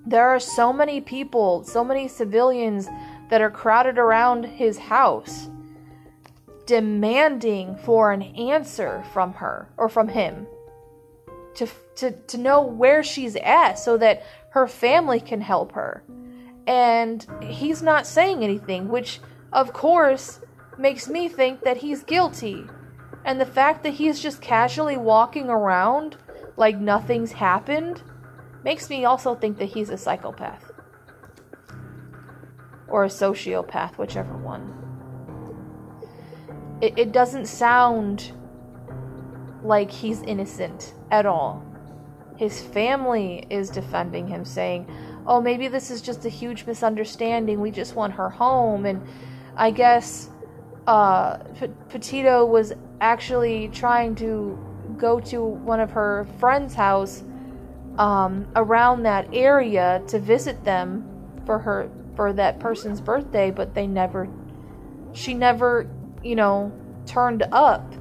There 0.05 0.27
are 0.27 0.39
so 0.39 0.73
many 0.73 0.99
people, 0.99 1.63
so 1.63 1.86
many 1.86 2.09
civilians 2.09 2.89
that 3.29 3.41
are 3.41 3.49
crowded 3.49 3.97
around 3.97 4.43
his 4.43 4.77
house 4.77 5.47
demanding 6.65 7.77
for 7.77 8.11
an 8.11 8.23
answer 8.23 9.05
from 9.13 9.34
her 9.36 9.69
or 9.77 9.88
from 9.88 10.09
him 10.09 10.47
to 11.55 11.65
to 11.95 12.11
to 12.11 12.37
know 12.37 12.61
where 12.61 13.03
she's 13.03 13.35
at 13.37 13.73
so 13.73 13.97
that 13.97 14.23
her 14.49 14.67
family 14.67 15.19
can 15.19 15.41
help 15.41 15.73
her. 15.73 16.03
And 16.65 17.25
he's 17.41 17.81
not 17.81 18.07
saying 18.07 18.43
anything, 18.43 18.89
which 18.89 19.19
of 19.51 19.73
course 19.73 20.39
makes 20.77 21.07
me 21.07 21.27
think 21.27 21.61
that 21.61 21.77
he's 21.77 22.03
guilty 22.03 22.65
and 23.25 23.39
the 23.39 23.45
fact 23.45 23.83
that 23.83 23.93
he's 23.93 24.19
just 24.19 24.41
casually 24.41 24.97
walking 24.97 25.49
around 25.49 26.17
like 26.57 26.77
nothing's 26.77 27.31
happened 27.31 28.01
makes 28.63 28.89
me 28.89 29.05
also 29.05 29.35
think 29.35 29.57
that 29.57 29.69
he's 29.69 29.89
a 29.89 29.97
psychopath. 29.97 30.71
Or 32.87 33.05
a 33.05 33.07
sociopath, 33.07 33.97
whichever 33.97 34.37
one. 34.37 34.79
It, 36.81 36.97
it 36.97 37.11
doesn't 37.11 37.47
sound 37.47 38.33
like 39.63 39.89
he's 39.89 40.21
innocent 40.23 40.93
at 41.09 41.25
all. 41.25 41.65
His 42.38 42.61
family 42.61 43.45
is 43.49 43.69
defending 43.69 44.27
him, 44.27 44.45
saying, 44.45 44.88
Oh, 45.25 45.39
maybe 45.39 45.67
this 45.67 45.89
is 45.89 46.01
just 46.01 46.25
a 46.25 46.29
huge 46.29 46.65
misunderstanding. 46.65 47.61
We 47.61 47.71
just 47.71 47.95
want 47.95 48.13
her 48.13 48.29
home. 48.29 48.86
And 48.86 49.01
I 49.55 49.71
guess 49.71 50.29
uh, 50.88 51.38
P- 51.59 51.67
Petito 51.89 52.45
was 52.45 52.73
actually 52.99 53.69
trying 53.69 54.15
to 54.15 54.57
go 54.97 55.19
to 55.19 55.43
one 55.43 55.79
of 55.79 55.91
her 55.91 56.27
friend's 56.39 56.73
house 56.73 57.23
um, 57.97 58.47
around 58.55 59.03
that 59.03 59.27
area 59.34 60.01
to 60.07 60.19
visit 60.19 60.63
them 60.63 61.09
for 61.45 61.59
her 61.59 61.89
for 62.15 62.34
that 62.34 62.59
person's 62.59 63.01
birthday, 63.01 63.49
but 63.49 63.73
they 63.73 63.88
never. 63.88 64.27
She 65.13 65.34
never, 65.34 65.89
you 66.23 66.36
know, 66.36 66.71
turned 67.05 67.43
up, 67.51 67.93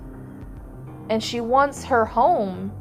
and 1.08 1.22
she 1.22 1.40
wants 1.40 1.84
her 1.84 2.04
home. 2.04 2.72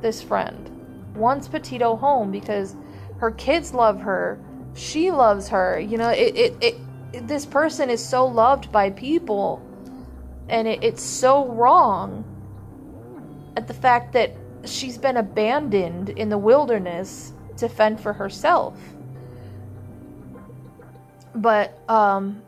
This 0.00 0.22
friend 0.22 0.79
wants 1.20 1.46
Petito 1.46 1.94
home 1.94 2.32
because 2.32 2.74
her 3.18 3.30
kids 3.30 3.72
love 3.72 4.00
her. 4.00 4.40
She 4.74 5.10
loves 5.12 5.48
her. 5.48 5.78
You 5.78 5.98
know, 5.98 6.08
it, 6.08 6.36
it, 6.36 6.56
it 6.60 7.28
this 7.28 7.46
person 7.46 7.90
is 7.90 8.04
so 8.04 8.26
loved 8.26 8.72
by 8.72 8.90
people 8.90 9.62
and 10.48 10.66
it, 10.66 10.82
it's 10.82 11.02
so 11.02 11.46
wrong 11.48 12.24
at 13.56 13.66
the 13.66 13.74
fact 13.74 14.12
that 14.12 14.32
she's 14.64 14.98
been 14.98 15.16
abandoned 15.16 16.10
in 16.10 16.28
the 16.28 16.38
wilderness 16.38 17.32
to 17.56 17.68
fend 17.68 18.00
for 18.00 18.12
herself 18.12 18.78
but 21.34 21.78
um 21.88 22.42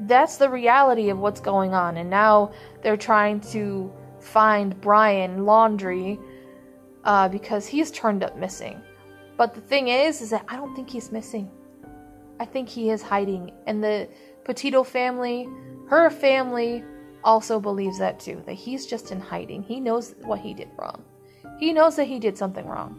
that's 0.00 0.36
the 0.38 0.48
reality 0.48 1.10
of 1.10 1.18
what's 1.18 1.40
going 1.40 1.74
on 1.74 1.96
and 1.98 2.08
now 2.08 2.50
they're 2.82 2.96
trying 2.96 3.40
to 3.40 3.92
find 4.18 4.78
Brian 4.80 5.40
Laundrie 5.40 6.18
uh, 7.04 7.28
because 7.28 7.66
he's 7.66 7.90
turned 7.90 8.22
up 8.22 8.36
missing 8.36 8.80
but 9.36 9.54
the 9.54 9.60
thing 9.60 9.88
is 9.88 10.20
is 10.20 10.30
that 10.30 10.44
I 10.48 10.56
don't 10.56 10.74
think 10.74 10.90
he's 10.90 11.10
missing 11.12 11.50
I 12.40 12.46
think 12.46 12.70
he 12.70 12.88
is 12.90 13.02
hiding. 13.02 13.52
And 13.66 13.84
the 13.84 14.08
Petito 14.44 14.82
family, 14.82 15.46
her 15.88 16.08
family, 16.08 16.82
also 17.22 17.60
believes 17.60 17.98
that 17.98 18.18
too. 18.18 18.42
That 18.46 18.54
he's 18.54 18.86
just 18.86 19.12
in 19.12 19.20
hiding. 19.20 19.62
He 19.62 19.78
knows 19.78 20.14
what 20.22 20.40
he 20.40 20.54
did 20.54 20.70
wrong. 20.78 21.04
He 21.58 21.74
knows 21.74 21.96
that 21.96 22.06
he 22.06 22.18
did 22.18 22.38
something 22.38 22.66
wrong. 22.66 22.98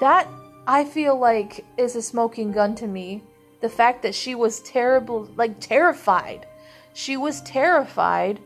That, 0.00 0.26
I 0.66 0.86
feel 0.86 1.18
like, 1.18 1.66
is 1.76 1.94
a 1.94 2.00
smoking 2.00 2.50
gun 2.50 2.74
to 2.76 2.86
me. 2.86 3.22
The 3.60 3.68
fact 3.68 4.02
that 4.02 4.14
she 4.14 4.34
was 4.34 4.60
terrible, 4.60 5.28
like 5.36 5.60
terrified. 5.60 6.46
She 6.94 7.18
was 7.18 7.42
terrified 7.42 8.40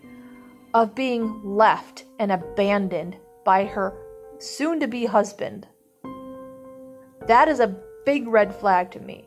of 0.75 0.97
being 0.97 1.41
left 1.45 2.05
and 2.19 2.33
abandoned 2.33 3.17
by 3.49 3.65
her 3.65 3.95
soon 4.39 4.79
to 4.79 4.87
be 4.87 5.07
husband. 5.07 5.67
That 7.27 7.49
is 7.49 7.61
a 7.61 7.75
big 8.05 8.29
red 8.29 8.55
flag 8.55 8.91
to 8.91 9.01
me. 9.01 9.27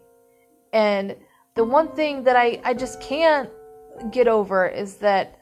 And 0.74 1.16
the 1.56 1.64
one 1.64 1.88
thing 1.96 2.24
that 2.26 2.36
I, 2.36 2.62
I 2.64 2.76
just 2.76 3.02
can't 3.02 3.50
get 4.12 4.28
over 4.28 4.68
is 4.68 4.98
that 4.98 5.40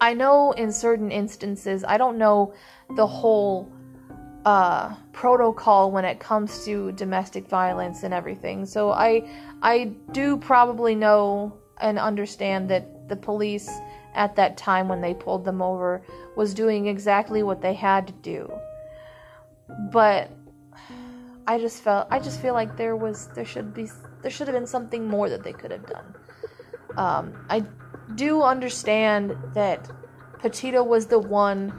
I 0.00 0.14
know 0.14 0.50
in 0.50 0.72
certain 0.72 1.12
instances, 1.12 1.84
I 1.84 1.96
don't 1.96 2.18
know 2.18 2.54
the 2.96 3.06
whole 3.06 3.70
uh, 4.44 4.96
protocol 5.12 5.92
when 5.92 6.04
it 6.04 6.18
comes 6.18 6.64
to 6.64 6.90
domestic 7.04 7.48
violence 7.48 8.02
and 8.02 8.12
everything. 8.12 8.66
So 8.66 8.90
I 8.90 9.10
I 9.62 9.92
do 10.10 10.38
probably 10.38 10.96
know 10.96 11.56
and 11.80 12.00
understand 12.00 12.68
that 12.70 13.08
the 13.08 13.16
police 13.16 13.70
at 14.14 14.36
that 14.36 14.56
time 14.56 14.88
when 14.88 15.00
they 15.00 15.14
pulled 15.14 15.44
them 15.44 15.60
over 15.60 16.02
was 16.36 16.54
doing 16.54 16.86
exactly 16.86 17.42
what 17.42 17.60
they 17.60 17.74
had 17.74 18.06
to 18.06 18.12
do. 18.14 18.52
But 19.90 20.30
I 21.46 21.58
just 21.58 21.82
felt 21.82 22.08
I 22.10 22.18
just 22.18 22.40
feel 22.40 22.54
like 22.54 22.76
there 22.76 22.96
was 22.96 23.28
there 23.34 23.44
should 23.44 23.74
be 23.74 23.88
there 24.22 24.30
should 24.30 24.48
have 24.48 24.54
been 24.54 24.66
something 24.66 25.06
more 25.06 25.28
that 25.28 25.42
they 25.42 25.52
could 25.52 25.70
have 25.70 25.86
done. 25.86 26.14
Um, 26.96 27.46
I 27.50 27.64
do 28.14 28.42
understand 28.42 29.36
that 29.54 29.90
Petito 30.38 30.82
was 30.82 31.06
the 31.06 31.18
one 31.18 31.72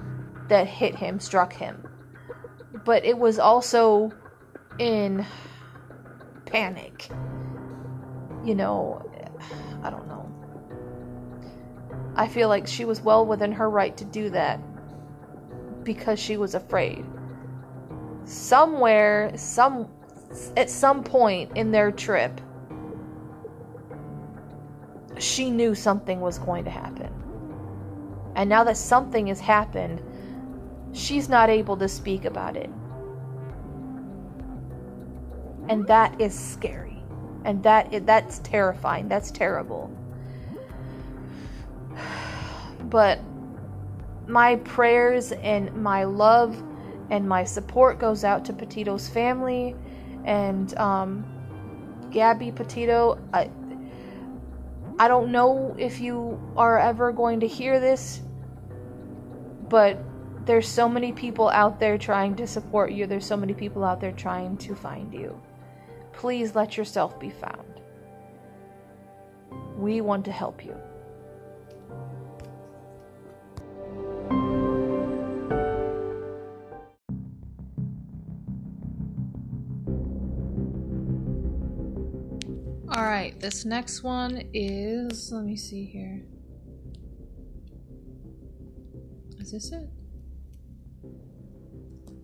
that 0.49 0.67
hit 0.67 0.95
him, 0.95 1.19
struck 1.19 1.53
him. 1.53 1.87
But 2.83 3.05
it 3.05 3.17
was 3.17 3.39
also 3.39 4.11
in 4.77 5.25
panic. 6.45 7.09
You 8.43 8.53
know, 8.53 9.01
I 12.15 12.27
feel 12.27 12.47
like 12.49 12.67
she 12.67 12.85
was 12.85 13.01
well 13.01 13.25
within 13.25 13.51
her 13.51 13.69
right 13.69 13.95
to 13.97 14.05
do 14.05 14.29
that 14.29 14.59
because 15.83 16.19
she 16.19 16.37
was 16.37 16.55
afraid. 16.55 17.05
Somewhere, 18.23 19.31
some 19.35 19.87
at 20.57 20.69
some 20.69 21.03
point 21.03 21.51
in 21.55 21.71
their 21.71 21.91
trip, 21.91 22.41
she 25.17 25.49
knew 25.49 25.75
something 25.75 26.19
was 26.21 26.39
going 26.39 26.65
to 26.65 26.71
happen. 26.71 27.11
And 28.35 28.49
now 28.49 28.63
that 28.65 28.77
something 28.77 29.27
has 29.27 29.39
happened, 29.39 30.01
she's 30.91 31.29
not 31.29 31.49
able 31.49 31.77
to 31.77 31.87
speak 31.87 32.25
about 32.25 32.57
it. 32.57 32.69
And 35.69 35.87
that 35.87 36.19
is 36.19 36.37
scary. 36.37 37.03
And 37.43 37.63
that 37.63 38.05
that's 38.05 38.39
terrifying. 38.39 39.07
That's 39.07 39.31
terrible. 39.31 39.89
But 42.95 43.19
my 44.25 44.55
prayers 44.55 45.33
and 45.33 45.75
my 45.75 46.05
love 46.05 46.55
and 47.09 47.27
my 47.27 47.43
support 47.43 47.99
goes 47.99 48.23
out 48.23 48.45
to 48.45 48.53
Petito's 48.53 49.09
family 49.09 49.75
and 50.23 50.73
um, 50.77 51.25
Gabby 52.09 52.53
Petito. 52.53 53.19
I, 53.33 53.49
I 54.97 55.09
don't 55.09 55.29
know 55.29 55.75
if 55.77 55.99
you 55.99 56.39
are 56.55 56.79
ever 56.79 57.11
going 57.11 57.41
to 57.41 57.47
hear 57.47 57.81
this, 57.81 58.21
but 59.67 59.99
there's 60.45 60.65
so 60.65 60.87
many 60.87 61.11
people 61.11 61.49
out 61.49 61.81
there 61.81 61.97
trying 61.97 62.33
to 62.37 62.47
support 62.47 62.93
you. 62.93 63.07
There's 63.07 63.25
so 63.25 63.35
many 63.35 63.53
people 63.53 63.83
out 63.83 63.99
there 63.99 64.13
trying 64.13 64.55
to 64.59 64.73
find 64.73 65.13
you. 65.13 65.37
Please 66.13 66.55
let 66.55 66.77
yourself 66.77 67.19
be 67.19 67.29
found. 67.29 67.81
We 69.77 69.99
want 69.99 70.23
to 70.23 70.31
help 70.31 70.63
you. 70.63 70.77
Alright, 83.15 83.39
this 83.39 83.63
next 83.63 84.03
one 84.03 84.43
is. 84.53 85.31
Let 85.31 85.45
me 85.45 85.55
see 85.55 85.85
here. 85.85 86.21
Is 89.39 89.53
this 89.53 89.71
it? 89.71 89.89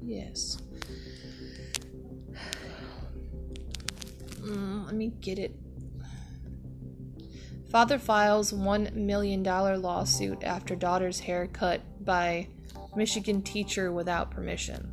Yes. 0.04 0.58
Mm, 4.42 4.88
let 4.88 4.96
me 4.96 5.14
get 5.22 5.38
it. 5.38 5.56
Father 7.70 8.00
files 8.00 8.52
$1 8.52 8.94
million 8.96 9.44
lawsuit 9.44 10.44
after 10.44 10.76
daughter's 10.76 11.20
hair 11.20 11.46
cut 11.46 11.80
by 12.04 12.48
Michigan 12.96 13.44
teacher 13.44 13.92
without 13.92 14.32
permission. 14.32 14.92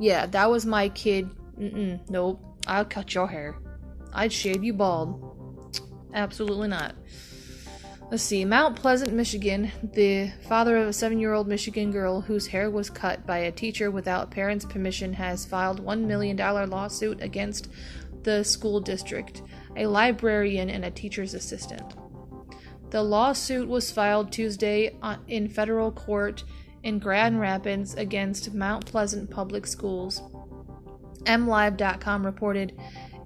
Yeah, 0.00 0.24
that 0.26 0.50
was 0.50 0.64
my 0.64 0.88
kid. 0.88 1.28
Mm-mm, 1.60 2.00
nope. 2.10 2.42
I'll 2.66 2.86
cut 2.86 3.14
your 3.14 3.28
hair. 3.28 3.54
I'd 4.16 4.32
shave 4.32 4.64
you 4.64 4.72
bald. 4.72 5.80
Absolutely 6.14 6.68
not. 6.68 6.96
Let's 8.10 8.22
see. 8.22 8.44
Mount 8.44 8.76
Pleasant, 8.76 9.12
Michigan. 9.12 9.70
The 9.82 10.30
father 10.48 10.78
of 10.78 10.88
a 10.88 10.92
seven 10.92 11.20
year 11.20 11.34
old 11.34 11.48
Michigan 11.48 11.92
girl 11.92 12.22
whose 12.22 12.46
hair 12.46 12.70
was 12.70 12.88
cut 12.88 13.26
by 13.26 13.38
a 13.38 13.52
teacher 13.52 13.90
without 13.90 14.30
parents' 14.30 14.64
permission 14.64 15.12
has 15.12 15.44
filed 15.44 15.84
$1 15.84 16.06
million 16.06 16.36
lawsuit 16.36 17.20
against 17.20 17.68
the 18.22 18.42
school 18.42 18.80
district, 18.80 19.42
a 19.76 19.86
librarian, 19.86 20.70
and 20.70 20.84
a 20.84 20.90
teacher's 20.90 21.34
assistant. 21.34 21.94
The 22.90 23.02
lawsuit 23.02 23.68
was 23.68 23.90
filed 23.90 24.32
Tuesday 24.32 24.96
uh, 25.02 25.16
in 25.28 25.48
federal 25.48 25.92
court 25.92 26.44
in 26.84 26.98
Grand 27.00 27.38
Rapids 27.38 27.94
against 27.94 28.54
Mount 28.54 28.86
Pleasant 28.86 29.30
Public 29.30 29.66
Schools. 29.66 30.22
MLive.com 31.24 32.24
reported 32.24 32.78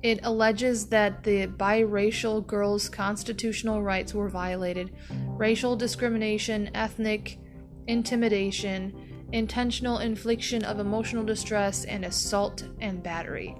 it 0.02 0.20
alleges 0.22 0.86
that 0.86 1.24
the 1.24 1.46
biracial 1.46 2.46
girl's 2.46 2.88
constitutional 2.88 3.82
rights 3.82 4.14
were 4.14 4.28
violated, 4.28 4.92
racial 5.10 5.76
discrimination, 5.76 6.70
ethnic 6.74 7.38
intimidation, 7.86 9.26
intentional 9.32 9.98
infliction 9.98 10.64
of 10.64 10.78
emotional 10.78 11.24
distress, 11.24 11.84
and 11.84 12.04
assault 12.04 12.64
and 12.80 13.02
battery. 13.02 13.54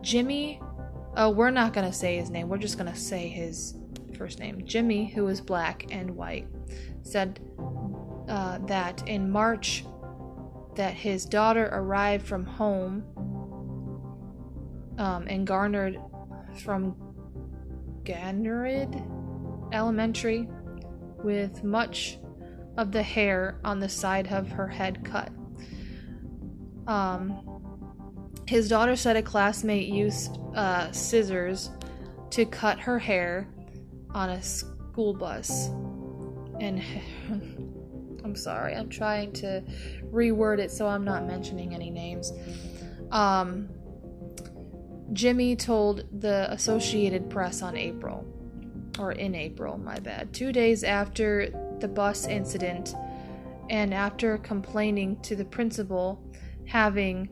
Jimmy, 0.00 0.60
oh, 1.16 1.30
we're 1.30 1.50
not 1.50 1.72
going 1.72 1.86
to 1.86 1.96
say 1.96 2.16
his 2.16 2.30
name, 2.30 2.48
we're 2.48 2.58
just 2.58 2.78
going 2.78 2.92
to 2.92 2.98
say 2.98 3.28
his 3.28 3.74
first 4.16 4.38
name. 4.38 4.64
Jimmy, 4.64 5.06
who 5.06 5.26
is 5.28 5.40
black 5.40 5.86
and 5.90 6.10
white, 6.10 6.46
said 7.02 7.40
uh, 8.28 8.58
that 8.66 9.06
in 9.08 9.30
March 9.30 9.84
that 10.76 10.94
his 10.94 11.24
daughter 11.24 11.68
arrived 11.72 12.26
from 12.26 12.44
home 12.44 13.04
um, 14.98 15.26
and 15.26 15.46
garnered 15.46 15.98
from 16.62 16.96
Ganiard 18.04 18.94
Elementary 19.72 20.48
with 21.22 21.64
much 21.64 22.18
of 22.76 22.92
the 22.92 23.02
hair 23.02 23.58
on 23.64 23.80
the 23.80 23.88
side 23.88 24.28
of 24.28 24.48
her 24.48 24.68
head 24.68 25.04
cut. 25.04 25.30
Um, 26.86 27.40
his 28.46 28.68
daughter 28.68 28.94
said 28.94 29.16
a 29.16 29.22
classmate 29.22 29.88
used 29.88 30.38
uh, 30.54 30.92
scissors 30.92 31.70
to 32.30 32.44
cut 32.44 32.78
her 32.80 32.98
hair 32.98 33.48
on 34.10 34.30
a 34.30 34.42
school 34.42 35.14
bus. 35.14 35.68
And 36.60 36.82
I'm 38.24 38.36
sorry, 38.36 38.74
I'm 38.74 38.88
trying 38.88 39.32
to 39.34 39.62
reword 40.10 40.58
it 40.58 40.70
so 40.70 40.86
I'm 40.86 41.04
not 41.04 41.24
mentioning 41.26 41.74
any 41.74 41.90
names. 41.90 42.32
Um, 43.10 43.68
Jimmy 45.12 45.54
told 45.54 46.04
the 46.20 46.50
Associated 46.50 47.30
Press 47.30 47.62
on 47.62 47.76
April, 47.76 48.24
or 48.98 49.12
in 49.12 49.34
April, 49.34 49.78
my 49.78 49.98
bad, 49.98 50.32
two 50.32 50.52
days 50.52 50.82
after 50.82 51.50
the 51.80 51.88
bus 51.88 52.26
incident, 52.26 52.94
and 53.70 53.92
after 53.92 54.38
complaining 54.38 55.20
to 55.20 55.36
the 55.36 55.44
principal 55.44 56.22
having 56.66 57.28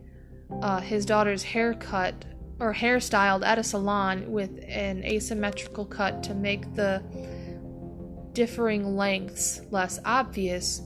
uh, 0.61 0.81
his 0.81 1.07
daughter's 1.07 1.43
hair 1.43 1.75
cut 1.75 2.25
or 2.59 2.75
hairstyled 2.75 3.45
at 3.45 3.59
a 3.59 3.65
salon 3.65 4.31
with 4.31 4.51
an 4.69 5.03
asymmetrical 5.05 5.87
cut 5.87 6.23
to 6.23 6.35
make 6.35 6.75
the 6.75 7.03
differing 8.33 8.97
lengths 8.97 9.61
less 9.71 9.99
obvious, 10.05 10.83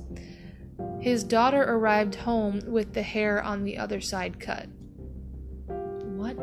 his 1.01 1.23
daughter 1.25 1.63
arrived 1.63 2.15
home 2.15 2.61
with 2.67 2.93
the 2.95 3.03
hair 3.03 3.43
on 3.43 3.65
the 3.65 3.77
other 3.77 4.01
side 4.01 4.41
cut. 4.41 4.67
What 5.69 6.37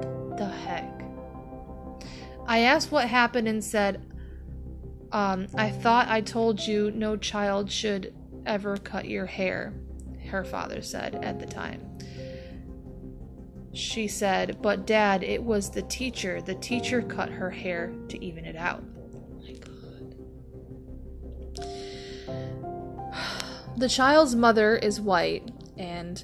the 0.46 0.52
heck? 0.52 1.04
I 2.46 2.60
asked 2.60 2.92
what 2.92 3.08
happened 3.08 3.48
and 3.48 3.64
said, 3.64 4.06
um, 5.12 5.48
I 5.56 5.70
thought 5.70 6.08
I 6.08 6.22
told 6.22 6.60
you 6.60 6.92
no 6.92 7.16
child 7.16 7.72
should 7.72 8.14
ever 8.46 8.78
cut 8.78 9.06
your 9.06 9.28
hair, 9.28 9.74
her 10.30 10.44
father 10.44 10.82
said 10.82 11.16
at 11.24 11.40
the 11.40 11.46
time. 11.46 11.82
She 13.74 14.08
said, 14.08 14.62
But 14.62 14.86
dad, 14.86 15.24
it 15.24 15.42
was 15.42 15.70
the 15.70 15.82
teacher. 15.84 16.42
The 16.42 16.56
teacher 16.56 17.02
cut 17.02 17.30
her 17.30 17.50
hair 17.50 17.94
to 18.10 18.24
even 18.24 18.46
it 18.46 18.56
out. 18.56 18.84
Oh. 22.28 23.14
The 23.76 23.90
child's 23.90 24.36
mother 24.36 24.76
is 24.76 25.02
white, 25.02 25.50
and 25.78 26.24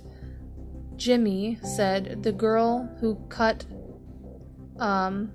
Jimmy 0.98 1.58
said 1.64 2.22
the 2.22 2.32
girl 2.32 2.88
who 3.00 3.16
cut 3.30 3.66
um, 4.80 5.32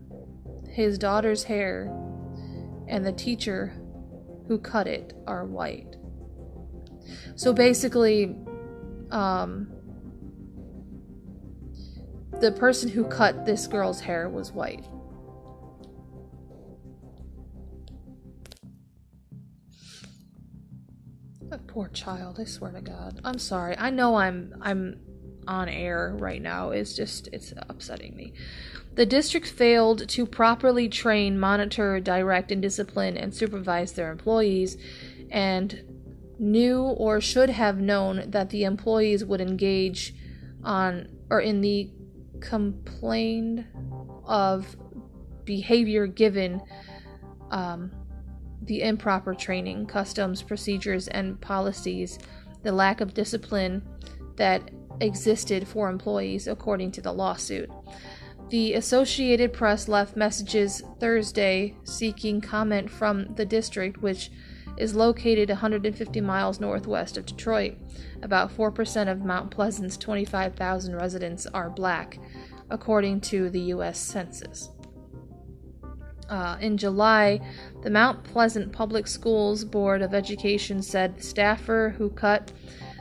his 0.68 0.98
daughter's 0.98 1.44
hair 1.44 1.92
and 2.88 3.04
the 3.06 3.12
teacher 3.12 3.72
who 4.48 4.58
cut 4.58 4.86
it 4.86 5.14
are 5.26 5.44
white. 5.44 5.96
So 7.36 7.52
basically, 7.52 8.36
um, 9.10 9.68
the 12.40 12.52
person 12.52 12.88
who 12.88 13.04
cut 13.04 13.46
this 13.46 13.66
girl's 13.66 14.00
hair 14.00 14.28
was 14.28 14.52
white. 14.52 14.84
That 21.48 21.66
poor 21.66 21.88
child, 21.88 22.38
I 22.40 22.44
swear 22.44 22.72
to 22.72 22.80
God. 22.80 23.20
I'm 23.24 23.38
sorry. 23.38 23.76
I 23.78 23.90
know 23.90 24.16
I'm 24.16 24.54
I'm 24.60 25.00
on 25.46 25.68
air 25.68 26.16
right 26.18 26.40
now 26.40 26.70
It's 26.70 26.94
just 26.94 27.28
it's 27.32 27.52
upsetting 27.68 28.16
me. 28.16 28.32
The 28.94 29.06
district 29.06 29.48
failed 29.48 30.08
to 30.08 30.24
properly 30.24 30.88
train, 30.88 31.38
monitor, 31.38 31.98
direct, 31.98 32.52
and 32.52 32.62
discipline 32.62 33.16
and 33.16 33.34
supervise 33.34 33.92
their 33.92 34.12
employees, 34.12 34.76
and 35.30 35.82
knew 36.38 36.82
or 36.82 37.20
should 37.20 37.50
have 37.50 37.80
known 37.80 38.30
that 38.30 38.50
the 38.50 38.64
employees 38.64 39.24
would 39.24 39.40
engage 39.40 40.14
on 40.62 41.08
or 41.30 41.40
in 41.40 41.60
the 41.60 41.90
complained 42.40 43.66
of 44.24 44.76
behavior 45.44 46.06
given 46.06 46.62
um, 47.50 47.90
the 48.62 48.82
improper 48.82 49.34
training, 49.34 49.86
customs, 49.86 50.42
procedures, 50.42 51.08
and 51.08 51.40
policies, 51.40 52.18
the 52.62 52.72
lack 52.72 53.00
of 53.00 53.14
discipline 53.14 53.82
that 54.36 54.70
existed 55.00 55.66
for 55.66 55.88
employees, 55.88 56.46
according 56.46 56.90
to 56.92 57.00
the 57.00 57.12
lawsuit. 57.12 57.70
The 58.54 58.74
Associated 58.74 59.52
Press 59.52 59.88
left 59.88 60.16
messages 60.16 60.80
Thursday 61.00 61.74
seeking 61.82 62.40
comment 62.40 62.88
from 62.88 63.34
the 63.34 63.44
district, 63.44 64.00
which 64.00 64.30
is 64.76 64.94
located 64.94 65.48
150 65.48 66.20
miles 66.20 66.60
northwest 66.60 67.16
of 67.16 67.26
Detroit. 67.26 67.74
About 68.22 68.56
4% 68.56 69.10
of 69.10 69.24
Mount 69.24 69.50
Pleasant's 69.50 69.96
25,000 69.96 70.94
residents 70.94 71.46
are 71.46 71.68
black, 71.68 72.20
according 72.70 73.22
to 73.22 73.50
the 73.50 73.60
U.S. 73.60 73.98
Census. 73.98 74.70
Uh, 76.28 76.56
in 76.60 76.76
July, 76.76 77.40
the 77.82 77.90
Mount 77.90 78.22
Pleasant 78.22 78.70
Public 78.70 79.08
Schools 79.08 79.64
Board 79.64 80.00
of 80.00 80.14
Education 80.14 80.80
said 80.80 81.16
the 81.16 81.24
staffer 81.24 81.96
who 81.98 82.08
cut 82.08 82.52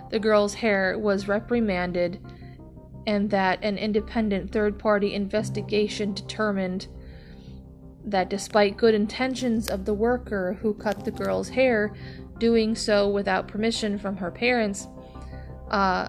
the 0.09 0.17
girl's 0.17 0.55
hair 0.55 0.97
was 0.97 1.27
reprimanded 1.27 2.19
and 3.05 3.29
that 3.29 3.63
an 3.63 3.77
independent 3.77 4.51
third 4.51 4.79
party 4.79 5.13
investigation 5.13 6.13
determined 6.13 6.87
that 8.05 8.29
despite 8.29 8.77
good 8.77 8.93
intentions 8.93 9.69
of 9.69 9.85
the 9.85 9.93
worker 9.93 10.57
who 10.61 10.73
cut 10.73 11.05
the 11.05 11.11
girl's 11.11 11.49
hair, 11.49 11.93
doing 12.37 12.75
so 12.75 13.09
without 13.09 13.47
permission 13.47 13.97
from 13.97 14.17
her 14.17 14.31
parents 14.31 14.87
uh, 15.71 16.07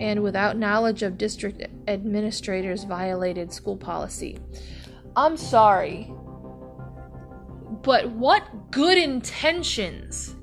and 0.00 0.22
without 0.22 0.56
knowledge 0.56 1.02
of 1.02 1.18
district 1.18 1.62
administrators 1.86 2.84
violated 2.84 3.52
school 3.52 3.76
policy. 3.76 4.38
I'm 5.16 5.36
sorry, 5.36 6.12
but 7.82 8.10
what 8.10 8.70
good 8.70 8.98
intentions 8.98 10.36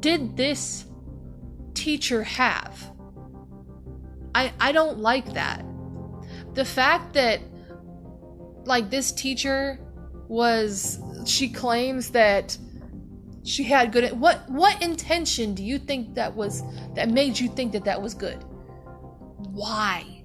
did 0.00 0.36
this 0.36 0.86
teacher 1.74 2.22
have? 2.22 2.89
I 4.34 4.52
I 4.60 4.72
don't 4.72 4.98
like 4.98 5.34
that. 5.34 5.64
The 6.54 6.64
fact 6.64 7.14
that 7.14 7.40
like 8.64 8.90
this 8.90 9.12
teacher 9.12 9.78
was 10.28 11.00
she 11.26 11.48
claims 11.48 12.10
that 12.10 12.56
she 13.42 13.64
had 13.64 13.92
good 13.92 14.18
what 14.20 14.48
what 14.48 14.80
intention 14.82 15.54
do 15.54 15.64
you 15.64 15.78
think 15.78 16.14
that 16.14 16.34
was 16.34 16.62
that 16.94 17.08
made 17.08 17.38
you 17.38 17.48
think 17.48 17.72
that 17.72 17.84
that 17.84 18.00
was 18.00 18.14
good? 18.14 18.44
Why? 19.36 20.22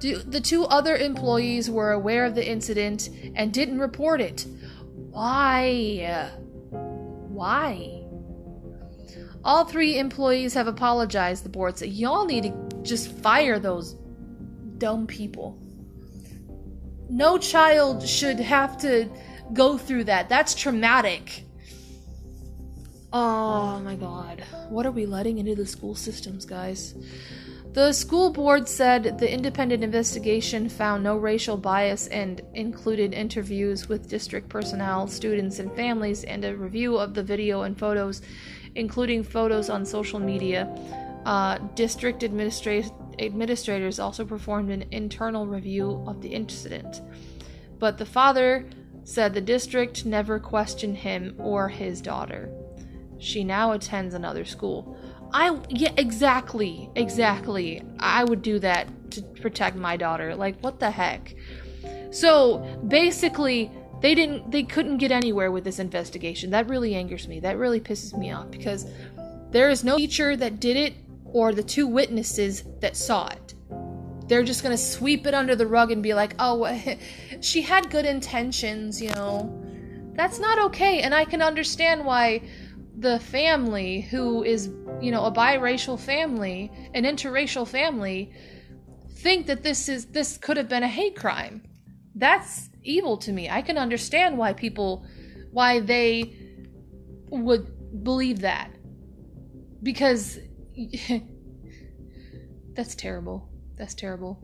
Do, 0.00 0.18
the 0.18 0.40
two 0.40 0.64
other 0.64 0.96
employees 0.96 1.70
were 1.70 1.92
aware 1.92 2.24
of 2.26 2.34
the 2.34 2.46
incident 2.46 3.08
and 3.34 3.52
didn't 3.52 3.78
report 3.78 4.20
it. 4.20 4.46
Why? 5.10 6.30
Why? 6.70 8.03
All 9.44 9.64
three 9.64 9.98
employees 9.98 10.54
have 10.54 10.66
apologized, 10.66 11.44
the 11.44 11.50
board 11.50 11.78
said. 11.78 11.90
Y'all 11.90 12.24
need 12.24 12.44
to 12.44 12.82
just 12.82 13.10
fire 13.18 13.58
those 13.58 13.94
dumb 14.78 15.06
people. 15.06 15.58
No 17.10 17.36
child 17.36 18.06
should 18.06 18.40
have 18.40 18.78
to 18.78 19.08
go 19.52 19.76
through 19.76 20.04
that. 20.04 20.28
That's 20.28 20.54
traumatic. 20.54 21.44
Oh 23.12 23.78
my 23.80 23.94
god. 23.94 24.42
What 24.70 24.86
are 24.86 24.90
we 24.90 25.06
letting 25.06 25.38
into 25.38 25.54
the 25.54 25.66
school 25.66 25.94
systems, 25.94 26.44
guys? 26.46 26.94
The 27.74 27.92
school 27.92 28.30
board 28.30 28.68
said 28.68 29.18
the 29.18 29.32
independent 29.32 29.84
investigation 29.84 30.68
found 30.68 31.02
no 31.02 31.16
racial 31.16 31.56
bias 31.56 32.06
and 32.06 32.40
included 32.54 33.12
interviews 33.12 33.88
with 33.88 34.08
district 34.08 34.48
personnel, 34.48 35.08
students, 35.08 35.58
and 35.58 35.74
families, 35.74 36.24
and 36.24 36.44
a 36.44 36.56
review 36.56 36.96
of 36.96 37.14
the 37.14 37.22
video 37.22 37.62
and 37.62 37.76
photos, 37.78 38.22
including 38.74 39.22
photos 39.22 39.70
on 39.70 39.84
social 39.84 40.18
media. 40.18 40.66
Uh, 41.24 41.58
district 41.74 42.22
administra- 42.22 42.92
administrators 43.18 43.98
also 43.98 44.24
performed 44.24 44.70
an 44.70 44.84
internal 44.90 45.46
review 45.46 46.04
of 46.06 46.20
the 46.20 46.28
incident. 46.28 47.00
But 47.78 47.98
the 47.98 48.06
father 48.06 48.66
said 49.04 49.34
the 49.34 49.40
district 49.40 50.04
never 50.04 50.38
questioned 50.38 50.98
him 50.98 51.34
or 51.38 51.68
his 51.68 52.00
daughter. 52.00 52.50
She 53.18 53.44
now 53.44 53.72
attends 53.72 54.14
another 54.14 54.44
school. 54.44 54.96
I 55.34 55.58
yeah 55.68 55.92
exactly 55.96 56.88
exactly 56.94 57.82
I 57.98 58.22
would 58.22 58.40
do 58.40 58.60
that 58.60 59.10
to 59.10 59.22
protect 59.22 59.76
my 59.76 59.96
daughter 59.96 60.36
like 60.36 60.56
what 60.60 60.78
the 60.78 60.92
heck 60.92 61.34
so 62.12 62.58
basically 62.86 63.68
they 64.04 64.14
didn't 64.14 64.50
they 64.50 64.62
couldn't 64.62 64.98
get 64.98 65.10
anywhere 65.10 65.50
with 65.50 65.64
this 65.64 65.78
investigation. 65.78 66.50
That 66.50 66.68
really 66.68 66.94
angers 66.94 67.26
me. 67.26 67.40
That 67.40 67.56
really 67.56 67.80
pisses 67.80 68.14
me 68.14 68.32
off 68.32 68.50
because 68.50 68.86
there 69.50 69.70
is 69.70 69.82
no 69.82 69.96
teacher 69.96 70.36
that 70.36 70.60
did 70.60 70.76
it 70.76 70.92
or 71.24 71.54
the 71.54 71.62
two 71.62 71.86
witnesses 71.86 72.64
that 72.80 72.98
saw 72.98 73.28
it. 73.28 73.54
They're 74.28 74.42
just 74.42 74.62
going 74.62 74.76
to 74.76 74.82
sweep 74.82 75.26
it 75.26 75.32
under 75.32 75.56
the 75.56 75.66
rug 75.66 75.90
and 75.90 76.02
be 76.02 76.12
like 76.12 76.34
oh 76.38 76.70
she 77.40 77.62
had 77.62 77.88
good 77.88 78.04
intentions 78.04 79.00
you 79.00 79.10
know. 79.12 79.60
That's 80.12 80.38
not 80.38 80.58
okay 80.66 81.00
and 81.00 81.14
i 81.14 81.24
can 81.24 81.40
understand 81.40 82.04
why 82.04 82.42
the 82.98 83.18
family 83.18 84.02
who 84.02 84.44
is, 84.44 84.70
you 85.00 85.10
know, 85.10 85.24
a 85.24 85.32
biracial 85.32 85.98
family, 85.98 86.70
an 86.92 87.04
interracial 87.04 87.66
family, 87.66 88.32
think 89.14 89.46
that 89.46 89.62
this 89.62 89.88
is 89.88 90.04
this 90.06 90.36
could 90.36 90.58
have 90.58 90.68
been 90.68 90.82
a 90.82 90.88
hate 90.88 91.16
crime. 91.16 91.62
That's 92.14 92.68
evil 92.84 93.16
to 93.18 93.32
me. 93.32 93.48
I 93.50 93.62
can 93.62 93.78
understand 93.78 94.38
why 94.38 94.52
people 94.52 95.06
why 95.50 95.80
they 95.80 96.36
would 97.28 98.02
believe 98.04 98.40
that. 98.40 98.70
Because 99.82 100.38
that's 102.74 102.94
terrible. 102.94 103.48
That's 103.76 103.94
terrible. 103.94 104.40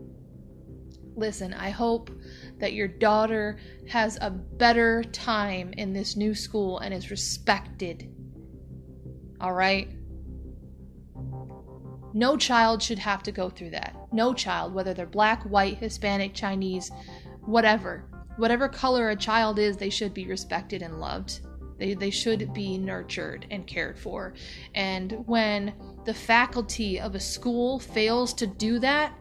Listen, 1.17 1.53
I 1.55 1.71
hope 1.71 2.11
that 2.59 2.73
your 2.73 2.89
daughter 2.89 3.59
has 3.89 4.17
a 4.21 4.31
better 4.31 5.03
time 5.05 5.73
in 5.77 5.93
this 5.93 6.17
new 6.17 6.35
school 6.35 6.79
and 6.79 6.95
is 6.95 7.11
respected 7.11 8.09
all 9.41 9.55
right? 9.55 9.89
No 12.13 12.37
child 12.37 12.83
should 12.83 12.99
have 12.99 13.23
to 13.23 13.33
go 13.33 13.49
through 13.49 13.71
that. 13.71 13.97
No 14.13 14.35
child, 14.35 14.75
whether 14.75 14.93
they're 14.93 15.07
black, 15.07 15.43
white, 15.45 15.79
Hispanic, 15.79 16.35
Chinese, 16.35 16.91
whatever. 17.41 18.05
Whatever 18.37 18.69
color 18.69 19.11
a 19.11 19.17
child 19.17 19.59
is, 19.59 19.77
they 19.77 19.91
should 19.91 20.15
be 20.15 20.27
respected 20.27 20.83
and 20.83 21.01
loved. 21.01 21.41
They, 21.79 21.95
they 21.95 22.11
should 22.11 22.53
be 22.53 22.79
nurtured 22.79 23.47
and 23.51 23.67
cared 23.67 23.99
for. 23.99 24.35
And 24.75 25.25
when 25.27 25.75
the 26.05 26.15
faculty 26.15 27.01
of 27.01 27.15
a 27.15 27.21
school 27.21 27.79
fails 27.79 28.35
to 28.35 28.47
do 28.47 28.79
that, 28.81 29.15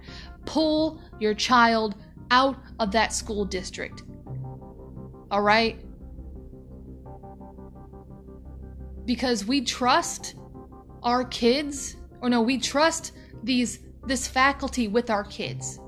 pull 0.45 1.01
your 1.19 1.33
child 1.33 1.95
out 2.31 2.57
of 2.79 2.91
that 2.91 3.13
school 3.13 3.45
district. 3.45 4.03
All 5.31 5.41
right? 5.41 5.79
because 9.09 9.43
we 9.43 9.59
trust 9.59 10.35
our 11.01 11.23
kids 11.25 11.95
or 12.21 12.29
no 12.29 12.43
we 12.43 12.59
trust 12.59 13.13
these 13.41 13.79
this 14.05 14.27
faculty 14.27 14.87
with 14.87 15.09
our 15.09 15.23
kids 15.23 15.79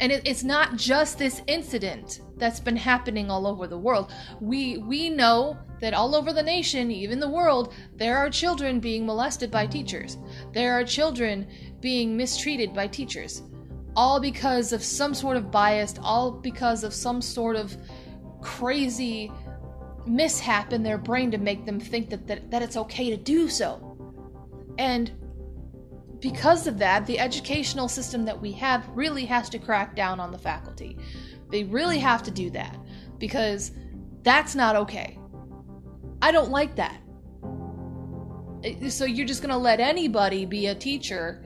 and 0.00 0.10
it, 0.10 0.26
it's 0.26 0.42
not 0.42 0.76
just 0.76 1.18
this 1.18 1.42
incident 1.46 2.20
that's 2.36 2.60
been 2.60 2.76
happening 2.76 3.30
all 3.30 3.46
over 3.46 3.66
the 3.66 3.78
world. 3.78 4.12
We 4.40 4.78
we 4.78 5.10
know 5.10 5.58
that 5.80 5.94
all 5.94 6.14
over 6.14 6.32
the 6.32 6.42
nation 6.42 6.90
even 6.90 7.20
the 7.20 7.28
world 7.28 7.72
there 7.96 8.16
are 8.16 8.30
children 8.30 8.80
being 8.80 9.06
molested 9.06 9.50
by 9.50 9.66
teachers. 9.66 10.18
There 10.52 10.72
are 10.72 10.84
children 10.84 11.46
being 11.80 12.16
mistreated 12.16 12.74
by 12.74 12.88
teachers. 12.88 13.42
All 13.94 14.18
because 14.18 14.72
of 14.72 14.82
some 14.82 15.14
sort 15.14 15.36
of 15.36 15.50
bias 15.50 15.94
all 16.02 16.32
because 16.32 16.82
of 16.84 16.94
some 16.94 17.20
sort 17.20 17.56
of 17.56 17.76
crazy 18.40 19.30
mishap 20.06 20.72
in 20.72 20.82
their 20.82 20.98
brain 20.98 21.30
to 21.30 21.38
make 21.38 21.64
them 21.64 21.78
think 21.78 22.10
that, 22.10 22.26
that, 22.26 22.50
that 22.50 22.62
it's 22.62 22.76
okay 22.76 23.10
to 23.10 23.16
do 23.16 23.48
so. 23.48 23.96
And 24.78 25.12
because 26.22 26.68
of 26.68 26.78
that, 26.78 27.04
the 27.04 27.18
educational 27.18 27.88
system 27.88 28.24
that 28.24 28.40
we 28.40 28.52
have 28.52 28.88
really 28.90 29.26
has 29.26 29.50
to 29.50 29.58
crack 29.58 29.96
down 29.96 30.20
on 30.20 30.30
the 30.30 30.38
faculty. 30.38 30.96
They 31.50 31.64
really 31.64 31.98
have 31.98 32.22
to 32.22 32.30
do 32.30 32.48
that 32.50 32.78
because 33.18 33.72
that's 34.22 34.54
not 34.54 34.76
okay. 34.76 35.18
I 36.22 36.30
don't 36.30 36.50
like 36.50 36.76
that. 36.76 36.96
So 38.88 39.04
you're 39.04 39.26
just 39.26 39.42
going 39.42 39.50
to 39.50 39.58
let 39.58 39.80
anybody 39.80 40.46
be 40.46 40.68
a 40.68 40.74
teacher 40.76 41.44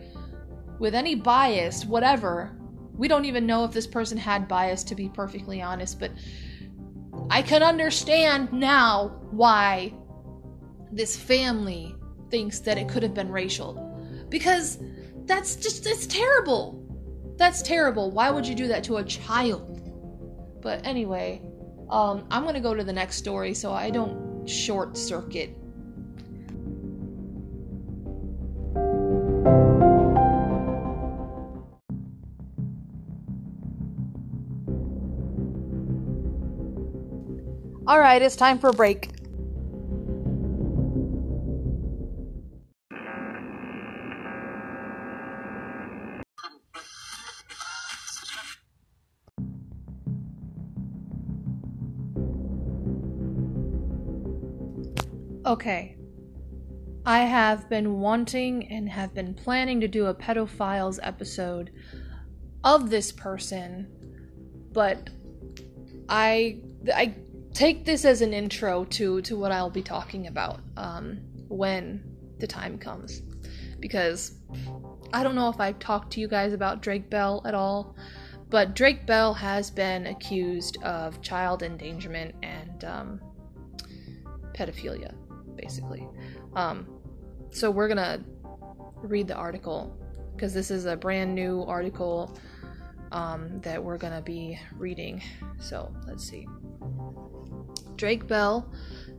with 0.78 0.94
any 0.94 1.14
bias, 1.14 1.86
whatever. 1.86 2.54
We 2.92 3.08
don't 3.08 3.24
even 3.24 3.46
know 3.46 3.64
if 3.64 3.72
this 3.72 3.86
person 3.86 4.18
had 4.18 4.46
bias, 4.46 4.84
to 4.84 4.94
be 4.94 5.08
perfectly 5.08 5.62
honest, 5.62 5.98
but 5.98 6.12
I 7.30 7.40
can 7.40 7.62
understand 7.62 8.52
now 8.52 9.18
why 9.30 9.94
this 10.92 11.16
family 11.16 11.96
thinks 12.30 12.60
that 12.60 12.76
it 12.76 12.90
could 12.90 13.02
have 13.02 13.14
been 13.14 13.32
racial. 13.32 13.85
Because 14.28 14.78
that's 15.24 15.56
just, 15.56 15.84
that's 15.84 16.06
terrible. 16.06 16.82
That's 17.36 17.62
terrible. 17.62 18.10
Why 18.10 18.30
would 18.30 18.46
you 18.46 18.54
do 18.54 18.68
that 18.68 18.84
to 18.84 18.96
a 18.96 19.04
child? 19.04 19.72
But 20.62 20.84
anyway, 20.86 21.42
um, 21.90 22.26
I'm 22.30 22.44
gonna 22.44 22.60
go 22.60 22.74
to 22.74 22.82
the 22.82 22.92
next 22.92 23.16
story 23.16 23.54
so 23.54 23.72
I 23.72 23.90
don't 23.90 24.48
short 24.48 24.96
circuit 24.96 25.56
All 37.88 38.00
right, 38.00 38.20
it's 38.20 38.34
time 38.34 38.58
for 38.58 38.70
a 38.70 38.72
break. 38.72 39.15
Okay. 55.46 55.96
I 57.04 57.20
have 57.20 57.70
been 57.70 58.00
wanting 58.00 58.66
and 58.66 58.88
have 58.88 59.14
been 59.14 59.32
planning 59.32 59.80
to 59.80 59.86
do 59.86 60.06
a 60.06 60.14
pedophiles 60.14 60.98
episode 61.04 61.70
of 62.64 62.90
this 62.90 63.12
person, 63.12 63.86
but 64.72 65.08
I 66.08 66.58
I 66.92 67.14
take 67.54 67.84
this 67.84 68.04
as 68.04 68.22
an 68.22 68.32
intro 68.32 68.86
to 68.86 69.22
to 69.22 69.36
what 69.36 69.52
I'll 69.52 69.70
be 69.70 69.82
talking 69.82 70.26
about 70.26 70.62
um, 70.76 71.20
when 71.46 72.02
the 72.40 72.48
time 72.48 72.76
comes, 72.76 73.22
because 73.78 74.32
I 75.12 75.22
don't 75.22 75.36
know 75.36 75.48
if 75.48 75.60
I've 75.60 75.78
talked 75.78 76.12
to 76.14 76.20
you 76.20 76.26
guys 76.26 76.54
about 76.54 76.82
Drake 76.82 77.08
Bell 77.08 77.40
at 77.46 77.54
all, 77.54 77.94
but 78.50 78.74
Drake 78.74 79.06
Bell 79.06 79.32
has 79.32 79.70
been 79.70 80.08
accused 80.08 80.82
of 80.82 81.22
child 81.22 81.62
endangerment 81.62 82.34
and 82.42 82.84
um, 82.84 83.20
pedophilia, 84.54 85.14
basically. 85.56 86.06
Um, 86.54 86.86
so 87.50 87.70
we're 87.70 87.88
gonna 87.88 88.22
read 89.02 89.28
the 89.28 89.34
article 89.34 89.96
because 90.34 90.52
this 90.52 90.70
is 90.70 90.84
a 90.84 90.96
brand 90.96 91.34
new 91.34 91.62
article 91.62 92.36
um, 93.12 93.60
that 93.62 93.82
we're 93.82 93.98
gonna 93.98 94.22
be 94.22 94.58
reading. 94.76 95.22
So 95.58 95.94
let's 96.06 96.24
see. 96.24 96.46
Drake 97.96 98.26
Bell 98.26 98.70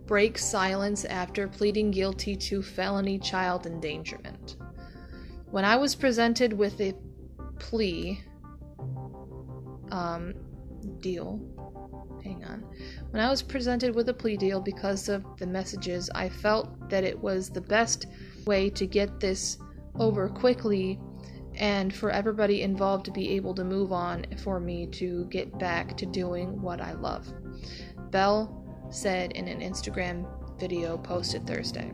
breaks 0.06 0.46
silence 0.46 1.04
after 1.06 1.48
pleading 1.48 1.92
guilty 1.92 2.36
to 2.36 2.62
felony 2.62 3.20
child 3.20 3.66
endangerment. 3.66 4.56
When 5.50 5.66
I 5.66 5.76
was 5.76 5.96
presented 5.96 6.54
with 6.54 6.80
a 6.80 6.94
plea 7.60 8.22
um, 9.92 10.34
deal, 11.00 11.42
hang 12.24 12.44
on. 12.46 12.66
When 13.12 13.22
I 13.22 13.30
was 13.30 13.41
presented 13.41 13.95
with 13.95 14.10
a 14.10 14.14
plea 14.14 14.38
deal 14.38 14.60
because 14.60 15.08
of 15.08 15.24
the 15.38 15.47
messages, 15.47 16.10
I 16.14 16.30
felt 16.30 16.89
that 16.89 17.03
it 17.03 17.18
was 17.18 17.49
the 17.49 17.62
best 17.62 18.05
way 18.45 18.70
to 18.72 18.86
get 18.86 19.20
this 19.20 19.58
over 19.97 20.30
quickly 20.30 20.99
and 21.55 21.93
for 21.93 22.12
everybody 22.12 22.62
involved 22.62 23.05
to 23.05 23.12
be 23.12 23.30
able 23.32 23.55
to 23.55 23.64
move 23.64 23.91
on 23.91 24.26
for 24.43 24.60
me 24.60 24.88
to 24.88 25.26
get 25.26 25.58
back 25.58 25.97
to 25.97 26.05
doing 26.05 26.62
what 26.62 26.82
I 26.82 26.93
love. 26.93 27.32
Bell 28.12 28.64
said 28.89 29.32
in 29.32 29.47
an 29.47 29.62
Instagram 29.62 30.28
video 30.60 30.97
posted 30.97 31.47
Thursday. 31.47 31.91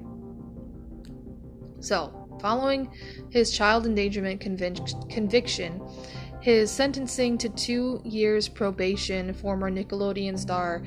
So, 1.79 2.27
following 2.41 2.89
his 3.29 3.51
child 3.51 3.85
endangerment 3.85 4.41
convic- 4.41 5.09
conviction, 5.09 5.81
his 6.43 6.69
sentencing 6.69 7.37
to 7.37 7.47
two 7.47 8.01
years 8.03 8.49
probation, 8.49 9.33
former 9.33 9.71
Nickelodeon 9.71 10.37
star 10.37 10.83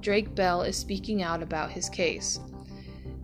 Drake 0.00 0.34
Bell 0.34 0.62
is 0.62 0.74
speaking 0.74 1.22
out 1.22 1.42
about 1.42 1.70
his 1.70 1.90
case. 1.90 2.40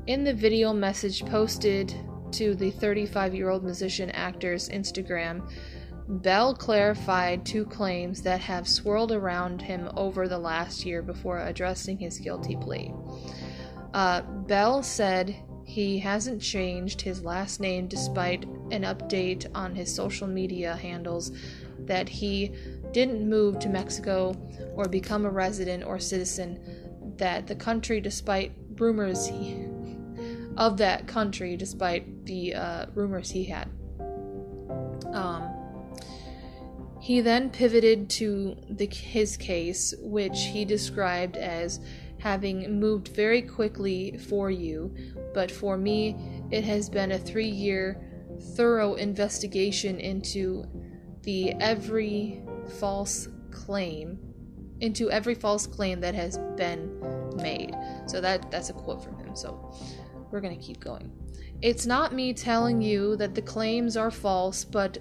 In 0.06 0.22
the 0.22 0.34
video 0.34 0.74
message 0.74 1.24
posted 1.24 1.94
to 2.32 2.54
the 2.54 2.72
35 2.72 3.34
year 3.34 3.48
old 3.48 3.64
musician 3.64 4.10
actor's 4.10 4.68
Instagram, 4.68 5.50
Bell 6.08 6.54
clarified 6.54 7.46
two 7.46 7.64
claims 7.64 8.20
that 8.20 8.40
have 8.40 8.68
swirled 8.68 9.10
around 9.10 9.62
him 9.62 9.90
over 9.96 10.28
the 10.28 10.38
last 10.38 10.84
year 10.84 11.00
before 11.00 11.38
addressing 11.38 11.96
his 11.96 12.18
guilty 12.18 12.54
plea. 12.54 12.92
Uh, 13.94 14.20
Bell 14.20 14.82
said 14.82 15.34
he 15.64 15.98
hasn't 15.98 16.42
changed 16.42 17.00
his 17.00 17.24
last 17.24 17.58
name 17.58 17.86
despite 17.86 18.44
an 18.70 18.82
update 18.82 19.46
on 19.54 19.74
his 19.74 19.94
social 19.94 20.26
media 20.26 20.76
handles 20.76 21.32
that 21.86 22.08
he 22.08 22.52
didn't 22.92 23.28
move 23.28 23.58
to 23.60 23.68
Mexico 23.68 24.36
or 24.74 24.88
become 24.88 25.24
a 25.24 25.30
resident 25.30 25.84
or 25.84 25.98
citizen 25.98 26.60
that 27.16 27.46
the 27.46 27.54
country 27.54 28.00
despite 28.00 28.52
rumors 28.76 29.26
he, 29.26 29.66
of 30.56 30.76
that 30.78 31.06
country 31.06 31.56
despite 31.56 32.26
the 32.26 32.54
uh, 32.54 32.86
rumors 32.94 33.30
he 33.30 33.44
had. 33.44 33.68
Um, 35.12 35.48
he 37.00 37.20
then 37.20 37.50
pivoted 37.50 38.08
to 38.10 38.56
the, 38.70 38.86
his 38.86 39.36
case, 39.36 39.92
which 39.98 40.40
he 40.44 40.64
described 40.64 41.36
as 41.36 41.80
having 42.18 42.78
moved 42.78 43.08
very 43.08 43.42
quickly 43.42 44.16
for 44.16 44.50
you, 44.50 44.94
but 45.34 45.50
for 45.50 45.76
me, 45.76 46.16
it 46.52 46.62
has 46.62 46.88
been 46.88 47.10
a 47.10 47.18
three 47.18 47.48
year 47.48 48.00
thorough 48.56 48.94
investigation 48.94 49.98
into 49.98 50.64
the 51.22 51.52
every 51.60 52.42
false 52.78 53.28
claim 53.50 54.18
into 54.80 55.10
every 55.10 55.34
false 55.34 55.66
claim 55.66 56.00
that 56.00 56.14
has 56.14 56.38
been 56.56 57.00
made. 57.36 57.74
So 58.06 58.20
that 58.20 58.50
that's 58.50 58.70
a 58.70 58.72
quote 58.72 59.02
from 59.02 59.16
him. 59.16 59.34
So 59.36 59.72
we're 60.30 60.40
going 60.40 60.58
to 60.58 60.62
keep 60.62 60.80
going. 60.80 61.10
It's 61.60 61.86
not 61.86 62.12
me 62.12 62.32
telling 62.32 62.82
you 62.82 63.16
that 63.16 63.34
the 63.34 63.42
claims 63.42 63.96
are 63.96 64.10
false, 64.10 64.64
but 64.64 64.98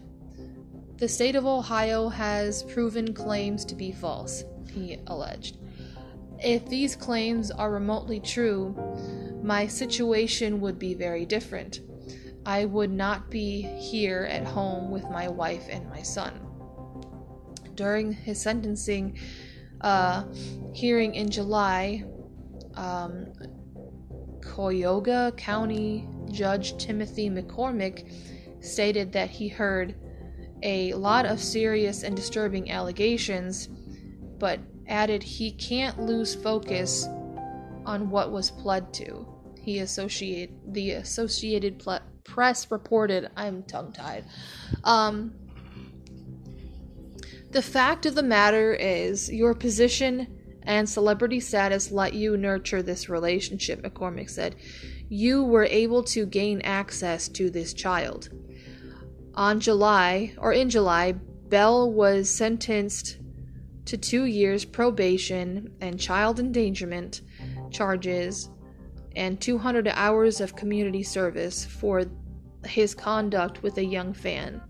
the 0.98 1.08
state 1.08 1.36
of 1.36 1.48
Ohio 1.48 2.10
has 2.10 2.62
proven 2.64 3.14
claims 3.14 3.66
to 3.66 3.76
be 3.76 3.92
false, 3.92 4.44
he 4.72 5.00
alleged. 5.08 5.58
If 6.38 6.68
these 6.70 6.96
claims 6.96 7.50
are 7.50 7.72
remotely 7.72 8.20
true, 8.20 8.76
my 9.42 9.66
situation 9.66 10.62
would 10.62 10.78
be 10.78 10.94
very 10.94 11.26
different. 11.26 11.80
I 12.46 12.66
would 12.66 12.92
not 12.92 13.30
be 13.30 13.62
here 13.62 14.28
at 14.30 14.46
home 14.46 14.92
with 14.92 15.04
my 15.10 15.28
wife 15.28 15.68
and 15.70 15.88
my 15.90 16.02
son. 16.02 16.40
During 17.76 18.12
his 18.14 18.42
sentencing 18.42 19.18
uh, 19.82 20.24
hearing 20.74 21.16
in 21.16 21.30
July, 21.30 22.04
um, 22.76 23.28
Cuyahoga 24.42 25.34
County 25.38 26.08
Judge 26.32 26.78
Timothy 26.78 27.30
McCormick 27.30 28.12
stated 28.64 29.12
that 29.14 29.30
he 29.30 29.48
heard 29.48 29.96
a 30.64 30.94
lot 30.94 31.26
of 31.26 31.40
serious 31.40 32.04
and 32.04 32.16
disturbing 32.16 32.72
allegations, 32.72 33.68
but 34.38 34.60
added 34.88 35.24
he 35.24 35.52
can't 35.52 36.00
lose 36.00 36.36
focus 36.36 37.06
on 37.86 38.10
what 38.10 38.32
was 38.32 38.52
pled 38.52 38.94
to. 38.94 39.28
He 39.60 39.80
associate 39.80 40.52
the 40.74 40.92
Associated 40.92 41.80
Ple- 41.80 42.00
Press 42.24 42.70
reported. 42.72 43.30
I'm 43.36 43.64
tongue 43.64 43.92
tied. 43.92 44.26
Um, 44.84 45.34
the 47.52 47.62
fact 47.62 48.06
of 48.06 48.16
the 48.16 48.24
matter 48.24 48.74
is, 48.74 49.30
your 49.30 49.54
position 49.54 50.42
and 50.64 50.88
celebrity 50.88 51.40
status 51.40 51.92
let 51.92 52.14
you 52.14 52.38
nurture 52.38 52.82
this 52.82 53.10
relationship, 53.10 53.82
McCormick 53.82 54.30
said. 54.30 54.56
You 55.10 55.44
were 55.44 55.66
able 55.66 56.04
to 56.04 56.26
gain 56.26 56.62
access 56.62 57.28
to 57.30 57.50
this 57.50 57.74
child. 57.74 58.30
On 59.36 59.60
July, 59.60 60.34
or 60.38 60.54
in 60.54 60.70
July, 60.70 61.14
Bell 61.14 61.92
was 61.92 62.30
sentenced 62.30 63.18
to 63.86 63.98
two 63.98 64.26
years 64.26 64.64
probation 64.64 65.74
and 65.82 66.00
child 66.00 66.40
endangerment 66.40 67.22
charges 67.72 68.50
and 69.16 69.40
200 69.40 69.88
hours 69.90 70.42
of 70.42 70.56
community 70.56 71.04
service 71.04 71.66
for 71.66 72.06
his 72.66 72.94
conduct 72.96 73.64
with 73.64 73.78
a 73.78 73.86
young 73.86 74.14
fan, 74.14 74.62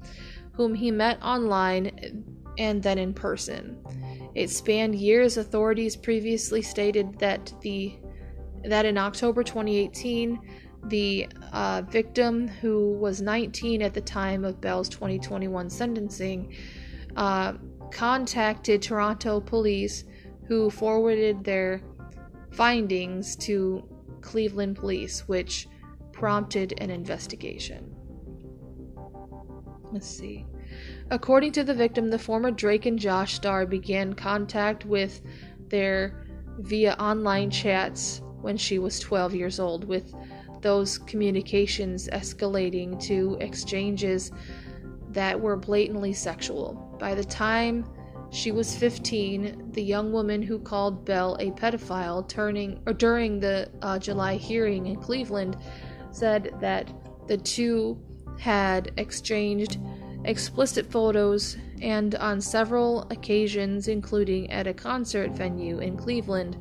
whom 0.53 0.73
he 0.73 0.91
met 0.91 1.21
online 1.21 2.23
and 2.57 2.81
then 2.81 2.97
in 2.97 3.13
person. 3.13 3.77
It 4.35 4.49
spanned 4.49 4.95
years. 4.95 5.37
Authorities 5.37 5.95
previously 5.95 6.61
stated 6.61 7.19
that 7.19 7.53
the 7.61 7.97
that 8.63 8.85
in 8.85 8.95
October 8.95 9.43
2018, 9.43 10.39
the 10.85 11.27
uh, 11.51 11.81
victim, 11.89 12.47
who 12.47 12.93
was 12.93 13.19
19 13.19 13.81
at 13.81 13.93
the 13.93 14.01
time 14.01 14.45
of 14.45 14.61
Bell's 14.61 14.87
2021 14.87 15.69
sentencing, 15.69 16.55
uh, 17.15 17.53
contacted 17.91 18.81
Toronto 18.81 19.41
police, 19.41 20.03
who 20.47 20.69
forwarded 20.69 21.43
their 21.43 21.81
findings 22.51 23.35
to 23.37 23.83
Cleveland 24.21 24.77
police, 24.77 25.27
which 25.27 25.67
prompted 26.11 26.73
an 26.77 26.89
investigation. 26.89 27.95
Let's 29.91 30.07
see. 30.07 30.45
According 31.09 31.51
to 31.53 31.63
the 31.63 31.73
victim, 31.73 32.09
the 32.09 32.19
former 32.19 32.51
Drake 32.51 32.85
and 32.85 32.97
Josh 32.97 33.33
star 33.33 33.65
began 33.65 34.13
contact 34.13 34.85
with 34.85 35.21
their 35.67 36.25
via 36.59 36.93
online 36.93 37.49
chats 37.49 38.21
when 38.41 38.57
she 38.57 38.79
was 38.79 38.99
12 38.99 39.35
years 39.35 39.59
old, 39.59 39.83
with 39.83 40.13
those 40.61 40.97
communications 40.97 42.07
escalating 42.09 42.99
to 43.01 43.37
exchanges 43.41 44.31
that 45.09 45.39
were 45.39 45.57
blatantly 45.57 46.13
sexual. 46.13 46.95
By 46.99 47.15
the 47.15 47.23
time 47.23 47.85
she 48.31 48.51
was 48.51 48.75
15, 48.75 49.71
the 49.73 49.83
young 49.83 50.13
woman 50.13 50.41
who 50.41 50.57
called 50.57 51.03
Bell 51.03 51.35
a 51.39 51.51
pedophile 51.51 52.27
turning 52.27 52.81
or 52.85 52.93
during 52.93 53.39
the 53.39 53.69
uh, 53.81 53.99
July 53.99 54.35
hearing 54.35 54.87
in 54.87 54.95
Cleveland 54.95 55.57
said 56.11 56.53
that 56.61 56.89
the 57.27 57.37
two 57.37 58.01
had 58.39 58.91
exchanged 58.97 59.79
explicit 60.23 60.89
photos 60.89 61.57
and 61.81 62.15
on 62.15 62.39
several 62.39 63.01
occasions 63.11 63.87
including 63.87 64.49
at 64.49 64.65
a 64.65 64.73
concert 64.73 65.31
venue 65.31 65.79
in 65.79 65.97
Cleveland 65.97 66.57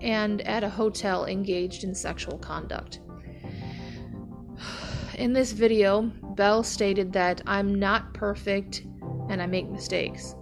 and 0.00 0.42
at 0.42 0.62
a 0.62 0.68
hotel 0.68 1.24
engaged 1.24 1.84
in 1.84 1.94
sexual 1.94 2.36
conduct. 2.38 3.00
In 5.16 5.32
this 5.32 5.52
video, 5.52 6.10
Bell 6.34 6.62
stated 6.62 7.12
that 7.12 7.40
I'm 7.46 7.74
not 7.74 8.12
perfect 8.14 8.84
and 9.28 9.40
I 9.40 9.46
make 9.46 9.68
mistakes, 9.68 10.34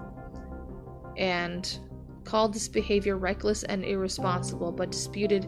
and 1.20 1.78
called 2.24 2.52
this 2.52 2.66
behavior 2.66 3.16
reckless 3.16 3.62
and 3.62 3.84
irresponsible, 3.84 4.72
but 4.72 4.90
disputed 4.90 5.46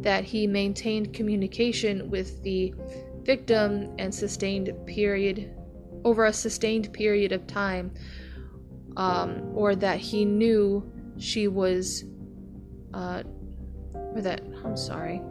that 0.00 0.24
he 0.24 0.46
maintained 0.46 1.12
communication 1.12 2.10
with 2.10 2.42
the 2.42 2.74
victim 3.22 3.94
and 3.98 4.14
sustained 4.14 4.72
period 4.86 5.54
over 6.04 6.26
a 6.26 6.32
sustained 6.32 6.92
period 6.92 7.32
of 7.32 7.46
time 7.46 7.92
um, 8.96 9.50
or 9.54 9.74
that 9.74 9.98
he 9.98 10.24
knew 10.24 10.90
she 11.18 11.46
was 11.48 12.04
uh, 12.94 13.22
or 13.94 14.20
that 14.20 14.42
i'm 14.64 14.76
sorry 14.76 15.22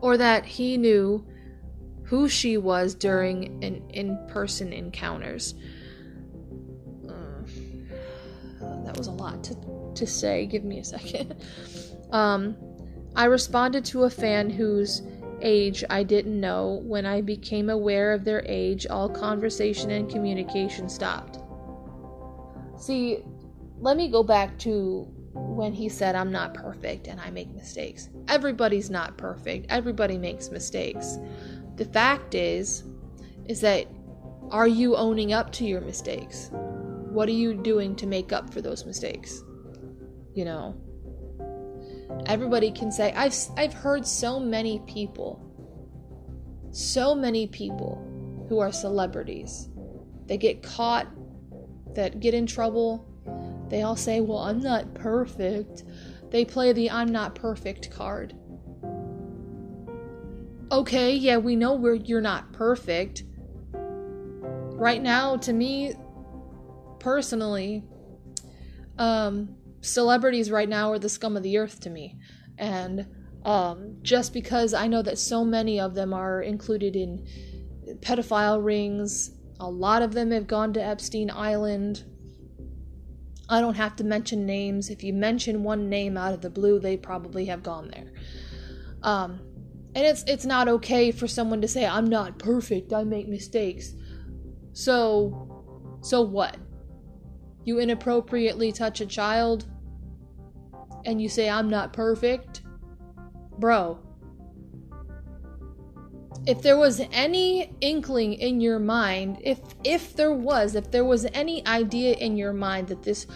or 0.00 0.16
that 0.16 0.44
he 0.44 0.76
knew 0.76 1.24
who 2.02 2.28
she 2.28 2.56
was 2.56 2.94
during 2.94 3.62
an 3.64 3.82
in-person 3.90 4.72
encounters 4.72 5.54
that 8.84 8.96
was 8.96 9.06
a 9.06 9.12
lot 9.12 9.42
to, 9.44 9.56
to 9.94 10.06
say 10.06 10.46
give 10.46 10.64
me 10.64 10.78
a 10.78 10.84
second 10.84 11.34
um, 12.12 12.56
I 13.14 13.26
responded 13.26 13.84
to 13.86 14.04
a 14.04 14.10
fan 14.10 14.48
whose 14.50 15.02
age 15.42 15.84
I 15.90 16.02
didn't 16.02 16.40
know. 16.40 16.80
When 16.84 17.04
I 17.04 17.20
became 17.20 17.68
aware 17.68 18.12
of 18.12 18.24
their 18.24 18.42
age, 18.46 18.86
all 18.86 19.08
conversation 19.08 19.90
and 19.90 20.08
communication 20.08 20.88
stopped. 20.88 21.38
See, 22.78 23.18
let 23.78 23.96
me 23.96 24.08
go 24.08 24.22
back 24.22 24.58
to 24.60 25.06
when 25.34 25.72
he 25.72 25.88
said, 25.88 26.14
I'm 26.14 26.32
not 26.32 26.54
perfect 26.54 27.06
and 27.06 27.20
I 27.20 27.30
make 27.30 27.52
mistakes. 27.54 28.08
Everybody's 28.28 28.90
not 28.90 29.18
perfect, 29.18 29.66
everybody 29.68 30.16
makes 30.18 30.50
mistakes. 30.50 31.18
The 31.76 31.84
fact 31.84 32.34
is, 32.34 32.84
is 33.46 33.60
that 33.60 33.86
are 34.50 34.68
you 34.68 34.96
owning 34.96 35.32
up 35.32 35.50
to 35.52 35.64
your 35.64 35.80
mistakes? 35.80 36.50
What 37.12 37.28
are 37.28 37.32
you 37.32 37.54
doing 37.54 37.94
to 37.96 38.06
make 38.06 38.32
up 38.32 38.52
for 38.52 38.62
those 38.62 38.86
mistakes? 38.86 39.44
You 40.34 40.46
know, 40.46 40.76
everybody 42.26 42.70
can 42.70 42.90
say 42.90 43.12
I've 43.12 43.34
I've 43.56 43.74
heard 43.74 44.06
so 44.06 44.40
many 44.40 44.80
people 44.86 45.48
so 46.72 47.14
many 47.14 47.46
people 47.46 48.02
who 48.48 48.58
are 48.58 48.72
celebrities. 48.72 49.68
They 50.26 50.38
get 50.38 50.62
caught 50.62 51.06
that 51.94 52.18
get 52.20 52.32
in 52.32 52.46
trouble. 52.46 53.06
They 53.68 53.82
all 53.82 53.96
say 53.96 54.20
well 54.20 54.38
I'm 54.38 54.60
not 54.60 54.94
perfect. 54.94 55.84
They 56.30 56.44
play 56.44 56.72
the 56.72 56.90
I'm 56.90 57.12
not 57.12 57.34
perfect 57.34 57.90
card. 57.90 58.34
Okay 60.70 61.14
yeah 61.14 61.36
we 61.36 61.56
know 61.56 61.74
where 61.74 61.94
you're 61.94 62.22
not 62.22 62.52
perfect. 62.52 63.24
Right 63.74 65.02
now 65.02 65.36
to 65.36 65.52
me 65.52 65.94
personally 67.02 67.82
um 68.98 69.56
celebrities 69.82 70.50
right 70.50 70.68
now 70.68 70.90
are 70.90 70.98
the 70.98 71.08
scum 71.08 71.36
of 71.36 71.42
the 71.42 71.58
earth 71.58 71.80
to 71.80 71.90
me. 71.90 72.18
And 72.56 73.06
um, 73.44 73.96
just 74.02 74.32
because 74.32 74.72
I 74.72 74.86
know 74.86 75.02
that 75.02 75.18
so 75.18 75.44
many 75.44 75.80
of 75.80 75.94
them 75.94 76.14
are 76.14 76.40
included 76.40 76.96
in 76.96 77.26
pedophile 78.00 78.64
rings, 78.64 79.32
a 79.60 79.68
lot 79.68 80.02
of 80.02 80.14
them 80.14 80.30
have 80.30 80.46
gone 80.46 80.72
to 80.74 80.82
Epstein 80.82 81.30
Island. 81.30 82.04
I 83.48 83.60
don't 83.60 83.74
have 83.74 83.96
to 83.96 84.04
mention 84.04 84.46
names. 84.46 84.88
If 84.88 85.02
you 85.02 85.12
mention 85.12 85.64
one 85.64 85.88
name 85.88 86.16
out 86.16 86.32
of 86.32 86.40
the 86.40 86.50
blue, 86.50 86.78
they 86.78 86.96
probably 86.96 87.46
have 87.46 87.62
gone 87.62 87.90
there. 87.92 88.12
Um, 89.02 89.40
and 89.94 90.06
it's 90.06 90.24
it's 90.26 90.46
not 90.46 90.68
okay 90.68 91.10
for 91.10 91.26
someone 91.26 91.60
to 91.60 91.68
say 91.68 91.84
I'm 91.84 92.06
not 92.06 92.38
perfect. 92.38 92.92
I 92.92 93.04
make 93.04 93.28
mistakes. 93.28 93.92
So 94.72 95.98
so 96.02 96.22
what? 96.22 96.56
You 97.64 97.78
inappropriately 97.78 98.72
touch 98.72 99.00
a 99.00 99.06
child 99.06 99.66
and 101.04 101.20
you 101.20 101.28
say, 101.28 101.48
I'm 101.48 101.68
not 101.68 101.92
perfect, 101.92 102.62
bro, 103.58 103.98
if 106.46 106.60
there 106.62 106.76
was 106.76 107.00
any 107.12 107.72
inkling 107.80 108.34
in 108.34 108.60
your 108.60 108.78
mind, 108.78 109.38
if 109.42 109.60
if 109.84 110.16
there 110.16 110.32
was, 110.32 110.74
if 110.74 110.90
there 110.90 111.04
was 111.04 111.26
any 111.34 111.64
idea 111.66 112.14
in 112.14 112.36
your 112.36 112.52
mind 112.52 112.88
that 112.88 113.02
this 113.02 113.26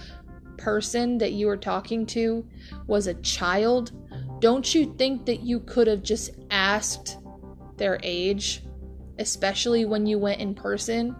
person 0.56 1.18
that 1.18 1.32
you 1.32 1.46
were 1.46 1.56
talking 1.56 2.04
to 2.06 2.44
was 2.86 3.06
a 3.06 3.14
child, 3.14 3.92
don't 4.40 4.74
you 4.74 4.92
think 4.94 5.26
that 5.26 5.40
you 5.40 5.60
could 5.60 5.86
have 5.86 6.02
just 6.02 6.30
asked 6.50 7.18
their 7.76 8.00
age, 8.02 8.64
especially 9.18 9.84
when 9.84 10.06
you 10.06 10.18
went 10.18 10.40
in 10.40 10.54
person? 10.54 11.14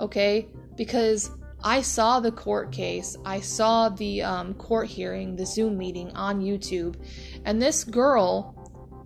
Okay? 0.00 0.48
Because 0.76 1.30
I 1.64 1.82
saw 1.82 2.18
the 2.18 2.32
court 2.32 2.72
case, 2.72 3.16
I 3.24 3.40
saw 3.40 3.88
the 3.88 4.22
um, 4.22 4.54
court 4.54 4.88
hearing, 4.88 5.36
the 5.36 5.46
Zoom 5.46 5.78
meeting 5.78 6.10
on 6.10 6.40
YouTube, 6.40 6.96
and 7.44 7.62
this 7.62 7.84
girl 7.84 8.54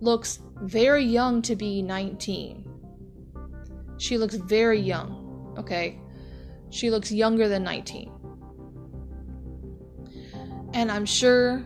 looks 0.01 0.39
very 0.61 1.03
young 1.03 1.41
to 1.43 1.55
be 1.55 1.81
19. 1.83 2.67
She 3.97 4.17
looks 4.17 4.35
very 4.35 4.79
young, 4.79 5.53
okay? 5.57 5.99
She 6.69 6.89
looks 6.89 7.11
younger 7.11 7.47
than 7.47 7.63
19. 7.63 8.11
And 10.73 10.91
I'm 10.91 11.05
sure 11.05 11.63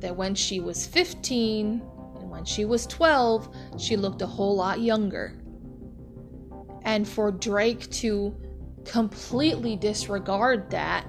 that 0.00 0.16
when 0.16 0.34
she 0.34 0.60
was 0.60 0.86
15 0.86 1.82
and 2.20 2.30
when 2.30 2.44
she 2.44 2.64
was 2.64 2.86
12, 2.86 3.48
she 3.78 3.96
looked 3.96 4.22
a 4.22 4.26
whole 4.26 4.56
lot 4.56 4.80
younger. 4.80 5.40
And 6.84 7.06
for 7.06 7.30
Drake 7.30 7.90
to 7.90 8.34
completely 8.88 9.76
disregard 9.76 10.70
that 10.70 11.06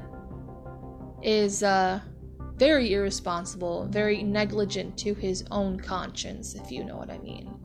is 1.24 1.64
uh, 1.64 2.00
very 2.56 2.94
irresponsible, 2.94 3.88
very 3.90 4.22
negligent 4.22 4.98
to 4.98 5.14
his 5.14 5.46
own 5.50 5.80
conscience, 5.80 6.56
if 6.56 6.72
you 6.72 6.84
know 6.84 6.98
what 6.98 7.10
I 7.10 7.18
mean. 7.20 7.58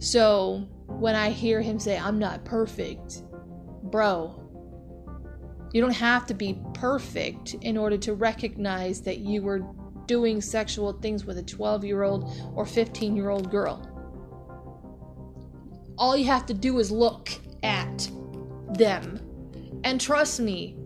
So 0.00 0.68
when 0.86 1.14
I 1.14 1.30
hear 1.30 1.62
him 1.62 1.78
say, 1.78 1.96
I'm 1.96 2.18
not 2.18 2.44
perfect, 2.44 3.22
bro, 3.84 4.34
you 5.72 5.80
don't 5.80 5.92
have 5.92 6.26
to 6.26 6.34
be 6.34 6.60
perfect 6.74 7.54
in 7.54 7.76
order 7.76 7.96
to 7.98 8.14
recognize 8.14 9.00
that 9.02 9.18
you 9.18 9.42
were 9.42 9.60
doing 10.06 10.40
sexual 10.40 10.92
things 10.94 11.24
with 11.24 11.38
a 11.38 11.42
12 11.42 11.84
year 11.84 12.02
old 12.02 12.32
or 12.56 12.66
15 12.66 13.14
year 13.14 13.30
old 13.30 13.48
girl. 13.48 13.86
All 15.96 16.16
you 16.16 16.24
have 16.24 16.46
to 16.46 16.54
do 16.54 16.80
is 16.80 16.90
look 16.90 17.30
at 17.62 18.10
them. 18.74 19.20
And 19.84 20.00
trust 20.00 20.40
me, 20.40 20.76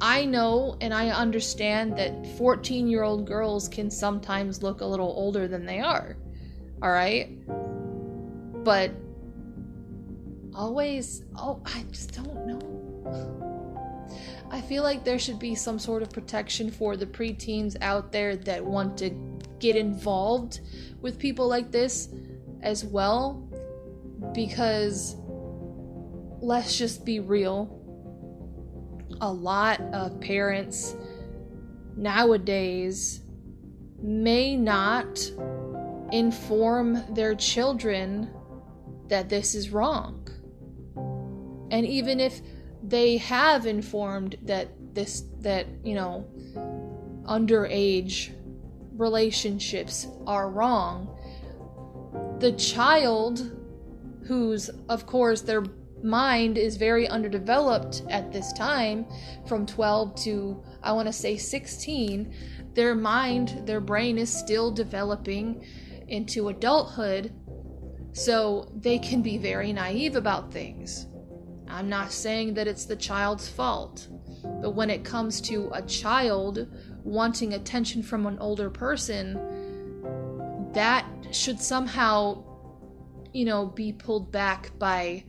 I 0.00 0.24
know 0.24 0.76
and 0.80 0.94
I 0.94 1.10
understand 1.10 1.96
that 1.98 2.26
14 2.36 2.86
year 2.86 3.02
old 3.02 3.26
girls 3.26 3.68
can 3.68 3.90
sometimes 3.90 4.62
look 4.62 4.80
a 4.80 4.86
little 4.86 5.12
older 5.16 5.48
than 5.48 5.66
they 5.66 5.80
are. 5.80 6.16
Alright? 6.82 7.46
But 8.64 8.92
always, 10.54 11.24
oh, 11.36 11.60
I 11.64 11.84
just 11.90 12.14
don't 12.14 12.46
know. 12.46 13.48
I 14.50 14.60
feel 14.60 14.82
like 14.82 15.04
there 15.04 15.18
should 15.18 15.38
be 15.38 15.54
some 15.54 15.78
sort 15.78 16.02
of 16.02 16.10
protection 16.10 16.70
for 16.70 16.96
the 16.96 17.06
preteens 17.06 17.76
out 17.80 18.12
there 18.12 18.36
that 18.36 18.64
want 18.64 18.96
to 18.98 19.10
get 19.58 19.76
involved 19.76 20.60
with 21.00 21.18
people 21.18 21.48
like 21.48 21.70
this 21.70 22.08
as 22.62 22.84
well 22.84 23.46
because 24.32 25.16
let's 26.40 26.78
just 26.78 27.04
be 27.04 27.20
real 27.20 27.78
a 29.20 29.32
lot 29.32 29.80
of 29.92 30.20
parents 30.20 30.94
nowadays 31.96 33.20
may 34.00 34.56
not 34.56 35.18
inform 36.12 37.02
their 37.14 37.34
children 37.34 38.30
that 39.08 39.28
this 39.28 39.54
is 39.54 39.70
wrong. 39.70 40.28
And 41.70 41.84
even 41.84 42.20
if 42.20 42.40
they 42.82 43.16
have 43.18 43.66
informed 43.66 44.36
that 44.42 44.68
this, 44.94 45.24
that, 45.40 45.66
you 45.82 45.94
know, 45.94 46.24
underage 47.24 48.32
relationships 48.96 50.06
are 50.26 50.48
wrong, 50.48 51.14
the 52.38 52.52
child, 52.52 53.52
who's, 54.26 54.70
of 54.88 55.06
course, 55.06 55.42
their 55.42 55.62
mind 56.02 56.58
is 56.58 56.76
very 56.76 57.08
underdeveloped 57.08 58.02
at 58.08 58.32
this 58.32 58.52
time, 58.52 59.06
from 59.46 59.66
12 59.66 60.14
to, 60.22 60.62
I 60.82 60.92
want 60.92 61.06
to 61.06 61.12
say, 61.12 61.36
16, 61.36 62.32
their 62.74 62.94
mind, 62.94 63.62
their 63.66 63.80
brain 63.80 64.18
is 64.18 64.32
still 64.32 64.70
developing 64.70 65.64
into 66.08 66.48
adulthood, 66.48 67.32
so 68.12 68.70
they 68.74 68.98
can 68.98 69.22
be 69.22 69.38
very 69.38 69.72
naive 69.72 70.16
about 70.16 70.52
things. 70.52 71.06
I'm 71.68 71.88
not 71.88 72.12
saying 72.12 72.54
that 72.54 72.66
it's 72.66 72.86
the 72.86 72.96
child's 72.96 73.48
fault, 73.48 74.08
but 74.62 74.70
when 74.70 74.90
it 74.90 75.04
comes 75.04 75.40
to 75.42 75.70
a 75.74 75.82
child 75.82 76.66
wanting 77.04 77.54
attention 77.54 78.02
from 78.02 78.26
an 78.26 78.38
older 78.38 78.70
person, 78.70 79.34
that 80.72 81.06
should 81.30 81.60
somehow, 81.60 82.42
you 83.32 83.44
know, 83.44 83.66
be 83.66 83.92
pulled 83.92 84.32
back 84.32 84.70
by 84.78 85.24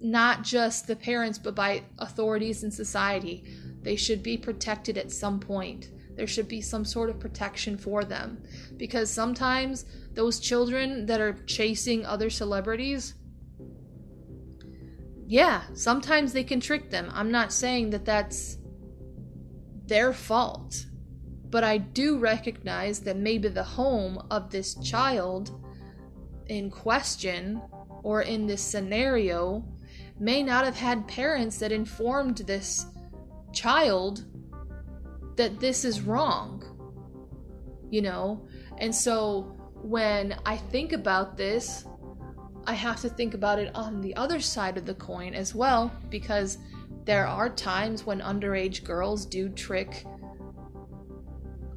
not 0.00 0.42
just 0.42 0.86
the 0.86 0.96
parents, 0.96 1.38
but 1.38 1.54
by 1.54 1.82
authorities 1.98 2.62
in 2.62 2.70
society. 2.70 3.44
They 3.82 3.96
should 3.96 4.22
be 4.22 4.36
protected 4.36 4.96
at 4.98 5.10
some 5.10 5.40
point. 5.40 5.90
There 6.14 6.26
should 6.26 6.48
be 6.48 6.60
some 6.60 6.84
sort 6.84 7.10
of 7.10 7.20
protection 7.20 7.76
for 7.76 8.04
them. 8.04 8.42
Because 8.76 9.10
sometimes 9.10 9.84
those 10.14 10.40
children 10.40 11.06
that 11.06 11.20
are 11.20 11.44
chasing 11.46 12.04
other 12.04 12.30
celebrities, 12.30 13.14
yeah, 15.26 15.62
sometimes 15.74 16.32
they 16.32 16.44
can 16.44 16.60
trick 16.60 16.90
them. 16.90 17.10
I'm 17.12 17.30
not 17.30 17.52
saying 17.52 17.90
that 17.90 18.04
that's 18.04 18.58
their 19.86 20.12
fault. 20.12 20.86
But 21.50 21.64
I 21.64 21.78
do 21.78 22.18
recognize 22.18 23.00
that 23.00 23.16
maybe 23.16 23.48
the 23.48 23.62
home 23.62 24.22
of 24.30 24.50
this 24.50 24.74
child 24.76 25.64
in 26.46 26.70
question 26.70 27.60
or 28.02 28.22
in 28.22 28.46
this 28.46 28.62
scenario 28.62 29.64
may 30.18 30.42
not 30.42 30.64
have 30.64 30.76
had 30.76 31.06
parents 31.08 31.58
that 31.58 31.72
informed 31.72 32.38
this 32.38 32.86
child 33.52 34.24
that 35.36 35.60
this 35.60 35.84
is 35.84 36.00
wrong. 36.00 36.64
You 37.90 38.02
know? 38.02 38.46
And 38.78 38.94
so 38.94 39.54
when 39.82 40.36
I 40.44 40.56
think 40.56 40.92
about 40.92 41.36
this, 41.36 41.86
I 42.66 42.74
have 42.74 43.00
to 43.00 43.08
think 43.08 43.34
about 43.34 43.58
it 43.58 43.74
on 43.74 44.00
the 44.00 44.14
other 44.16 44.40
side 44.40 44.76
of 44.76 44.84
the 44.84 44.94
coin 44.94 45.34
as 45.34 45.54
well, 45.54 45.90
because 46.10 46.58
there 47.04 47.26
are 47.26 47.48
times 47.48 48.04
when 48.04 48.20
underage 48.20 48.84
girls 48.84 49.24
do 49.24 49.48
trick 49.48 50.04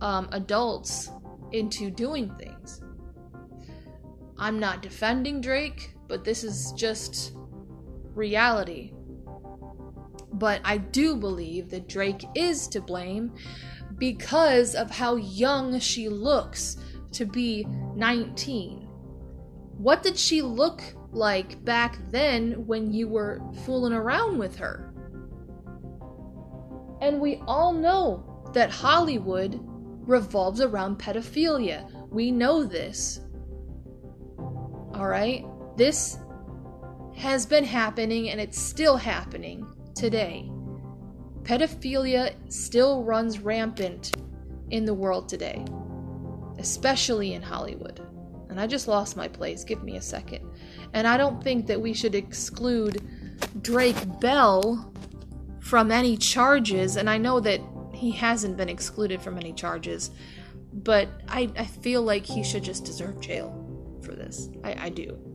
um, 0.01 0.27
adults 0.34 1.09
into 1.53 1.89
doing 1.89 2.30
things. 2.35 2.81
I'm 4.38 4.59
not 4.59 4.81
defending 4.81 5.39
Drake, 5.39 5.93
but 6.07 6.26
this 6.26 6.43
is 6.43 6.73
just 6.73 7.34
reality. 8.14 8.94
But 10.34 10.62
I 10.64 10.78
do 10.78 11.16
believe 11.16 11.70
that 11.70 11.88
Drake 11.88 12.26
is 12.36 12.68
to 12.70 12.82
blame 12.82 13.34
because 13.98 14.76
of 14.76 14.90
how 14.90 15.16
young 15.16 15.80
she 15.80 16.10
looks 16.10 16.78
to 17.12 17.26
be 17.26 17.66
19. 17.96 18.88
What 19.78 20.04
did 20.04 20.18
she 20.18 20.42
look 20.42 20.82
like 21.12 21.64
back 21.66 21.98
then 22.10 22.66
when 22.66 22.94
you 22.94 23.08
were 23.08 23.42
fooling 23.66 23.94
around 23.94 24.38
with 24.38 24.56
her? 24.58 24.94
And 27.02 27.20
we 27.20 27.42
all 27.48 27.74
know 27.74 28.50
that 28.54 28.70
Hollywood 28.70 29.60
revolves 30.08 30.62
around 30.62 31.00
pedophilia. 31.00 31.90
We 32.10 32.32
know 32.32 32.64
this. 32.64 33.22
Alright? 34.96 35.46
This 35.78 36.18
has 37.22 37.45
been 37.45 37.64
happening 37.64 38.31
and 38.31 38.41
it's 38.41 38.60
still 38.60 38.98
happening 38.98 39.68
today. 39.93 40.49
Pedophilia 41.43 42.34
still 42.52 43.03
runs 43.03 43.38
rampant 43.38 44.15
in 44.72 44.85
the 44.85 44.93
world 44.93 45.30
today, 45.30 45.64
especially 46.57 47.34
in 47.34 47.43
Hollywood. 47.43 48.02
And 48.49 48.60
I 48.60 48.65
just 48.65 48.88
lost 48.88 49.15
my 49.15 49.27
place. 49.27 49.64
Give 49.64 49.84
me 49.84 49.98
a 49.98 50.02
second. 50.02 50.49
And 50.93 51.07
I 51.07 51.15
don't 51.15 51.43
think 51.43 51.68
that 51.68 51.80
we 51.80 51.93
should 51.93 52.15
exclude 52.15 53.07
Drake 53.61 54.19
Bell 54.19 54.91
from 55.60 55.91
any 55.91 56.18
charges. 56.18 56.95
And 56.95 57.07
I 57.07 57.19
know 57.19 57.39
that 57.39 57.61
he 57.93 58.10
hasn't 58.10 58.57
been 58.57 58.68
excluded 58.68 59.22
from 59.22 59.38
any 59.38 59.53
charges, 59.53 60.10
but 60.73 61.07
I, 61.27 61.52
I 61.56 61.65
feel 61.65 62.02
like 62.02 62.26
he 62.26 62.43
should 62.43 62.64
just 62.64 62.84
deserve 62.84 63.22
jail 63.22 63.99
for 64.02 64.14
this. 64.14 64.49
I, 64.64 64.85
I 64.85 64.89
do. 64.89 65.31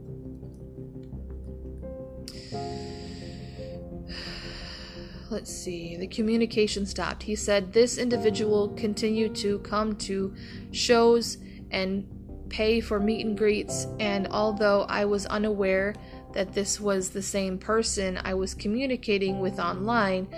let's 5.30 5.50
see, 5.54 5.96
the 5.96 6.06
communication 6.06 6.86
stopped. 6.86 7.22
He 7.22 7.34
said 7.34 7.72
this 7.72 7.98
individual 7.98 8.68
continued 8.70 9.34
to 9.36 9.58
come 9.60 9.96
to 9.96 10.34
shows 10.72 11.38
and 11.70 12.06
pay 12.48 12.80
for 12.80 13.00
meet 13.00 13.26
and 13.26 13.36
greets, 13.36 13.86
and 13.98 14.28
although 14.28 14.82
I 14.82 15.04
was 15.04 15.26
unaware 15.26 15.94
that 16.32 16.52
this 16.52 16.80
was 16.80 17.10
the 17.10 17.22
same 17.22 17.58
person 17.58 18.20
I 18.22 18.34
was 18.34 18.54
communicating 18.54 19.40
with 19.40 19.58
online, 19.58 20.28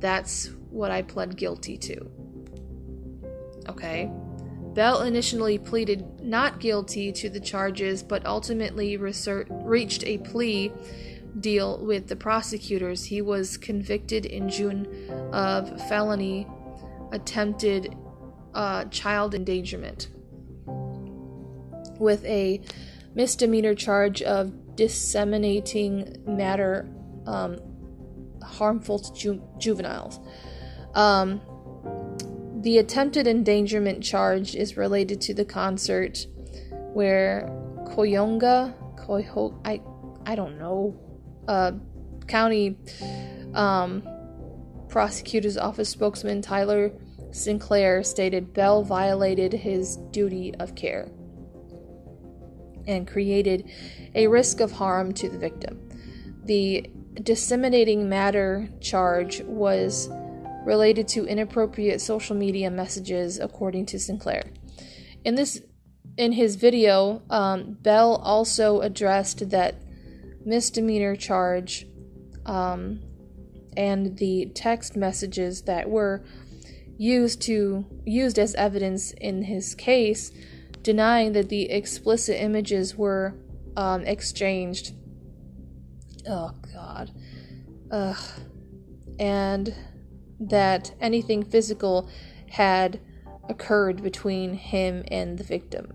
that's 0.00 0.50
what 0.70 0.90
I 0.90 1.02
pled 1.02 1.36
guilty 1.36 1.76
to. 1.78 2.10
Okay. 3.68 4.10
Bell 4.74 5.02
initially 5.02 5.58
pleaded 5.58 6.20
not 6.20 6.58
guilty 6.58 7.12
to 7.12 7.30
the 7.30 7.38
charges, 7.38 8.02
but 8.02 8.26
ultimately 8.26 8.96
reached 8.96 10.04
a 10.04 10.18
plea 10.18 10.72
deal 11.40 11.84
with 11.84 12.08
the 12.08 12.16
prosecutors. 12.16 13.04
He 13.04 13.20
was 13.20 13.56
convicted 13.56 14.26
in 14.26 14.48
June 14.48 14.86
of 15.32 15.80
felony 15.88 16.46
attempted 17.12 17.94
uh, 18.54 18.84
child 18.86 19.34
endangerment 19.34 20.08
with 21.98 22.24
a 22.24 22.60
misdemeanor 23.14 23.74
charge 23.74 24.22
of 24.22 24.76
disseminating 24.76 26.16
matter 26.26 26.88
um, 27.26 27.58
harmful 28.42 28.98
to 28.98 29.12
ju- 29.14 29.42
juveniles. 29.58 30.18
Um, 30.94 31.40
the 32.60 32.78
attempted 32.78 33.26
endangerment 33.26 34.02
charge 34.02 34.54
is 34.54 34.76
related 34.76 35.20
to 35.22 35.34
the 35.34 35.44
concert 35.44 36.26
where 36.92 37.48
Koyonga, 37.88 38.74
Koyho, 38.98 39.60
I, 39.64 39.82
I 40.26 40.34
don't 40.34 40.58
know 40.58 40.98
uh, 41.48 41.72
county 42.26 42.76
um, 43.54 44.02
prosecutor's 44.88 45.56
office 45.56 45.88
spokesman 45.88 46.42
Tyler 46.42 46.92
Sinclair 47.30 48.02
stated 48.02 48.54
Bell 48.54 48.82
violated 48.82 49.52
his 49.52 49.96
duty 50.12 50.54
of 50.56 50.74
care 50.74 51.08
and 52.86 53.08
created 53.08 53.68
a 54.14 54.26
risk 54.28 54.60
of 54.60 54.72
harm 54.72 55.12
to 55.14 55.28
the 55.28 55.38
victim. 55.38 55.88
The 56.44 56.90
disseminating 57.22 58.08
matter 58.08 58.68
charge 58.80 59.40
was 59.42 60.08
related 60.64 61.08
to 61.08 61.26
inappropriate 61.26 62.00
social 62.00 62.36
media 62.36 62.70
messages, 62.70 63.38
according 63.38 63.86
to 63.86 63.98
Sinclair. 63.98 64.44
In 65.24 65.34
this, 65.34 65.60
in 66.16 66.32
his 66.32 66.56
video, 66.56 67.22
um, 67.30 67.76
Bell 67.82 68.16
also 68.16 68.80
addressed 68.80 69.50
that 69.50 69.74
misdemeanor 70.44 71.16
charge 71.16 71.86
um, 72.46 73.00
and 73.76 74.18
the 74.18 74.46
text 74.54 74.96
messages 74.96 75.62
that 75.62 75.88
were 75.88 76.24
used 76.96 77.42
to 77.42 77.84
used 78.04 78.38
as 78.38 78.54
evidence 78.54 79.12
in 79.12 79.42
his 79.42 79.74
case 79.74 80.30
denying 80.82 81.32
that 81.32 81.48
the 81.48 81.70
explicit 81.70 82.40
images 82.40 82.96
were 82.96 83.34
um, 83.76 84.02
exchanged 84.02 84.92
oh 86.28 86.52
god 86.72 87.10
Ugh. 87.90 88.16
and 89.18 89.74
that 90.40 90.92
anything 91.00 91.42
physical 91.42 92.08
had 92.50 93.00
occurred 93.48 94.02
between 94.02 94.54
him 94.54 95.04
and 95.08 95.38
the 95.38 95.44
victim. 95.44 95.92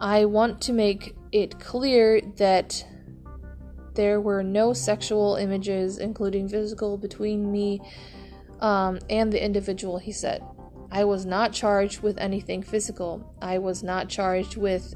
I 0.00 0.24
want 0.26 0.60
to 0.62 0.72
make 0.72 1.16
it 1.32 1.58
clear 1.58 2.20
that 2.36 2.86
there 3.96 4.20
were 4.20 4.42
no 4.42 4.72
sexual 4.72 5.36
images, 5.36 5.98
including 5.98 6.48
physical, 6.48 6.96
between 6.96 7.50
me 7.50 7.80
um, 8.60 8.98
and 9.10 9.32
the 9.32 9.44
individual, 9.44 9.98
he 9.98 10.12
said. 10.12 10.42
I 10.90 11.04
was 11.04 11.26
not 11.26 11.52
charged 11.52 12.00
with 12.02 12.16
anything 12.18 12.62
physical. 12.62 13.34
I 13.42 13.58
was 13.58 13.82
not 13.82 14.08
charged 14.08 14.56
with 14.56 14.94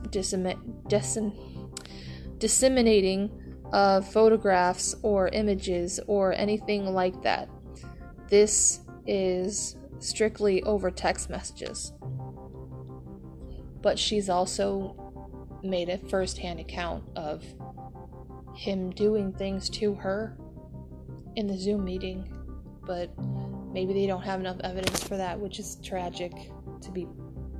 disseminating 2.38 3.30
photographs 3.72 4.94
or 5.02 5.28
images 5.28 5.98
or 6.06 6.32
anything 6.32 6.86
like 6.94 7.20
that. 7.22 7.48
This 8.28 8.80
is 9.06 9.76
strictly 9.98 10.62
over 10.62 10.90
text 10.90 11.28
messages. 11.28 11.92
But 13.82 13.98
she's 13.98 14.28
also 14.28 14.94
made 15.62 15.88
a 15.88 15.98
first 15.98 16.38
hand 16.38 16.60
account 16.60 17.04
of 17.16 17.44
him 18.60 18.90
doing 18.90 19.32
things 19.32 19.70
to 19.70 19.94
her 19.94 20.36
in 21.34 21.46
the 21.46 21.56
Zoom 21.56 21.82
meeting, 21.82 22.30
but 22.86 23.10
maybe 23.72 23.94
they 23.94 24.06
don't 24.06 24.20
have 24.20 24.38
enough 24.38 24.58
evidence 24.62 25.02
for 25.02 25.16
that, 25.16 25.40
which 25.40 25.58
is 25.58 25.78
tragic, 25.82 26.30
to 26.82 26.90
be 26.90 27.08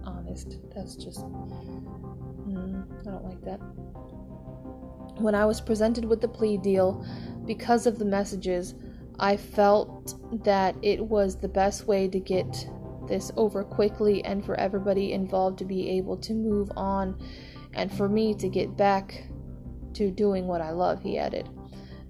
honest. 0.05 0.59
That's 0.75 0.97
just. 0.97 1.21
Mm, 1.21 2.85
I 3.01 3.11
don't 3.11 3.25
like 3.25 3.41
that. 3.47 3.61
When 5.23 5.35
I 5.35 5.47
was 5.47 5.59
presented 5.63 6.05
with 6.05 6.21
the 6.21 6.29
plea 6.29 6.59
deal, 6.59 7.03
because 7.47 7.87
of 7.87 7.99
the 7.99 8.05
messages, 8.05 8.75
I 9.19 9.39
felt 9.39 10.21
that 10.45 10.77
it 10.83 11.03
was 11.03 11.35
the 11.35 11.49
best 11.49 11.87
way 11.87 12.09
to 12.09 12.21
get 12.21 12.69
this 13.09 13.33
over 13.39 13.65
quickly 13.65 14.23
and 14.27 14.45
for 14.45 14.55
everybody 14.61 15.15
involved 15.15 15.61
to 15.61 15.65
be 15.65 15.89
able 15.89 16.19
to 16.19 16.35
move 16.35 16.71
on 16.77 17.19
and 17.73 17.91
for 17.91 18.07
me 18.07 18.35
to 18.35 18.51
get 18.51 18.77
back 18.77 19.30
to 19.95 20.11
doing 20.11 20.47
what 20.47 20.61
I 20.61 20.71
love, 20.71 21.03
he 21.03 21.19
added. 21.19 21.49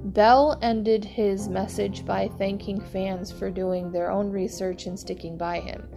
Bell 0.03 0.59
ended 0.63 1.05
his 1.05 1.49
message 1.49 2.07
by 2.07 2.29
thanking 2.39 2.81
fans 2.81 3.31
for 3.31 3.51
doing 3.51 3.91
their 3.93 4.11
own 4.11 4.31
research 4.31 4.87
and 4.87 4.99
sticking 4.99 5.37
by 5.37 5.61
him. 5.61 5.89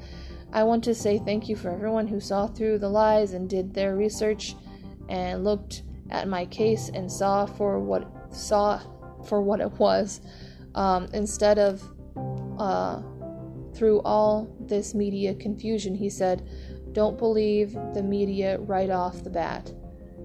I 0.52 0.64
want 0.64 0.84
to 0.84 0.94
say 0.94 1.20
thank 1.20 1.50
you 1.50 1.56
for 1.56 1.72
everyone 1.72 2.08
who 2.08 2.20
saw 2.20 2.48
through 2.48 2.80
the 2.80 2.90
lies 2.90 3.34
and 3.34 3.50
did 3.50 3.74
their 3.74 3.96
research 3.96 4.56
and 5.10 5.44
looked 5.44 5.84
at 6.12 6.28
my 6.28 6.46
case 6.46 6.90
and 6.94 7.12
saw 7.12 7.46
for 7.46 7.80
what 7.80 8.08
saw 8.34 8.80
for 9.26 9.42
what 9.42 9.60
it 9.60 9.72
was 9.74 10.22
um, 10.76 11.08
instead 11.14 11.58
of 11.58 11.82
uh, 12.60 13.02
through 13.74 14.00
all 14.02 14.56
this 14.60 14.94
media 14.94 15.34
confusion 15.36 15.96
he 15.96 16.10
said 16.10 16.48
don't 16.92 17.18
believe 17.18 17.74
the 17.94 18.04
media 18.04 18.60
right 18.60 18.92
off 18.92 19.24
the 19.24 19.30
bat 19.30 19.72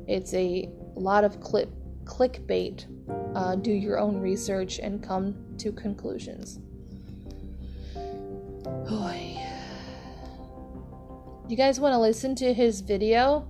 it's 0.07 0.35
a 0.35 0.69
lot 0.99 1.25
of 1.25 1.41
clip 1.41 1.71
clickbait 2.05 2.87
uh, 3.35 3.55
do 3.57 3.71
your 3.71 3.99
own 3.99 4.19
research 4.19 4.79
and 4.79 5.03
come 5.03 5.35
to 5.59 5.73
conclusions 5.73 6.61
you 11.49 11.57
guys 11.57 11.81
want 11.81 11.93
to 11.93 11.99
listen 11.99 12.35
to 12.35 12.53
his 12.53 12.81
video 12.81 13.47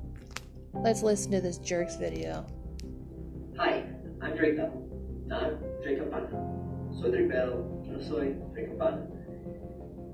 Let's 0.74 1.02
listen 1.02 1.32
to 1.32 1.40
this 1.40 1.58
jerk's 1.58 1.96
video. 1.96 2.46
Hi, 3.56 3.84
I'm 4.22 4.36
Bell. 4.54 4.84
I'm. 5.32 5.58
Soy 5.82 7.28
Bell. 7.28 7.84
Soy. 8.08 8.36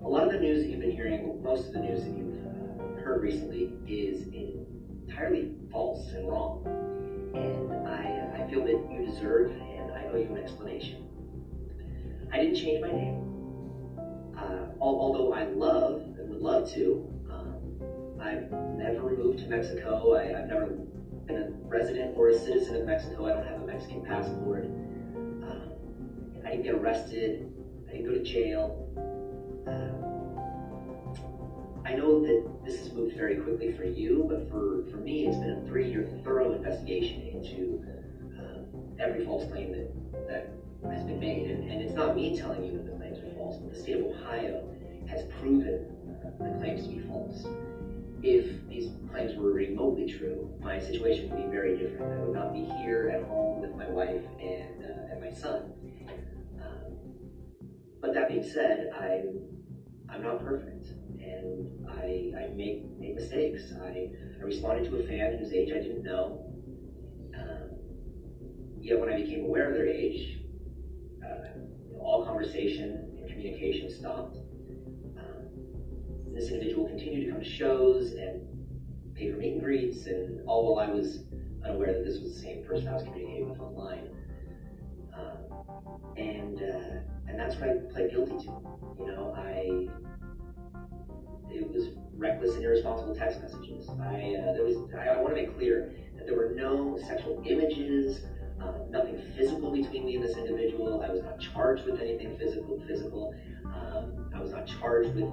A 0.05 0.09
lot 0.09 0.25
of 0.25 0.33
the 0.33 0.39
news 0.39 0.63
that 0.63 0.71
you've 0.71 0.81
been 0.81 0.91
hearing, 0.91 1.43
most 1.43 1.69
of 1.69 1.75
the 1.75 1.81
news 1.81 2.03
that 2.05 2.17
you've 2.17 2.35
uh, 2.47 3.03
heard 3.03 3.23
recently, 3.23 3.73
is 3.87 4.27
entirely 5.07 5.53
false 5.71 6.09
and 6.13 6.29
wrong. 6.29 6.94
And 7.35 7.89
I, 7.89 8.43
I 8.43 8.49
feel 8.49 8.65
that 8.65 8.93
you 8.93 9.05
deserve, 9.05 9.51
and 9.51 9.91
I 9.93 10.07
owe 10.13 10.17
you 10.17 10.31
an 10.31 10.39
explanation. 10.39 11.07
I 12.33 12.39
didn't 12.39 12.55
change 12.55 12.81
my 12.81 12.91
name. 12.91 13.21
Uh, 14.37 14.67
although 14.81 15.33
I 15.33 15.45
love 15.45 16.03
and 16.19 16.29
would 16.29 16.41
love 16.41 16.71
to, 16.73 17.15
I've 18.25 18.51
never 18.51 19.11
moved 19.11 19.41
to 19.41 19.49
Mexico. 19.49 20.15
I, 20.15 20.25
have 20.25 20.49
never 20.49 20.67
been 21.27 21.37
a 21.37 21.51
resident 21.69 22.17
or 22.17 22.31
a 22.31 22.39
citizen 22.39 22.77
of 22.77 22.87
Mexico. 22.87 23.27
I 23.27 23.35
don't 23.35 23.47
have 23.47 23.61
a 23.61 23.67
Mexican 23.67 24.03
passport. 24.03 24.65
Um, 24.65 25.73
I 26.45 26.51
didn't 26.51 26.65
get 26.65 26.75
arrested. 26.75 27.53
I 27.87 27.93
didn't 27.93 28.07
go 28.07 28.13
to 28.13 28.23
jail. 28.23 28.84
I 31.85 31.95
know 31.95 32.21
that 32.23 32.65
this 32.65 32.79
has 32.79 32.93
moved 32.93 33.17
very 33.17 33.37
quickly 33.37 33.73
for 33.73 33.85
you, 33.85 34.27
but 34.29 34.51
for, 34.51 34.85
for 34.91 34.97
me, 34.97 35.27
it's 35.27 35.37
been 35.37 35.63
a 35.63 35.69
three 35.69 35.91
year 35.91 36.09
thorough 36.25 36.53
investigation 36.53 37.23
into 37.23 37.85
uh, 38.39 39.03
every 39.03 39.25
false 39.25 39.51
claim 39.51 39.73
that, 39.73 40.29
that 40.29 40.91
has 40.91 41.05
been 41.05 41.21
made. 41.21 41.51
And, 41.51 41.71
and 41.71 41.83
it's 41.83 41.95
not 41.95 42.17
me 42.17 42.37
telling 42.37 42.65
you 42.65 42.73
that 42.73 42.87
the 42.87 42.97
claims 42.97 43.19
are 43.19 43.35
false, 43.37 43.59
but 43.59 43.73
the 43.73 43.81
state 43.81 43.99
of 43.99 44.07
Ohio 44.07 44.69
has 45.09 45.25
proven 45.41 45.91
uh, 46.25 46.43
the 46.43 46.59
claims 46.59 46.87
to 46.87 46.89
be 46.89 47.01
false 47.01 47.47
if 48.25 48.67
these 48.69 48.91
claims 49.13 49.37
were 49.37 49.53
remotely 49.53 50.11
true, 50.11 50.51
my 50.61 50.81
situation 50.81 51.29
would 51.29 51.45
be 51.45 51.51
very 51.51 51.77
different. 51.77 52.11
I 52.11 52.25
would 52.25 52.35
not 52.35 52.55
be 52.55 52.65
here 52.83 53.13
at 53.15 53.23
home 53.29 53.61
with 53.61 53.77
my 53.77 53.89
wife 53.91 54.25
and, 54.41 54.83
uh, 54.83 55.13
and 55.13 55.21
my 55.21 55.31
son. 55.31 55.73
Um, 56.59 56.97
but 58.01 58.15
that 58.15 58.29
being 58.29 58.43
said, 58.43 58.91
I, 58.99 59.25
I'm 60.09 60.23
not 60.23 60.43
perfect, 60.43 60.87
and 61.25 61.89
I, 61.89 62.33
I 62.39 62.49
make, 62.55 62.85
make 62.99 63.15
mistakes. 63.15 63.73
I, 63.83 64.11
I 64.41 64.43
responded 64.43 64.91
to 64.91 64.97
a 64.97 65.07
fan 65.07 65.39
whose 65.39 65.53
age 65.53 65.71
I 65.71 65.79
didn't 65.79 66.03
know. 66.03 66.53
Um, 67.35 67.71
yet 68.81 69.01
when 69.01 69.13
I 69.13 69.17
became 69.17 69.45
aware 69.45 69.71
of 69.71 69.75
their 69.75 69.87
age, 69.87 70.41
uh, 71.25 71.99
all 71.99 72.25
conversation 72.25 73.11
and 73.19 73.29
communication 73.29 73.91
stopped 73.91 74.39
this 76.35 76.51
individual 76.51 76.87
continued 76.87 77.27
to 77.27 77.31
come 77.31 77.41
to 77.41 77.49
shows 77.49 78.13
and 78.13 78.43
pay 79.15 79.31
for 79.31 79.39
meet 79.39 79.53
and 79.53 79.63
greets, 79.63 80.07
and 80.07 80.41
all 80.49 80.75
while 80.75 80.89
I 80.89 80.91
was 80.91 81.21
unaware 81.65 81.93
that 81.93 82.05
this 82.05 82.21
was 82.21 82.35
the 82.35 82.41
same 82.41 82.65
person 82.65 82.89
I 82.89 82.95
was 82.95 83.05
communicating 83.05 83.49
with 83.49 83.61
online. 83.61 84.09
Um, 85.15 86.17
and 86.17 86.61
uh, 86.61 87.29
and 87.29 87.39
that's 87.39 87.55
what 87.57 87.71
I 87.71 87.73
pled 87.93 88.11
guilty 88.11 88.37
to. 88.47 88.53
You 88.99 89.07
know, 89.07 89.35
I 89.37 89.89
it 91.55 91.73
was 91.73 91.89
reckless 92.17 92.55
and 92.55 92.65
irresponsible 92.65 93.15
text 93.15 93.41
messages. 93.41 93.89
I 93.89 94.37
uh, 94.41 94.53
there 94.53 94.65
was 94.65 94.77
I, 94.99 95.17
want 95.17 95.35
to 95.35 95.43
make 95.43 95.57
clear 95.57 95.93
that 96.17 96.27
there 96.27 96.37
were 96.37 96.53
no 96.55 96.99
sexual 97.07 97.43
images, 97.47 98.23
um, 98.61 98.91
nothing 98.91 99.21
physical 99.37 99.71
between 99.71 100.07
me 100.07 100.17
and 100.17 100.25
this 100.25 100.37
individual. 100.37 101.03
I 101.03 101.11
was 101.11 101.23
not 101.23 101.41
charged 101.41 101.85
with 101.85 102.01
anything 102.01 102.37
physical. 102.39 102.83
Physical. 102.87 103.35
Um, 103.65 104.31
I 104.35 104.41
was 104.41 104.53
not 104.53 104.67
charged 104.67 105.15
with 105.15 105.29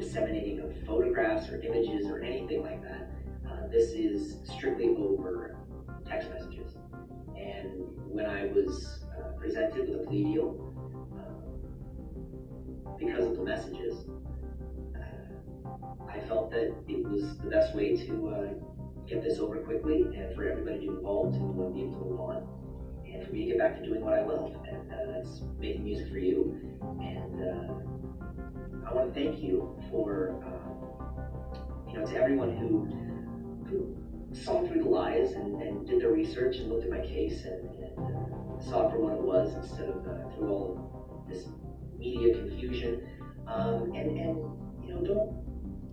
disseminating 0.00 0.60
of 0.60 0.72
photographs 0.86 1.48
or 1.50 1.60
images 1.60 2.06
or 2.06 2.20
anything 2.20 2.62
like 2.62 2.82
that. 2.82 3.10
Uh, 3.46 3.66
this 3.70 3.90
is 3.90 4.36
strictly 4.44 4.88
over 4.96 5.56
text 6.06 6.30
messages. 6.30 6.76
And 7.36 7.86
when 8.08 8.26
I 8.26 8.46
was 8.46 9.00
uh, 9.18 9.32
presented 9.38 9.88
with 9.88 10.00
a 10.00 10.04
plea 10.04 10.24
deal, 10.24 10.74
uh, 11.18 11.32
because 12.98 13.26
of 13.26 13.36
the 13.36 13.44
messages, 13.44 14.04
uh, 14.08 14.29
I 16.08 16.20
felt 16.20 16.50
that 16.50 16.74
it 16.88 17.06
was 17.08 17.38
the 17.38 17.50
best 17.50 17.74
way 17.74 17.96
to 18.06 18.28
uh, 18.28 19.06
get 19.08 19.22
this 19.22 19.38
over 19.38 19.58
quickly 19.58 20.02
and 20.02 20.34
for 20.34 20.48
everybody 20.48 20.86
involved 20.86 21.34
to 21.34 21.40
be 21.40 21.82
able 21.82 21.92
to 21.92 22.04
move 22.04 22.20
on 22.20 22.46
and 23.12 23.26
for 23.26 23.32
me 23.32 23.44
to 23.44 23.46
get 23.52 23.58
back 23.58 23.76
to 23.76 23.84
doing 23.84 24.02
what 24.02 24.14
I 24.14 24.24
love, 24.24 24.52
and 24.68 24.92
uh, 24.92 25.12
that's 25.12 25.42
making 25.58 25.84
music 25.84 26.08
for 26.10 26.18
you. 26.18 26.56
And 27.00 27.42
uh, 27.42 28.88
I 28.88 28.94
want 28.94 29.12
to 29.12 29.20
thank 29.20 29.42
you 29.42 29.76
for, 29.90 30.40
um, 30.44 31.92
you 31.92 31.98
know, 31.98 32.06
to 32.06 32.16
everyone 32.16 32.56
who, 32.56 32.86
who 33.68 33.96
saw 34.32 34.66
through 34.66 34.82
the 34.84 34.88
lies 34.88 35.32
and, 35.32 35.60
and, 35.60 35.86
did 35.86 36.00
their 36.00 36.12
research 36.12 36.56
and 36.56 36.68
looked 36.68 36.84
at 36.84 36.90
my 36.90 37.00
case 37.00 37.44
and, 37.44 37.68
and 37.82 37.98
uh, 37.98 38.62
saw 38.62 38.88
for 38.88 39.00
what 39.00 39.14
it 39.14 39.20
was 39.20 39.54
instead 39.54 39.88
of 39.88 40.06
uh, 40.06 40.36
through 40.36 40.48
all 40.48 41.24
this 41.28 41.46
media 41.98 42.34
confusion. 42.34 43.06
Um, 43.48 43.92
and, 43.94 44.18
and, 44.18 44.36
you 44.84 44.94
know, 44.94 45.00
don't, 45.02 45.49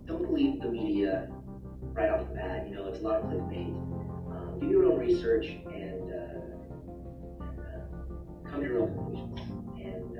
don't 0.08 0.26
believe 0.26 0.60
the 0.62 0.68
media 0.68 1.28
right 1.92 2.10
off 2.10 2.26
the 2.28 2.34
bat. 2.34 2.66
You 2.68 2.74
know, 2.76 2.88
it's 2.88 3.00
a 3.00 3.02
lot 3.02 3.16
of 3.20 3.26
clickbait. 3.26 3.68
Um, 3.68 4.58
do 4.58 4.66
your 4.66 4.86
own 4.86 4.98
research 4.98 5.46
and, 5.46 6.10
uh, 6.10 6.40
and 7.44 7.60
uh, 7.60 8.50
come 8.50 8.60
to 8.62 8.66
your 8.66 8.80
own 8.80 8.94
conclusions. 8.94 9.38
And 9.76 10.18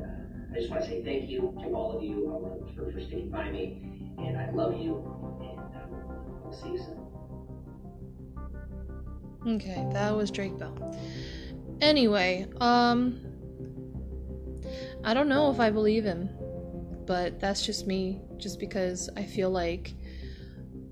I 0.55 0.59
just 0.59 0.71
want 0.71 0.83
to 0.85 0.89
say 0.89 1.03
thank 1.03 1.31
you 1.31 1.55
to 1.63 1.69
all 1.75 1.97
of 1.97 2.03
you 2.03 2.29
uh, 2.29 2.75
for, 2.75 2.93
for 2.93 3.01
sticking 3.01 3.31
by 3.31 3.51
me, 3.51 3.83
and 4.19 4.37
I 4.37 4.51
love 4.51 4.79
you, 4.79 4.97
and 5.41 5.59
uh, 5.59 5.87
we'll 6.45 6.53
see 6.53 6.73
you 6.73 6.79
soon. 6.79 6.99
Okay, 9.55 9.87
that 9.93 10.15
was 10.15 10.31
Drake 10.31 10.59
Bell. 10.59 10.77
Anyway, 11.81 12.47
um, 12.61 13.21
I 15.05 15.15
don't 15.15 15.29
know 15.29 15.51
if 15.51 15.61
I 15.61 15.71
believe 15.71 16.05
him. 16.05 16.29
But 17.09 17.41
that's 17.41 17.65
just 17.65 17.87
me, 17.87 18.21
just 18.37 18.61
because 18.61 19.09
I 19.17 19.25
feel 19.25 19.49
like 19.49 19.95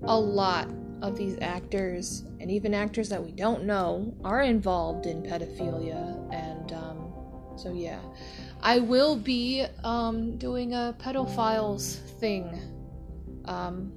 a 0.01 0.19
lot 0.19 0.67
of 1.03 1.15
these 1.15 1.37
actors, 1.41 2.23
and 2.39 2.49
even 2.49 2.73
actors 2.73 3.07
that 3.09 3.23
we 3.23 3.31
don't 3.31 3.65
know, 3.65 4.15
are 4.23 4.41
involved 4.41 5.05
in 5.05 5.21
pedophilia. 5.21 6.27
And 6.33 6.73
um, 6.73 7.13
so, 7.55 7.71
yeah. 7.71 7.99
I 8.61 8.79
will 8.79 9.15
be 9.15 9.67
um, 9.83 10.39
doing 10.39 10.73
a 10.73 10.95
pedophiles 10.99 11.97
thing, 12.19 12.49
um, 13.45 13.93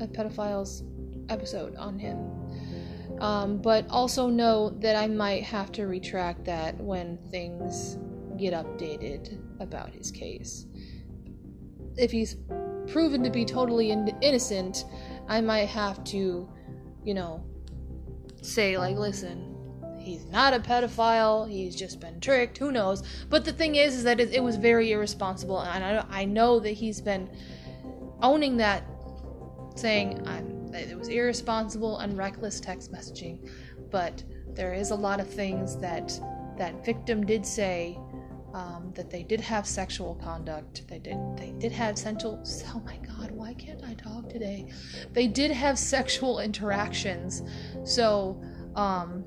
a 0.00 0.06
pedophiles 0.06 0.82
episode 1.28 1.76
on 1.76 1.98
him. 1.98 3.20
Um, 3.20 3.58
but 3.58 3.86
also 3.90 4.28
know 4.28 4.70
that 4.80 4.96
I 4.96 5.08
might 5.08 5.44
have 5.44 5.70
to 5.72 5.86
retract 5.86 6.46
that 6.46 6.80
when 6.80 7.18
things 7.30 7.98
get 8.38 8.54
updated 8.54 9.38
about 9.60 9.90
his 9.90 10.10
case. 10.10 10.66
If 11.96 12.10
he's 12.10 12.36
proven 12.88 13.22
to 13.22 13.30
be 13.30 13.44
totally 13.44 13.90
in- 13.90 14.16
innocent, 14.20 14.84
I 15.28 15.40
might 15.40 15.68
have 15.68 16.02
to, 16.04 16.48
you 17.04 17.14
know, 17.14 17.44
say, 18.42 18.76
like, 18.76 18.96
listen, 18.96 19.54
he's 19.98 20.26
not 20.26 20.52
a 20.52 20.60
pedophile, 20.60 21.48
he's 21.48 21.74
just 21.74 22.00
been 22.00 22.20
tricked, 22.20 22.58
who 22.58 22.72
knows. 22.72 23.02
But 23.30 23.44
the 23.44 23.52
thing 23.52 23.76
is, 23.76 23.94
is 23.94 24.04
that 24.04 24.20
it, 24.20 24.34
it 24.34 24.42
was 24.42 24.56
very 24.56 24.92
irresponsible, 24.92 25.60
and 25.60 25.84
I, 25.84 26.04
I 26.10 26.24
know 26.24 26.60
that 26.60 26.72
he's 26.72 27.00
been 27.00 27.30
owning 28.22 28.56
that, 28.58 28.84
saying, 29.76 30.26
I'm 30.26 30.54
that 30.74 30.88
it 30.88 30.98
was 30.98 31.08
irresponsible 31.08 31.98
and 31.98 32.18
reckless 32.18 32.58
text 32.58 32.92
messaging. 32.92 33.48
But 33.90 34.24
there 34.48 34.74
is 34.74 34.90
a 34.90 34.94
lot 34.94 35.20
of 35.20 35.28
things 35.28 35.76
that 35.78 36.20
that 36.58 36.84
victim 36.84 37.24
did 37.24 37.46
say 37.46 37.98
um, 38.54 38.92
that 38.94 39.10
they 39.10 39.24
did 39.24 39.40
have 39.40 39.66
sexual 39.66 40.14
conduct. 40.14 40.86
They 40.88 41.00
did 41.00 41.18
they 41.36 41.52
did 41.58 41.72
have 41.72 41.98
sensual. 41.98 42.42
Oh 42.68 42.80
my 42.80 42.96
God, 42.98 43.32
why 43.32 43.52
can't 43.54 43.82
I 43.82 43.94
talk 43.94 44.28
today? 44.30 44.72
They 45.12 45.26
did 45.26 45.50
have 45.50 45.78
sexual 45.78 46.38
interactions. 46.38 47.42
So, 47.84 48.40
um, 48.76 49.24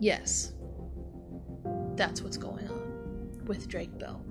yes, 0.00 0.52
that's 1.94 2.20
what's 2.20 2.36
going 2.36 2.68
on 2.68 3.44
with 3.46 3.68
Drake 3.68 3.96
Bell. 3.98 4.24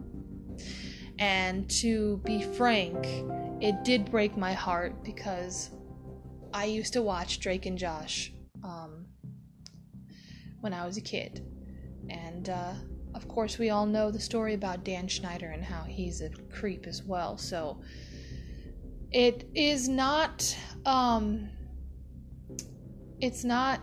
And 1.20 1.70
to 1.70 2.18
be 2.26 2.44
frank, 2.44 3.08
it 3.62 3.84
did 3.86 4.12
break 4.12 4.36
my 4.36 4.52
heart 4.52 5.06
because 5.06 5.70
I 6.54 6.66
used 6.66 6.92
to 6.94 7.02
watch 7.02 7.40
Drake 7.40 7.66
and 7.66 7.78
Josh 7.78 8.34
um, 8.62 9.06
when 10.60 10.74
I 10.74 10.86
was 10.86 10.98
a 10.98 11.02
kid. 11.02 11.46
And 12.10 12.50
uh, 12.50 12.74
of 13.14 13.28
course, 13.28 13.58
we 13.58 13.70
all 13.70 13.86
know 13.86 14.12
the 14.12 14.20
story 14.20 14.54
about 14.54 14.84
Dan 14.84 15.08
Schneider 15.08 15.50
and 15.50 15.64
how 15.64 15.84
he's 15.84 16.22
a 16.22 16.30
creep 16.52 16.88
as 16.88 17.04
well. 17.04 17.38
So 17.38 17.80
it 19.12 19.48
is 19.54 19.88
not. 19.88 20.58
Um, 20.86 21.50
it's 23.20 23.44
not. 23.44 23.82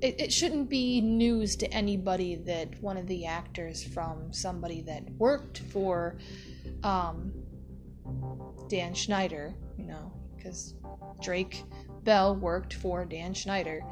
It, 0.00 0.20
it 0.20 0.32
shouldn't 0.32 0.68
be 0.68 1.00
news 1.00 1.54
to 1.56 1.72
anybody 1.72 2.34
that 2.34 2.80
one 2.82 2.96
of 2.96 3.06
the 3.06 3.26
actors 3.26 3.84
from 3.84 4.32
somebody 4.32 4.80
that 4.82 5.08
worked 5.12 5.58
for 5.58 6.16
um, 6.82 7.32
Dan 8.68 8.94
Schneider, 8.94 9.54
you 9.76 9.84
know, 9.84 10.12
because 10.34 10.74
Drake 11.20 11.62
Bell 12.04 12.34
worked 12.34 12.74
for 12.74 13.04
Dan 13.04 13.32
Schneider. 13.34 13.84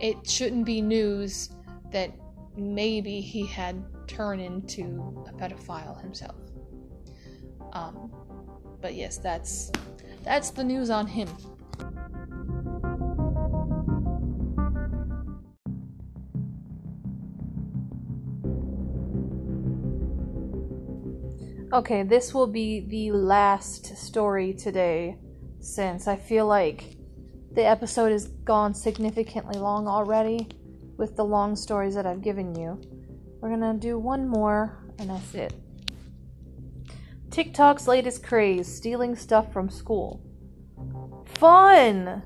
It 0.00 0.28
shouldn't 0.28 0.64
be 0.64 0.80
news 0.80 1.50
that 1.92 2.10
maybe 2.56 3.20
he 3.20 3.46
had 3.46 3.82
turned 4.06 4.40
into 4.40 5.24
a 5.28 5.32
pedophile 5.32 6.00
himself. 6.00 6.36
Um, 7.72 8.12
but 8.80 8.94
yes, 8.94 9.18
that's 9.18 9.70
that's 10.22 10.50
the 10.50 10.64
news 10.64 10.90
on 10.90 11.06
him. 11.06 11.28
Okay, 21.72 22.02
this 22.02 22.34
will 22.34 22.46
be 22.46 22.80
the 22.80 23.12
last 23.12 23.96
story 23.96 24.52
today 24.52 25.16
since 25.60 26.06
I 26.06 26.16
feel 26.16 26.46
like 26.46 26.96
the 27.52 27.64
episode 27.64 28.12
has 28.12 28.28
gone 28.28 28.74
significantly 28.74 29.58
long 29.58 29.88
already 29.88 30.48
with 31.02 31.16
the 31.16 31.24
long 31.24 31.56
stories 31.56 31.96
that 31.96 32.06
I've 32.06 32.22
given 32.22 32.54
you. 32.54 32.80
We're 33.40 33.48
gonna 33.48 33.74
do 33.74 33.98
one 33.98 34.28
more, 34.28 34.86
and 35.00 35.10
that's 35.10 35.34
it. 35.34 35.52
TikTok's 37.28 37.88
latest 37.88 38.22
craze 38.22 38.72
stealing 38.72 39.16
stuff 39.16 39.52
from 39.52 39.68
school. 39.68 40.22
Fun! 41.24 42.22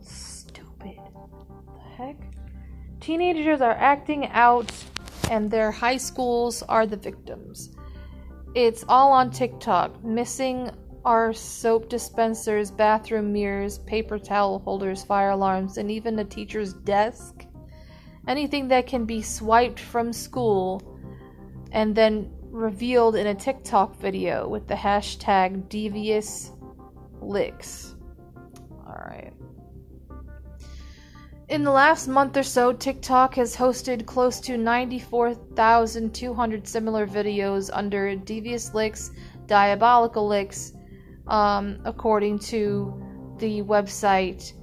Stupid. 0.00 0.98
The 1.06 1.96
heck? 1.96 2.16
Teenagers 2.98 3.60
are 3.60 3.76
acting 3.78 4.26
out, 4.32 4.72
and 5.30 5.48
their 5.48 5.70
high 5.70 5.96
schools 5.96 6.64
are 6.64 6.84
the 6.84 6.96
victims. 6.96 7.76
It's 8.56 8.84
all 8.88 9.12
on 9.12 9.30
TikTok. 9.30 10.02
Missing 10.02 10.72
are 11.04 11.32
soap 11.32 11.88
dispensers, 11.88 12.72
bathroom 12.72 13.32
mirrors, 13.32 13.78
paper 13.78 14.18
towel 14.18 14.58
holders, 14.58 15.04
fire 15.04 15.30
alarms, 15.30 15.78
and 15.78 15.92
even 15.92 16.18
a 16.18 16.24
teacher's 16.24 16.72
desk. 16.72 17.45
Anything 18.26 18.68
that 18.68 18.86
can 18.86 19.04
be 19.04 19.22
swiped 19.22 19.80
from 19.80 20.12
school 20.12 20.82
and 21.72 21.94
then 21.94 22.30
revealed 22.50 23.16
in 23.16 23.28
a 23.28 23.34
TikTok 23.34 23.96
video 23.96 24.48
with 24.48 24.66
the 24.66 24.74
hashtag 24.74 25.68
devious 25.68 26.52
licks. 27.20 27.94
Alright. 28.86 29.32
In 31.48 31.62
the 31.62 31.70
last 31.70 32.08
month 32.08 32.36
or 32.36 32.42
so, 32.42 32.72
TikTok 32.72 33.36
has 33.36 33.54
hosted 33.54 34.04
close 34.04 34.40
to 34.40 34.56
94,200 34.56 36.66
similar 36.66 37.06
videos 37.06 37.70
under 37.72 38.16
Devious 38.16 38.74
Licks, 38.74 39.12
Diabolical 39.46 40.26
Licks, 40.26 40.72
um, 41.28 41.78
according 41.84 42.40
to 42.40 43.00
the 43.38 43.62
website 43.62 44.54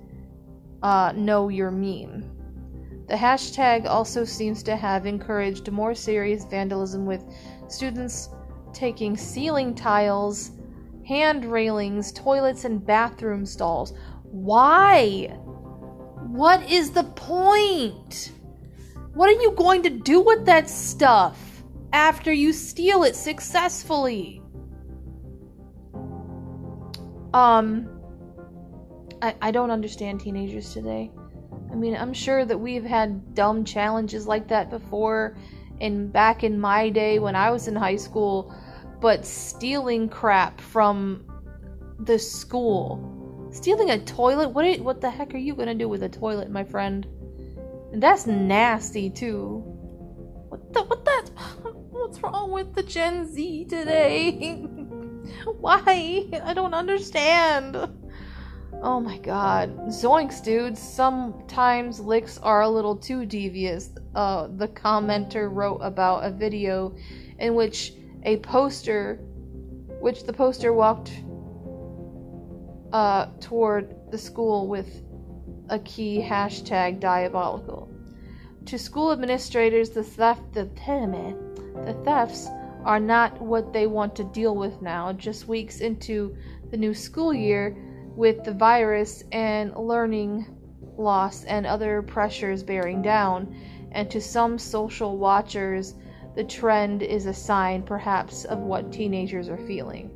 uh, 0.82 1.14
Know 1.16 1.48
Your 1.48 1.72
Meme. 1.72 2.33
The 3.08 3.16
hashtag 3.16 3.86
also 3.86 4.24
seems 4.24 4.64
to 4.64 4.76
have 4.76 5.06
encouraged 5.06 5.70
more 5.72 5.94
serious 5.94 6.46
vandalism 6.46 7.06
with 7.06 7.24
students 7.68 8.30
taking 8.72 9.18
ceiling 9.18 9.76
tiles, 9.76 10.52
hand 11.06 11.46
railings, 11.46 12.12
toilets, 12.14 12.66
and 12.66 12.86
bathroom 12.86 13.46
stalls. 13.46 13.94
Why? 14.24 15.28
What 16.28 16.70
is 16.72 16.92
the 16.92 17.04
point? 17.04 18.32
What 19.14 19.30
are 19.30 19.42
you 19.42 19.52
going 19.52 19.84
to 19.84 19.90
do 19.90 20.22
with 20.22 20.46
that 20.46 20.70
stuff 20.70 21.64
after 21.92 22.32
you 22.32 22.54
steal 22.54 23.04
it 23.04 23.16
successfully? 23.16 24.42
Um, 27.34 27.90
I, 29.22 29.36
I 29.42 29.52
don't 29.52 29.72
understand 29.72 30.22
teenagers 30.22 30.74
today. 30.74 31.12
I 31.74 31.76
mean, 31.76 31.98
I'm 31.98 32.14
sure 32.14 32.46
that 32.46 32.58
we've 32.58 32.86
had 32.86 33.36
dumb 33.36 33.66
challenges 33.66 34.28
like 34.28 34.48
that 34.48 34.70
before 34.70 35.36
and 35.82 36.14
back 36.14 36.46
in 36.46 36.58
my 36.60 36.90
day 36.90 37.20
when 37.20 37.36
I 37.36 37.50
was 37.50 37.68
in 37.68 37.76
high 37.76 37.98
school, 37.98 38.56
but 39.02 39.26
stealing 39.26 40.08
crap 40.08 40.62
from 40.62 41.26
the 42.00 42.18
school 42.20 43.14
Stealing 43.54 43.92
a 43.92 44.00
toilet? 44.00 44.50
What 44.50 44.66
are, 44.66 44.82
what 44.82 45.00
the 45.00 45.12
heck 45.12 45.36
are 45.36 45.38
you 45.38 45.54
gonna 45.54 45.76
do 45.76 45.88
with 45.88 46.02
a 46.02 46.10
toilet, 46.10 46.50
my 46.50 46.64
friend? 46.64 47.06
And 47.92 48.02
that's 48.02 48.26
nasty 48.26 49.12
too. 49.12 49.62
What 50.50 50.74
the 50.74 50.82
what 50.82 51.06
that 51.06 51.30
what's 51.92 52.20
wrong 52.24 52.52
with 52.52 52.74
the 52.74 52.82
Gen 52.82 53.32
Z 53.32 53.66
today? 53.66 54.56
Why? 55.60 56.28
I 56.44 56.54
don't 56.56 56.74
understand. 56.74 57.78
Oh 58.84 59.00
my 59.00 59.18
god. 59.18 59.78
Zoinks, 59.88 60.44
dude. 60.44 60.78
Sometimes 60.78 62.02
licks 62.02 62.38
are 62.40 62.64
a 62.64 62.70
little 62.70 62.98
too 62.98 63.26
devious. 63.26 63.92
Uh, 64.14 64.50
the 64.58 64.68
commenter 64.68 65.50
wrote 65.50 65.78
about 65.78 66.26
a 66.26 66.30
video 66.30 66.94
in 67.40 67.56
which 67.56 67.94
a 68.24 68.38
poster, 68.40 69.22
which 70.02 70.26
the 70.26 70.34
poster 70.34 70.74
walked 70.74 71.14
uh, 72.92 73.28
toward 73.40 73.96
the 74.12 74.18
school 74.18 74.68
with 74.68 75.02
a 75.70 75.80
key 75.80 76.22
hashtag 76.22 77.00
diabolical. 77.00 77.90
To 78.66 78.78
school 78.78 79.14
administrators, 79.14 79.92
the 79.92 80.04
theft, 80.04 80.52
the, 80.52 80.66
the 81.86 81.94
thefts 82.04 82.50
are 82.84 83.00
not 83.00 83.42
what 83.42 83.72
they 83.72 83.88
want 83.88 84.14
to 84.18 84.26
deal 84.26 84.58
with 84.58 84.82
now, 84.82 85.14
just 85.14 85.48
weeks 85.48 85.80
into 85.80 86.36
the 86.70 86.76
new 86.76 86.94
school 86.94 87.34
year 87.34 87.78
with 88.16 88.44
the 88.44 88.54
virus 88.54 89.24
and 89.32 89.76
learning 89.76 90.46
loss 90.98 91.44
and 91.46 91.66
other 91.66 92.02
pressures 92.02 92.64
bearing 92.64 93.02
down. 93.02 93.56
And 93.92 94.10
to 94.12 94.22
some 94.22 94.58
social 94.58 95.18
watchers, 95.18 95.96
the 96.36 96.44
trend 96.44 97.04
is 97.04 97.26
a 97.26 97.34
sign, 97.34 97.84
perhaps, 97.84 98.46
of 98.46 98.60
what 98.60 98.92
teenagers 98.92 99.50
are 99.50 99.58
feeling 99.58 100.12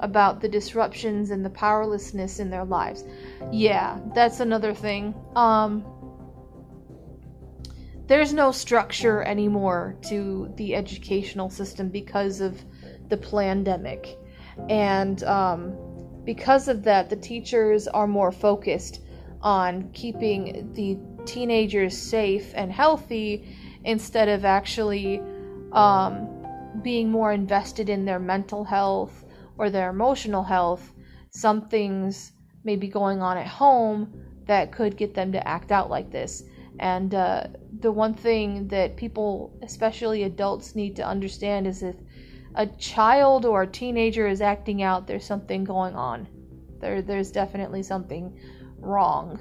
about 0.00 0.40
the 0.40 0.48
disruptions 0.48 1.30
and 1.30 1.44
the 1.44 1.50
powerlessness 1.50 2.38
in 2.38 2.50
their 2.50 2.64
lives. 2.64 3.04
Yeah, 3.50 3.98
that's 4.14 4.40
another 4.40 4.74
thing. 4.74 5.14
Um, 5.34 5.84
there's 8.06 8.32
no 8.32 8.52
structure 8.52 9.22
anymore 9.22 9.96
to 10.08 10.52
the 10.56 10.74
educational 10.76 11.50
system 11.50 11.88
because 11.88 12.40
of 12.40 12.62
the 13.08 13.16
pandemic. 13.16 14.16
And 14.68 15.22
um, 15.24 15.76
because 16.26 16.66
of 16.66 16.82
that, 16.82 17.08
the 17.08 17.16
teachers 17.16 17.86
are 17.86 18.08
more 18.08 18.32
focused 18.32 19.00
on 19.40 19.90
keeping 19.92 20.72
the 20.74 20.98
teenagers 21.24 21.96
safe 21.96 22.52
and 22.54 22.72
healthy 22.72 23.56
instead 23.84 24.28
of 24.28 24.44
actually 24.44 25.22
um, 25.72 26.28
being 26.82 27.10
more 27.10 27.32
invested 27.32 27.88
in 27.88 28.04
their 28.04 28.18
mental 28.18 28.64
health 28.64 29.24
or 29.56 29.70
their 29.70 29.88
emotional 29.88 30.42
health. 30.42 30.92
Some 31.30 31.68
things 31.68 32.32
may 32.64 32.74
be 32.74 32.88
going 32.88 33.22
on 33.22 33.38
at 33.38 33.46
home 33.46 34.12
that 34.46 34.72
could 34.72 34.96
get 34.96 35.14
them 35.14 35.30
to 35.32 35.48
act 35.48 35.70
out 35.70 35.90
like 35.90 36.10
this. 36.10 36.42
And 36.80 37.14
uh, 37.14 37.46
the 37.80 37.92
one 37.92 38.14
thing 38.14 38.68
that 38.68 38.96
people, 38.96 39.56
especially 39.62 40.24
adults, 40.24 40.74
need 40.74 40.96
to 40.96 41.06
understand 41.06 41.66
is 41.66 41.82
if 41.82 41.96
a 42.56 42.66
child 42.66 43.44
or 43.44 43.62
a 43.62 43.66
teenager 43.66 44.26
is 44.26 44.40
acting 44.40 44.82
out, 44.82 45.06
there's 45.06 45.26
something 45.26 45.62
going 45.62 45.94
on. 45.94 46.26
There, 46.80 47.02
there's 47.02 47.30
definitely 47.30 47.82
something 47.82 48.38
wrong 48.78 49.38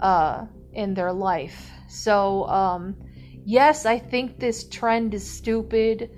uh, 0.00 0.46
in 0.72 0.92
their 0.92 1.12
life. 1.12 1.70
So, 1.88 2.48
um, 2.48 2.96
yes, 3.44 3.86
I 3.86 3.98
think 3.98 4.38
this 4.38 4.68
trend 4.68 5.14
is 5.14 5.28
stupid 5.28 6.10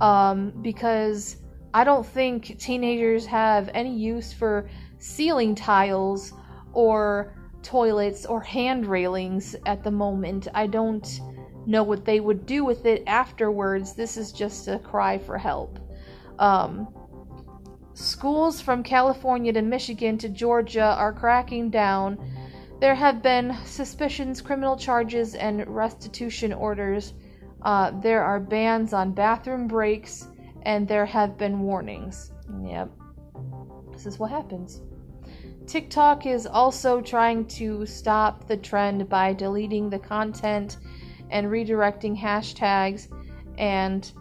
um, 0.00 0.52
because 0.62 1.38
I 1.72 1.82
don't 1.84 2.06
think 2.06 2.58
teenagers 2.58 3.24
have 3.26 3.70
any 3.72 3.96
use 3.96 4.32
for 4.32 4.68
ceiling 4.98 5.54
tiles 5.54 6.32
or 6.72 7.34
toilets 7.62 8.26
or 8.26 8.40
hand 8.40 8.86
railings 8.86 9.56
at 9.64 9.82
the 9.82 9.90
moment. 9.90 10.48
I 10.54 10.66
don't 10.66 11.20
know 11.66 11.82
what 11.82 12.04
they 12.04 12.20
would 12.20 12.46
do 12.46 12.64
with 12.64 12.84
it 12.86 13.02
afterwards. 13.06 13.94
This 13.94 14.16
is 14.16 14.30
just 14.30 14.68
a 14.68 14.78
cry 14.78 15.18
for 15.18 15.38
help. 15.38 15.78
Um, 16.38 16.88
schools 17.94 18.60
from 18.60 18.82
California 18.82 19.52
to 19.52 19.62
Michigan 19.62 20.18
to 20.18 20.28
Georgia 20.28 20.94
are 20.98 21.12
cracking 21.12 21.70
down. 21.70 22.18
There 22.80 22.94
have 22.94 23.22
been 23.22 23.56
suspicions, 23.64 24.42
criminal 24.42 24.76
charges, 24.76 25.34
and 25.34 25.66
restitution 25.66 26.52
orders. 26.52 27.14
Uh, 27.62 27.92
there 28.02 28.22
are 28.22 28.38
bans 28.38 28.92
on 28.92 29.12
bathroom 29.12 29.66
breaks, 29.66 30.28
and 30.62 30.86
there 30.86 31.06
have 31.06 31.38
been 31.38 31.60
warnings. 31.60 32.32
Yep. 32.62 32.90
This 33.92 34.04
is 34.04 34.18
what 34.18 34.30
happens. 34.30 34.82
TikTok 35.66 36.26
is 36.26 36.46
also 36.46 37.00
trying 37.00 37.46
to 37.46 37.86
stop 37.86 38.46
the 38.46 38.56
trend 38.56 39.08
by 39.08 39.32
deleting 39.32 39.90
the 39.90 39.98
content 39.98 40.76
and 41.30 41.48
redirecting 41.48 42.16
hashtags 42.16 43.08
and 43.58 44.12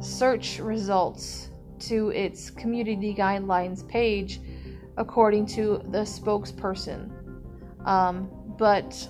search 0.00 0.58
results 0.58 1.51
to 1.88 2.10
its 2.10 2.50
community 2.50 3.14
guidelines 3.14 3.86
page, 3.86 4.40
according 4.96 5.46
to 5.46 5.82
the 5.90 6.00
spokesperson. 6.00 7.10
Um, 7.86 8.30
but 8.58 9.08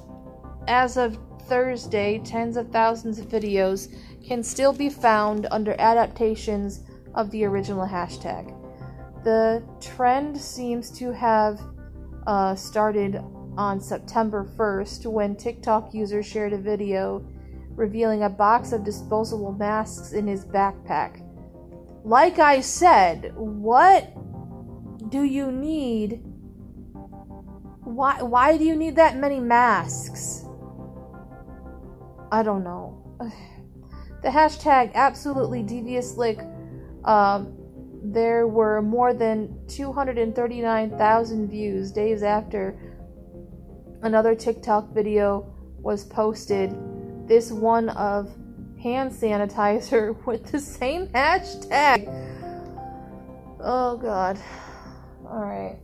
as 0.69 0.97
of 0.97 1.19
Thursday, 1.49 2.21
tens 2.25 2.57
of 2.57 2.71
thousands 2.71 3.19
of 3.19 3.27
videos 3.27 3.93
can 4.25 4.43
still 4.43 4.73
be 4.73 4.89
found 4.89 5.47
under 5.51 5.75
adaptations 5.79 6.83
of 7.15 7.31
the 7.31 7.45
original 7.45 7.87
hashtag. 7.87 8.55
The 9.25 9.63
trend 9.81 10.39
seems 10.39 10.91
to 10.99 11.13
have 11.13 11.61
uh, 12.27 12.55
started 12.55 13.23
on 13.57 13.81
September 13.81 14.49
1st 14.57 15.07
when 15.07 15.37
TikTok 15.37 15.93
users 15.93 16.27
shared 16.27 16.53
a 16.53 16.59
video 16.59 17.25
revealing 17.77 18.23
a 18.25 18.29
box 18.29 18.73
of 18.73 18.85
disposable 18.85 19.53
masks 19.53 20.13
in 20.13 20.27
his 20.27 20.45
backpack. 20.45 21.22
Like 22.05 22.39
I 22.39 22.61
said, 22.61 23.33
what 23.37 24.13
do 25.11 25.23
you 25.23 25.53
need? 25.53 26.23
Why 27.85 28.23
why 28.23 28.57
do 28.57 28.65
you 28.65 28.77
need 28.77 28.97
that 28.97 29.17
many 29.17 29.41
masks? 29.41 30.45
I 32.31 32.43
don't 32.43 32.65
know. 32.65 32.99
The 34.23 34.29
hashtag 34.29 34.95
absolutely 34.95 35.65
devious 35.65 36.17
lick 36.17 36.39
um, 37.05 37.57
there 38.05 38.47
were 38.47 38.83
more 38.83 39.15
than 39.15 39.67
239,000 39.69 41.49
views 41.49 41.93
days 41.93 42.23
after 42.23 42.79
another 44.03 44.35
TikTok 44.35 44.93
video 44.93 45.53
was 45.79 46.05
posted. 46.05 46.77
This 47.29 47.53
one 47.53 47.89
of 47.91 48.37
hand 48.83 49.13
sanitizer 49.13 50.17
with 50.27 50.51
the 50.51 50.59
same 50.59 51.07
hashtag. 51.09 52.09
Oh 53.61 53.97
god. 53.97 54.39
Alright. 55.25 55.79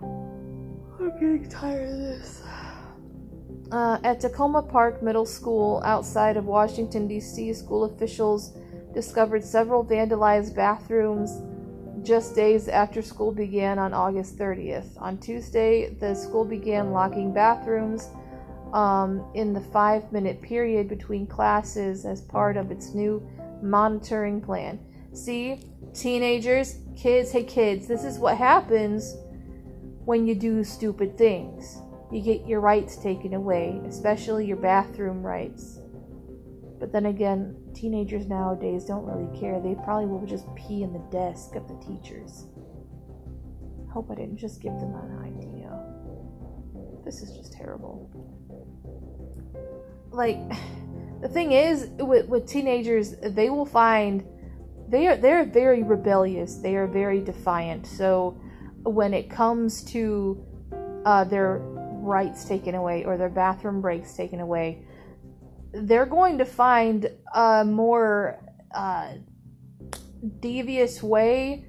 I'm 0.00 1.10
getting 1.14 1.48
tired 1.48 1.90
of 1.90 1.98
this. 1.98 2.42
Uh, 3.70 3.98
at 4.04 4.20
Takoma 4.20 4.66
Park 4.66 5.02
Middle 5.02 5.26
School 5.26 5.82
outside 5.84 6.36
of 6.36 6.46
Washington, 6.46 7.06
D.C., 7.06 7.52
school 7.52 7.84
officials 7.84 8.56
discovered 8.94 9.44
several 9.44 9.84
vandalized 9.84 10.54
bathrooms 10.54 11.42
just 12.02 12.34
days 12.34 12.68
after 12.68 13.02
school 13.02 13.32
began 13.32 13.78
on 13.78 13.92
August 13.92 14.38
30th. 14.38 15.00
On 15.00 15.18
Tuesday, 15.18 15.94
the 16.00 16.14
school 16.14 16.44
began 16.44 16.92
locking 16.92 17.34
bathrooms 17.34 18.08
um, 18.72 19.24
in 19.34 19.52
the 19.52 19.60
five 19.60 20.10
minute 20.12 20.42
period 20.42 20.88
between 20.88 21.26
classes 21.26 22.04
as 22.04 22.20
part 22.20 22.56
of 22.56 22.70
its 22.70 22.94
new 22.94 23.26
monitoring 23.62 24.40
plan. 24.40 24.78
See, 25.12 25.60
teenagers, 25.94 26.78
kids, 26.96 27.32
hey 27.32 27.44
kids, 27.44 27.86
this 27.86 28.04
is 28.04 28.18
what 28.18 28.36
happens 28.36 29.16
when 30.04 30.26
you 30.26 30.34
do 30.34 30.64
stupid 30.64 31.18
things. 31.18 31.78
You 32.10 32.22
get 32.22 32.46
your 32.46 32.60
rights 32.60 32.96
taken 32.96 33.34
away, 33.34 33.80
especially 33.86 34.46
your 34.46 34.56
bathroom 34.56 35.22
rights. 35.22 35.80
But 36.80 36.92
then 36.92 37.06
again, 37.06 37.56
teenagers 37.74 38.26
nowadays 38.26 38.84
don't 38.84 39.04
really 39.04 39.28
care. 39.38 39.60
They 39.60 39.74
probably 39.84 40.06
will 40.06 40.24
just 40.24 40.46
pee 40.54 40.82
in 40.82 40.92
the 40.92 41.04
desk 41.10 41.56
of 41.56 41.66
the 41.68 41.74
teachers. 41.84 42.46
Hope 43.92 44.10
I 44.10 44.14
didn't 44.14 44.38
just 44.38 44.62
give 44.62 44.74
them 44.74 44.94
an 44.94 45.18
idea. 45.18 45.58
This 47.04 47.22
is 47.22 47.36
just 47.36 47.52
terrible. 47.52 48.10
Like, 50.18 50.38
the 51.22 51.28
thing 51.28 51.52
is, 51.52 51.88
with, 51.98 52.28
with 52.28 52.46
teenagers, 52.46 53.14
they 53.22 53.48
will 53.48 53.66
find 53.66 54.26
they 54.88 55.06
are 55.06 55.16
they're 55.16 55.44
very 55.44 55.82
rebellious. 55.82 56.56
They 56.56 56.74
are 56.76 56.86
very 56.86 57.20
defiant. 57.20 57.86
So 57.86 58.40
when 58.82 59.12
it 59.12 59.28
comes 59.30 59.84
to 59.92 60.44
uh, 61.04 61.24
their 61.24 61.58
rights 61.58 62.46
taken 62.46 62.74
away 62.74 63.04
or 63.04 63.18
their 63.18 63.28
bathroom 63.28 63.82
breaks 63.82 64.14
taken 64.14 64.40
away, 64.40 64.82
they're 65.72 66.06
going 66.06 66.38
to 66.38 66.46
find 66.46 67.10
a 67.34 67.64
more 67.66 68.42
uh, 68.74 69.12
devious 70.40 71.02
way 71.02 71.66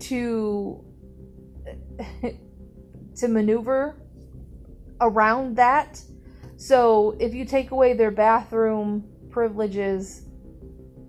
to 0.00 0.84
to 3.16 3.28
maneuver 3.28 4.02
around 5.00 5.56
that. 5.56 6.02
So 6.56 7.16
if 7.20 7.34
you 7.34 7.44
take 7.44 7.70
away 7.70 7.94
their 7.94 8.10
bathroom 8.10 9.04
privileges, 9.30 10.26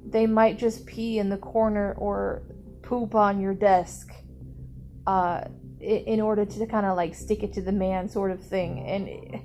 they 0.07 0.27
might 0.27 0.57
just 0.57 0.85
pee 0.85 1.19
in 1.19 1.29
the 1.29 1.37
corner 1.37 1.93
or 1.97 2.43
poop 2.81 3.15
on 3.15 3.39
your 3.39 3.53
desk 3.53 4.11
uh, 5.07 5.41
in 5.79 6.21
order 6.21 6.45
to 6.45 6.65
kind 6.65 6.85
of 6.85 6.95
like 6.95 7.13
stick 7.13 7.43
it 7.43 7.53
to 7.53 7.61
the 7.61 7.71
man 7.71 8.09
sort 8.09 8.31
of 8.31 8.41
thing. 8.41 8.79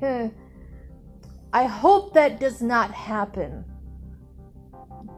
And 0.02 0.32
I 1.52 1.64
hope 1.64 2.14
that 2.14 2.40
does 2.40 2.62
not 2.62 2.93
happen. 2.93 3.64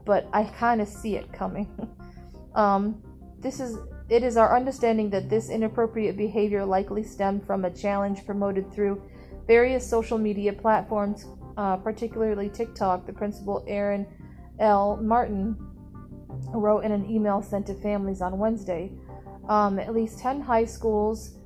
But 0.05 0.29
I 0.33 0.45
kind 0.45 0.81
of 0.81 0.89
see 0.89 1.17
it 1.17 1.33
coming. 1.33 1.69
um, 2.55 3.03
this 3.39 3.61
is 3.61 3.79
it 4.09 4.23
is 4.23 4.37
our 4.37 4.55
understanding 4.55 5.09
that 5.11 5.31
this 5.31 5.49
inappropriate 5.49 6.17
behavior 6.17 6.65
likely 6.65 7.03
stemmed 7.03 7.47
from 7.47 7.65
a 7.65 7.71
challenge 7.71 8.27
promoted 8.27 8.73
through 8.73 9.01
various 9.47 9.89
social 9.89 10.19
media 10.19 10.53
platforms, 10.53 11.27
uh, 11.57 11.77
particularly 11.77 12.49
TikTok. 12.49 13.07
The 13.07 13.13
principal, 13.13 13.65
Aaron 13.67 14.07
L. 14.59 14.99
Martin, 15.03 15.57
wrote 16.55 16.85
in 16.85 16.93
an 16.93 17.09
email 17.11 17.43
sent 17.43 17.67
to 17.67 17.75
families 17.75 18.21
on 18.21 18.39
Wednesday. 18.39 18.93
Um, 19.49 19.79
at 19.79 19.93
least 19.93 20.21
10 20.21 20.41
high 20.41 20.65
schools 20.65 21.37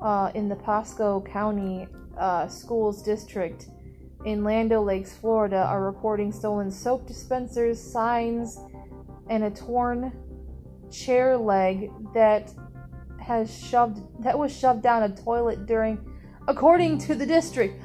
uh, 0.00 0.30
in 0.34 0.48
the 0.48 0.56
Pasco 0.56 1.22
County 1.22 1.88
uh, 2.18 2.48
Schools 2.48 3.02
District 3.02 3.66
in 4.24 4.42
Land 4.42 4.70
Lakes, 4.70 5.14
Florida, 5.14 5.58
are 5.58 5.84
reporting 5.84 6.32
stolen 6.32 6.70
soap 6.70 7.06
dispensers, 7.06 7.80
signs, 7.80 8.58
and 9.30 9.44
a 9.44 9.50
torn 9.50 10.12
chair 10.90 11.36
leg 11.36 11.90
that 12.14 12.52
has 13.20 13.52
shoved 13.52 14.00
that 14.22 14.38
was 14.38 14.56
shoved 14.56 14.82
down 14.82 15.02
a 15.02 15.08
toilet 15.08 15.66
during 15.66 15.98
according 16.48 16.98
to 16.98 17.14
the 17.14 17.26
district 17.26 17.80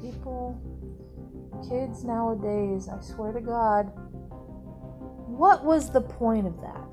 people 0.00 0.60
kids 1.68 2.04
nowadays 2.04 2.88
i 2.88 3.00
swear 3.00 3.32
to 3.32 3.40
god 3.40 3.90
what 5.26 5.64
was 5.64 5.90
the 5.90 6.00
point 6.00 6.46
of 6.46 6.60
that? 6.60 6.86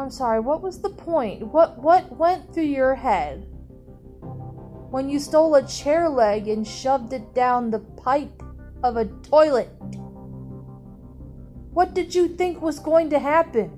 I'm 0.00 0.10
sorry 0.10 0.40
what 0.40 0.62
was 0.62 0.80
the 0.80 0.88
point? 0.88 1.46
What 1.46 1.78
what 1.82 2.16
went 2.16 2.54
through 2.54 2.64
your 2.64 2.94
head 2.94 3.46
when 4.90 5.10
you 5.10 5.18
stole 5.18 5.54
a 5.54 5.66
chair 5.66 6.08
leg 6.08 6.48
and 6.48 6.66
shoved 6.66 7.12
it 7.12 7.34
down 7.34 7.70
the 7.70 7.80
pipe 7.80 8.42
of 8.82 8.96
a 8.96 9.04
toilet? 9.04 9.68
What 11.72 11.94
did 11.94 12.14
you 12.14 12.26
think 12.28 12.62
was 12.62 12.78
going 12.78 13.10
to 13.10 13.18
happen 13.18 13.77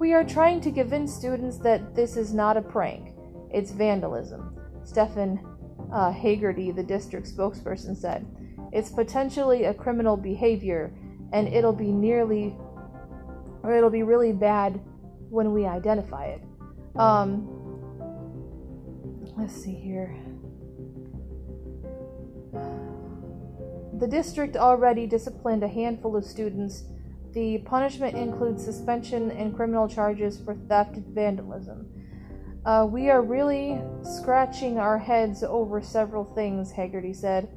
we 0.00 0.14
are 0.14 0.24
trying 0.24 0.62
to 0.62 0.72
convince 0.72 1.14
students 1.14 1.58
that 1.58 1.94
this 1.94 2.16
is 2.16 2.32
not 2.32 2.56
a 2.56 2.62
prank, 2.62 3.14
it's 3.52 3.70
vandalism. 3.70 4.58
Stephen 4.82 5.38
uh, 5.92 6.10
Hagerty, 6.10 6.74
the 6.74 6.82
district 6.82 7.28
spokesperson, 7.28 7.94
said. 7.94 8.26
It's 8.72 8.90
potentially 8.90 9.64
a 9.64 9.74
criminal 9.74 10.16
behavior, 10.16 10.94
and 11.34 11.46
it'll 11.48 11.74
be 11.74 11.92
nearly, 11.92 12.56
or 13.62 13.76
it'll 13.76 13.90
be 13.90 14.02
really 14.02 14.32
bad 14.32 14.80
when 15.28 15.52
we 15.52 15.66
identify 15.66 16.28
it. 16.28 16.42
Um, 16.96 17.46
let's 19.36 19.54
see 19.54 19.74
here. 19.74 20.16
The 23.98 24.08
district 24.08 24.56
already 24.56 25.06
disciplined 25.06 25.62
a 25.62 25.68
handful 25.68 26.16
of 26.16 26.24
students 26.24 26.84
the 27.32 27.58
punishment 27.58 28.16
includes 28.16 28.64
suspension 28.64 29.30
and 29.30 29.54
criminal 29.54 29.88
charges 29.88 30.40
for 30.40 30.54
theft 30.54 30.96
and 30.96 31.06
vandalism. 31.14 31.86
Uh, 32.64 32.86
we 32.90 33.08
are 33.08 33.22
really 33.22 33.80
scratching 34.02 34.78
our 34.78 34.98
heads 34.98 35.42
over 35.42 35.80
several 35.80 36.24
things, 36.34 36.70
Haggerty 36.70 37.14
said. 37.14 37.48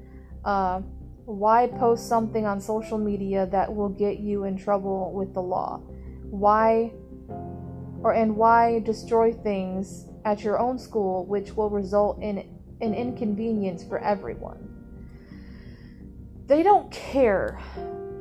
Uh, 0.46 0.82
why 1.26 1.68
post 1.68 2.08
something 2.08 2.46
on 2.46 2.60
social 2.60 2.98
media 2.98 3.48
that 3.48 3.74
will 3.74 3.90
get 3.90 4.20
you 4.20 4.44
in 4.44 4.58
trouble 4.58 5.12
with 5.14 5.34
the 5.34 5.42
law? 5.42 5.78
Why 6.30 6.94
or 8.02 8.14
and 8.14 8.36
why 8.36 8.80
destroy 8.80 9.32
things 9.32 10.06
at 10.26 10.44
your 10.44 10.60
own 10.60 10.78
school 10.78 11.26
which 11.26 11.54
will 11.56 11.70
result 11.70 12.22
in 12.22 12.50
an 12.82 12.94
inconvenience 12.94 13.84
for 13.84 14.00
everyone? 14.00 14.70
They 16.46 16.64
don't 16.64 16.92
care 16.92 17.60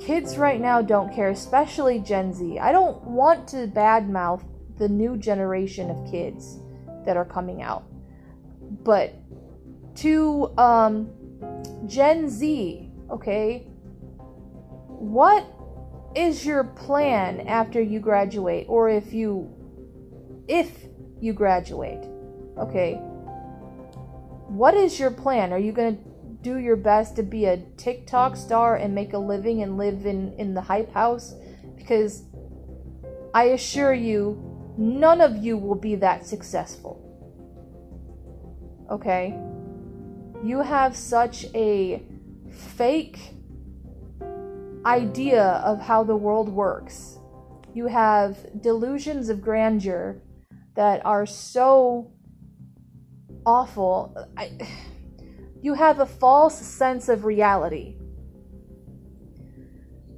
Kids 0.05 0.37
right 0.37 0.61
now 0.61 0.83
don't 0.83 1.15
care, 1.15 1.31
especially 1.31 2.01
Gen 2.01 2.35
Z. 2.35 2.59
I 2.59 2.73
don't 2.73 3.03
want 3.05 3.47
to 3.49 3.69
badmouth 3.69 4.43
the 4.79 4.89
new 4.89 5.17
generation 5.17 5.91
of 5.91 6.11
kids 6.11 6.59
that 7.07 7.17
are 7.17 7.25
coming 7.25 7.63
out. 7.63 7.85
But 8.83 9.15
to 9.97 10.53
um, 10.59 11.09
Gen 11.87 12.29
Z, 12.29 12.91
okay, 13.13 13.69
what 14.89 15.47
is 16.17 16.45
your 16.45 16.65
plan 16.65 17.47
after 17.47 17.81
you 17.81 18.01
graduate 18.01 18.67
or 18.69 18.89
if 18.89 19.13
you 19.13 19.55
if 20.49 20.87
you 21.21 21.33
graduate? 21.33 22.05
Okay. 22.59 22.95
What 24.49 24.75
is 24.75 24.99
your 24.99 25.11
plan? 25.11 25.53
Are 25.53 25.59
you 25.59 25.73
going 25.73 25.97
to 25.97 26.12
do 26.43 26.59
your 26.59 26.77
best 26.77 27.17
to 27.17 27.23
be 27.23 27.47
a 27.47 27.59
TikTok 27.77 28.37
star 28.37 28.77
and 28.77 28.95
make 28.95 29.13
a 29.13 29.19
living 29.19 29.63
and 29.63 29.79
live 29.79 30.07
in, 30.07 30.33
in 30.35 30.55
the 30.55 30.61
hype 30.61 30.93
house 30.93 31.35
because 31.77 32.25
I 33.35 33.45
assure 33.45 33.95
you, 33.95 34.75
none 34.77 35.21
of 35.21 35.37
you 35.39 35.57
will 35.57 35.77
be 35.77 35.95
that 35.97 36.27
successful. 36.27 36.99
Okay? 38.91 39.39
You 40.45 40.61
have 40.61 40.97
such 40.97 41.47
a 41.55 42.03
fake 42.51 43.19
idea 44.85 45.45
of 45.65 45.81
how 45.81 46.03
the 46.03 46.17
world 46.17 46.49
works. 46.49 47.19
You 47.73 47.87
have 47.87 48.61
delusions 48.61 49.29
of 49.29 49.41
grandeur 49.41 50.21
that 50.75 51.05
are 51.07 51.25
so 51.25 52.13
awful. 53.47 54.15
I 54.37 54.53
you 55.63 55.75
have 55.75 56.01
a 56.01 56.07
false 56.07 56.59
sense 56.59 57.09
of 57.09 57.25
reality. 57.25 57.95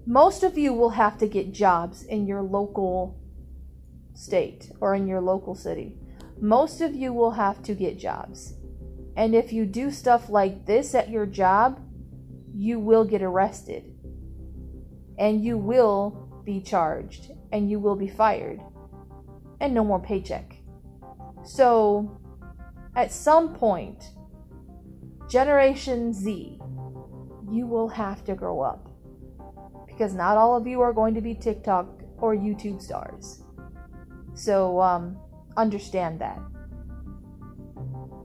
Most 0.06 0.42
of 0.42 0.56
you 0.56 0.72
will 0.72 0.90
have 0.90 1.18
to 1.18 1.28
get 1.28 1.52
jobs 1.52 2.02
in 2.02 2.26
your 2.26 2.42
local 2.42 3.20
state 4.14 4.70
or 4.80 4.94
in 4.94 5.06
your 5.06 5.20
local 5.20 5.54
city. 5.54 5.96
Most 6.40 6.80
of 6.80 6.94
you 6.94 7.12
will 7.12 7.32
have 7.32 7.62
to 7.64 7.74
get 7.74 7.98
jobs. 7.98 8.54
And 9.16 9.34
if 9.34 9.52
you 9.52 9.66
do 9.66 9.90
stuff 9.90 10.30
like 10.30 10.64
this 10.66 10.94
at 10.94 11.10
your 11.10 11.26
job, 11.26 11.80
you 12.54 12.80
will 12.80 13.04
get 13.04 13.22
arrested. 13.22 13.84
And 15.18 15.44
you 15.44 15.58
will 15.58 16.42
be 16.44 16.60
charged. 16.60 17.30
And 17.52 17.70
you 17.70 17.78
will 17.78 17.96
be 17.96 18.08
fired. 18.08 18.60
And 19.60 19.74
no 19.74 19.84
more 19.84 20.00
paycheck. 20.00 20.56
So, 21.44 22.20
at 22.96 23.12
some 23.12 23.54
point, 23.54 24.13
Generation 25.28 26.12
Z, 26.12 26.58
you 27.50 27.66
will 27.66 27.88
have 27.88 28.24
to 28.24 28.34
grow 28.34 28.60
up. 28.60 28.88
Because 29.86 30.14
not 30.14 30.36
all 30.36 30.56
of 30.56 30.66
you 30.66 30.80
are 30.80 30.92
going 30.92 31.14
to 31.14 31.20
be 31.20 31.34
TikTok 31.34 32.02
or 32.18 32.34
YouTube 32.34 32.80
stars. 32.82 33.42
So, 34.34 34.80
um, 34.80 35.16
understand 35.56 36.20
that. 36.20 36.38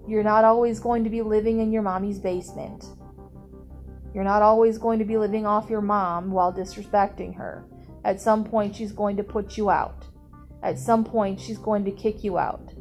You're 0.07 0.23
not 0.23 0.43
always 0.43 0.79
going 0.79 1.03
to 1.03 1.09
be 1.09 1.21
living 1.21 1.59
in 1.59 1.71
your 1.71 1.83
mommy's 1.83 2.17
basement. 2.17 2.85
You're 4.13 4.23
not 4.23 4.41
always 4.41 4.79
going 4.79 4.97
to 4.99 5.05
be 5.05 5.17
living 5.17 5.45
off 5.45 5.69
your 5.69 5.81
mom 5.81 6.31
while 6.31 6.51
disrespecting 6.51 7.35
her. 7.35 7.65
At 8.03 8.19
some 8.19 8.43
point, 8.43 8.75
she's 8.75 8.91
going 8.91 9.17
to 9.17 9.23
put 9.23 9.55
you 9.55 9.69
out. 9.69 10.05
At 10.63 10.79
some 10.79 11.03
point, 11.03 11.39
she's 11.39 11.59
going 11.59 11.85
to 11.85 11.91
kick 11.91 12.23
you 12.23 12.39
out. 12.39 12.73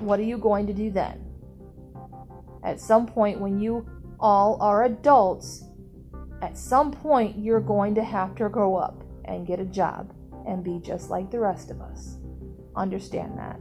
What 0.00 0.18
are 0.18 0.24
you 0.24 0.36
going 0.36 0.66
to 0.66 0.72
do 0.72 0.90
then? 0.90 1.27
At 2.68 2.78
some 2.78 3.06
point, 3.06 3.40
when 3.40 3.58
you 3.58 3.88
all 4.20 4.58
are 4.60 4.84
adults, 4.84 5.64
at 6.42 6.58
some 6.58 6.92
point 6.92 7.38
you're 7.38 7.62
going 7.62 7.94
to 7.94 8.04
have 8.04 8.34
to 8.34 8.50
grow 8.50 8.76
up 8.76 9.02
and 9.24 9.46
get 9.46 9.58
a 9.58 9.64
job 9.64 10.12
and 10.46 10.62
be 10.62 10.78
just 10.84 11.08
like 11.08 11.30
the 11.30 11.40
rest 11.40 11.70
of 11.70 11.80
us. 11.80 12.18
Understand 12.76 13.38
that. 13.38 13.58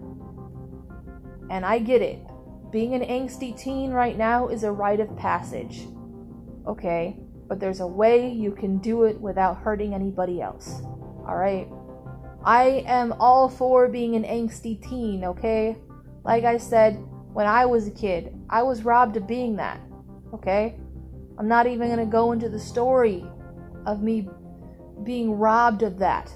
And 1.50 1.66
I 1.66 1.80
get 1.80 2.02
it. 2.02 2.20
Being 2.70 2.96
an 2.96 3.02
angsty 3.04 3.58
teen 3.58 3.92
right 3.92 4.18
now 4.18 4.50
is 4.50 4.66
a 4.66 4.74
rite 4.74 5.00
of 5.00 5.16
passage. 5.16 5.88
Okay? 6.68 7.18
But 7.48 7.62
there's 7.62 7.80
a 7.80 7.88
way 7.88 8.30
you 8.30 8.52
can 8.52 8.80
do 8.80 9.06
it 9.06 9.18
without 9.22 9.56
hurting 9.56 9.94
anybody 9.94 10.42
else. 10.42 10.82
Alright? 11.26 11.70
I 12.44 12.84
am 12.86 13.14
all 13.22 13.48
for 13.48 13.88
being 13.88 14.18
an 14.18 14.26
angsty 14.26 14.86
teen, 14.86 15.24
okay? 15.24 15.78
Like 16.26 16.44
I 16.44 16.58
said, 16.58 17.02
when 17.32 17.48
I 17.48 17.66
was 17.66 17.88
a 17.88 17.92
kid. 17.92 18.37
I 18.50 18.64
was 18.64 18.84
robbed 18.84 19.18
of 19.18 19.28
being 19.28 19.56
that. 19.58 19.82
Okay? 20.34 20.76
I'm 21.38 21.48
not 21.48 21.68
even 21.68 21.88
going 21.88 22.00
to 22.00 22.06
go 22.06 22.32
into 22.32 22.50
the 22.50 22.60
story 22.60 23.26
of 23.86 24.02
me 24.02 24.28
being 25.04 25.38
robbed 25.38 25.84
of 25.84 26.00
that. 26.00 26.32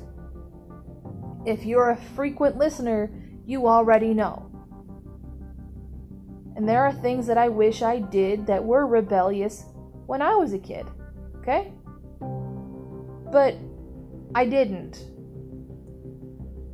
If 1.46 1.66
you're 1.66 1.90
a 1.90 1.98
frequent 2.16 2.58
listener, 2.58 3.12
you 3.46 3.68
already 3.68 4.14
know. 4.14 4.48
And 6.56 6.68
there 6.68 6.84
are 6.84 6.94
things 6.94 7.26
that 7.28 7.38
I 7.38 7.50
wish 7.50 7.82
I 7.82 8.00
did 8.00 8.46
that 8.48 8.64
were 8.64 8.86
rebellious 8.86 9.66
when 10.06 10.22
I 10.22 10.36
was 10.36 10.54
a 10.54 10.60
kid. 10.60 10.86
Okay? 11.38 11.74
But 13.32 13.56
I 14.36 14.46
didn't. 14.46 15.08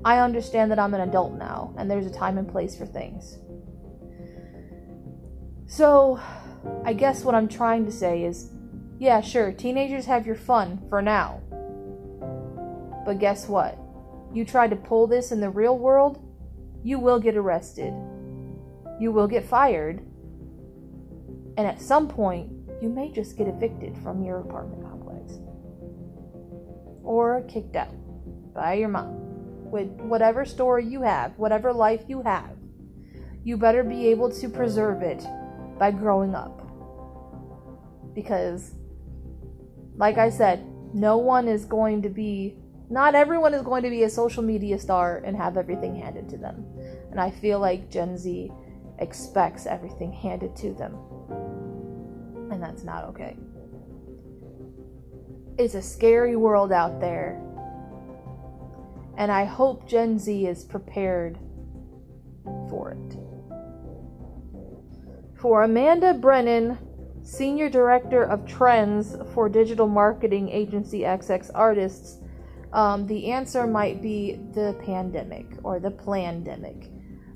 I 0.04 0.20
understand 0.20 0.72
that 0.72 0.80
I'm 0.80 0.94
an 0.94 1.02
adult 1.02 1.34
now, 1.34 1.74
and 1.78 1.90
there's 1.90 2.06
a 2.06 2.12
time 2.12 2.38
and 2.38 2.48
place 2.48 2.76
for 2.76 2.86
things. 2.86 3.40
So, 5.68 6.20
I 6.86 6.94
guess 6.94 7.24
what 7.24 7.36
I'm 7.36 7.48
trying 7.48 7.86
to 7.86 7.92
say 7.92 8.24
is 8.24 8.52
yeah, 9.00 9.22
sure, 9.22 9.52
teenagers 9.52 10.06
have 10.06 10.26
your 10.26 10.36
fun 10.36 10.82
for 10.90 11.02
now. 11.02 11.42
But 13.06 13.20
guess 13.20 13.48
what? 13.48 13.78
You 14.34 14.44
try 14.44 14.68
to 14.68 14.76
pull 14.76 15.08
this 15.08 15.32
in 15.32 15.40
the 15.40 15.50
real 15.50 15.78
world, 15.78 16.24
you 16.84 17.00
will 17.00 17.20
get 17.20 17.38
arrested. 17.38 17.94
You 19.00 19.12
will 19.12 19.28
get 19.28 19.46
fired. 19.46 20.00
And 21.58 21.68
at 21.68 21.82
some 21.82 22.08
point, 22.08 22.52
you 22.82 22.90
may 22.90 23.12
just 23.12 23.38
get 23.38 23.48
evicted 23.48 23.96
from 23.98 24.24
your 24.24 24.40
apartment 24.40 24.84
complex. 24.84 25.34
Or 27.04 27.44
kicked 27.48 27.76
out 27.76 27.94
by 28.54 28.74
your 28.76 28.90
mom. 28.90 29.70
With 29.70 29.90
whatever 30.02 30.46
story 30.46 30.86
you 30.86 31.02
have, 31.02 31.38
whatever 31.38 31.74
life 31.74 32.04
you 32.08 32.22
have 32.24 32.58
you 33.48 33.56
better 33.56 33.82
be 33.82 34.08
able 34.08 34.30
to 34.30 34.50
preserve 34.50 35.02
it 35.02 35.26
by 35.78 35.92
growing 35.92 36.36
up. 36.36 36.62
Because, 38.14 38.74
like 39.96 40.18
I 40.18 40.30
said, 40.30 40.66
no 40.94 41.18
one 41.18 41.48
is 41.48 41.66
going 41.66 42.02
to 42.02 42.10
be, 42.10 42.56
not 42.90 43.16
everyone 43.16 43.54
is 43.54 43.62
going 43.62 43.84
to 43.84 43.90
be 43.90 44.04
a 44.04 44.10
social 44.10 44.44
media 44.44 44.80
star 44.80 45.22
and 45.26 45.36
have 45.36 45.58
everything 45.58 45.96
handed 45.96 46.30
to 46.30 46.38
them. 46.38 46.66
And 47.12 47.20
I 47.20 47.30
feel 47.30 47.60
like 47.60 47.92
Gen 47.92 48.18
Z 48.18 48.52
expects 49.00 49.66
everything 49.66 50.12
handed 50.12 50.56
to 50.58 50.74
them. 50.74 50.98
And 52.52 52.62
that's 52.62 52.84
not 52.84 53.04
okay. 53.06 53.36
It's 55.58 55.76
a 55.76 55.82
scary 55.82 56.36
world 56.36 56.72
out 56.72 57.00
there. 57.00 57.42
And 59.18 59.32
I 59.32 59.46
hope 59.46 59.88
Gen 59.88 60.20
Z 60.20 60.46
is 60.46 60.64
prepared 60.64 61.38
for 62.70 62.92
it. 62.92 63.27
For 65.40 65.62
Amanda 65.62 66.16
Brennan, 66.16 66.80
Senior 67.22 67.70
Director 67.70 68.24
of 68.24 68.48
Trends 68.48 69.16
for 69.36 69.48
digital 69.48 69.88
marketing 69.88 70.50
agency 70.50 71.02
XX 71.02 71.52
Artists, 71.54 72.18
um, 72.74 73.06
the 73.06 73.32
answer 73.32 73.68
might 73.68 74.02
be 74.02 74.40
the 74.54 74.76
pandemic 74.84 75.46
or 75.64 75.80
the 75.80 75.92
plandemic. 75.92 76.90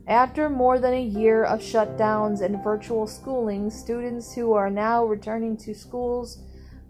After 0.07 0.49
more 0.49 0.79
than 0.79 0.95
a 0.95 1.03
year 1.03 1.43
of 1.43 1.59
shutdowns 1.59 2.41
and 2.41 2.63
virtual 2.63 3.05
schooling, 3.05 3.69
students 3.69 4.33
who 4.33 4.53
are 4.53 4.71
now 4.71 5.05
returning 5.05 5.55
to 5.57 5.75
schools 5.75 6.39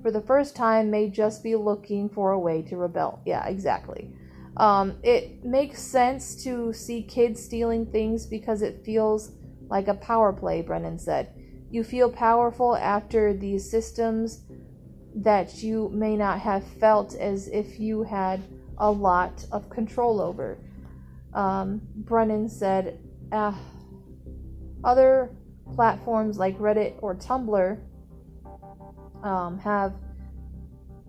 for 0.02 0.12
the 0.12 0.22
first 0.22 0.56
time 0.56 0.90
may 0.90 1.10
just 1.10 1.44
be 1.44 1.56
looking 1.58 2.08
for 2.08 2.32
a 2.32 2.40
way 2.40 2.62
to 2.62 2.78
rebel. 2.78 3.22
Yeah, 3.26 3.46
exactly. 3.48 4.14
Um, 4.56 4.98
it 5.04 5.44
makes 5.44 5.82
sense 5.82 6.42
to 6.46 6.72
see 6.72 7.04
kids 7.04 7.44
stealing 7.44 7.86
things 7.86 8.26
because 8.26 8.62
it 8.62 8.86
feels 8.86 9.34
like 9.72 9.88
a 9.88 9.94
power 9.96 10.34
play, 10.34 10.62
Brennan 10.62 11.00
said. 11.00 11.34
You 11.72 11.84
feel 11.84 12.12
powerful 12.12 12.76
after 12.76 13.34
these 13.34 13.68
systems 13.72 14.44
that 15.16 15.64
you 15.64 15.90
may 15.94 16.18
not 16.18 16.40
have 16.40 16.64
felt 16.64 17.16
as 17.16 17.48
if 17.48 17.80
you 17.80 18.04
had 18.04 18.42
a 18.78 18.92
lot 18.92 19.46
of 19.52 19.70
control 19.70 20.20
over. 20.20 20.58
Um, 21.34 21.82
Brennan 21.96 22.50
said, 22.50 23.00
uh, 23.32 23.54
other 24.84 25.34
platforms 25.74 26.38
like 26.38 26.60
Reddit 26.60 26.96
or 27.02 27.16
Tumblr 27.16 27.80
um, 29.24 29.58
have 29.60 29.94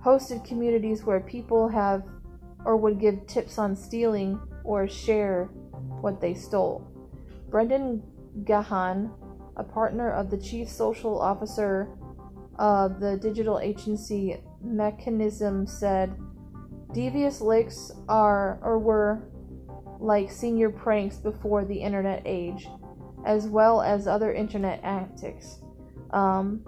hosted 0.05 0.45
communities 0.45 1.03
where 1.03 1.19
people 1.19 1.69
have 1.69 2.05
or 2.65 2.77
would 2.77 3.01
give 3.01 3.27
tips 3.27 3.59
on 3.59 3.75
stealing 3.75 4.39
or 4.63 4.87
share 4.87 5.47
what 6.01 6.21
they 6.21 6.35
stole. 6.35 6.87
Brendan 7.51 8.03
Gahan, 8.45 9.11
a 9.57 9.65
partner 9.65 10.11
of 10.11 10.31
the 10.31 10.39
chief 10.39 10.69
social 10.69 11.21
officer 11.21 11.89
of 12.59 13.01
the 13.01 13.17
digital 13.17 13.59
agency 13.59 14.41
Mechanism, 14.63 15.67
said 15.67 16.15
devious 16.93 17.41
licks 17.41 17.91
are 18.09 18.59
or 18.63 18.79
were 18.79 19.29
like 19.99 20.31
senior 20.31 20.71
pranks 20.71 21.17
before 21.17 21.65
the 21.65 21.75
internet 21.75 22.23
age, 22.25 22.69
as 23.27 23.47
well 23.47 23.83
as 23.83 24.07
other 24.07 24.33
internet 24.33 24.83
antics. 24.85 25.61
Um, 26.11 26.65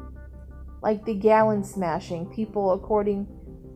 like 0.82 1.04
the 1.04 1.14
gallon 1.14 1.64
smashing, 1.64 2.26
people 2.26 2.72
according 2.72 3.26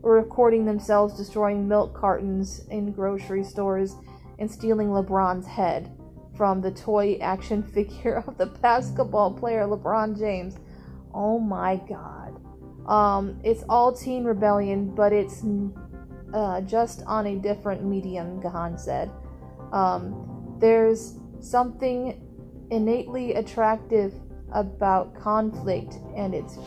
recording 0.02 0.64
themselves 0.64 1.16
destroying 1.16 1.66
milk 1.66 1.94
cartons 1.94 2.60
in 2.70 2.92
grocery 2.92 3.42
stores 3.42 3.96
and 4.38 4.50
stealing 4.50 4.88
LeBron's 4.88 5.46
head 5.46 5.97
from 6.38 6.62
the 6.62 6.70
toy 6.70 7.18
action 7.20 7.62
figure 7.74 8.22
of 8.26 8.38
the 8.38 8.46
basketball 8.46 9.34
player 9.34 9.64
LeBron 9.64 10.16
James. 10.16 10.56
Oh 11.12 11.38
my 11.38 11.76
god. 11.88 12.40
Um, 12.86 13.38
it's 13.44 13.64
all 13.68 13.92
teen 13.92 14.24
rebellion, 14.24 14.94
but 14.94 15.12
it's 15.12 15.44
uh, 16.32 16.62
just 16.62 17.02
on 17.06 17.26
a 17.26 17.36
different 17.36 17.84
medium, 17.84 18.40
Gahan 18.40 18.78
said. 18.78 19.10
Um, 19.72 20.56
there's 20.58 21.18
something 21.40 22.24
innately 22.70 23.34
attractive 23.34 24.14
about 24.52 25.14
conflict 25.14 25.94
and 26.16 26.34
its 26.34 26.58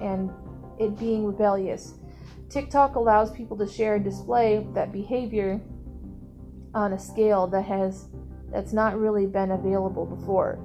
and 0.00 0.30
it 0.78 0.98
being 0.98 1.24
rebellious. 1.24 1.94
TikTok 2.50 2.96
allows 2.96 3.30
people 3.30 3.56
to 3.56 3.66
share 3.66 3.94
and 3.94 4.04
display 4.04 4.66
that 4.74 4.92
behavior 4.92 5.60
on 6.74 6.92
a 6.92 6.98
scale 6.98 7.46
that 7.46 7.62
has 7.62 8.08
that's 8.52 8.72
not 8.72 8.98
really 8.98 9.26
been 9.26 9.52
available 9.52 10.06
before. 10.06 10.58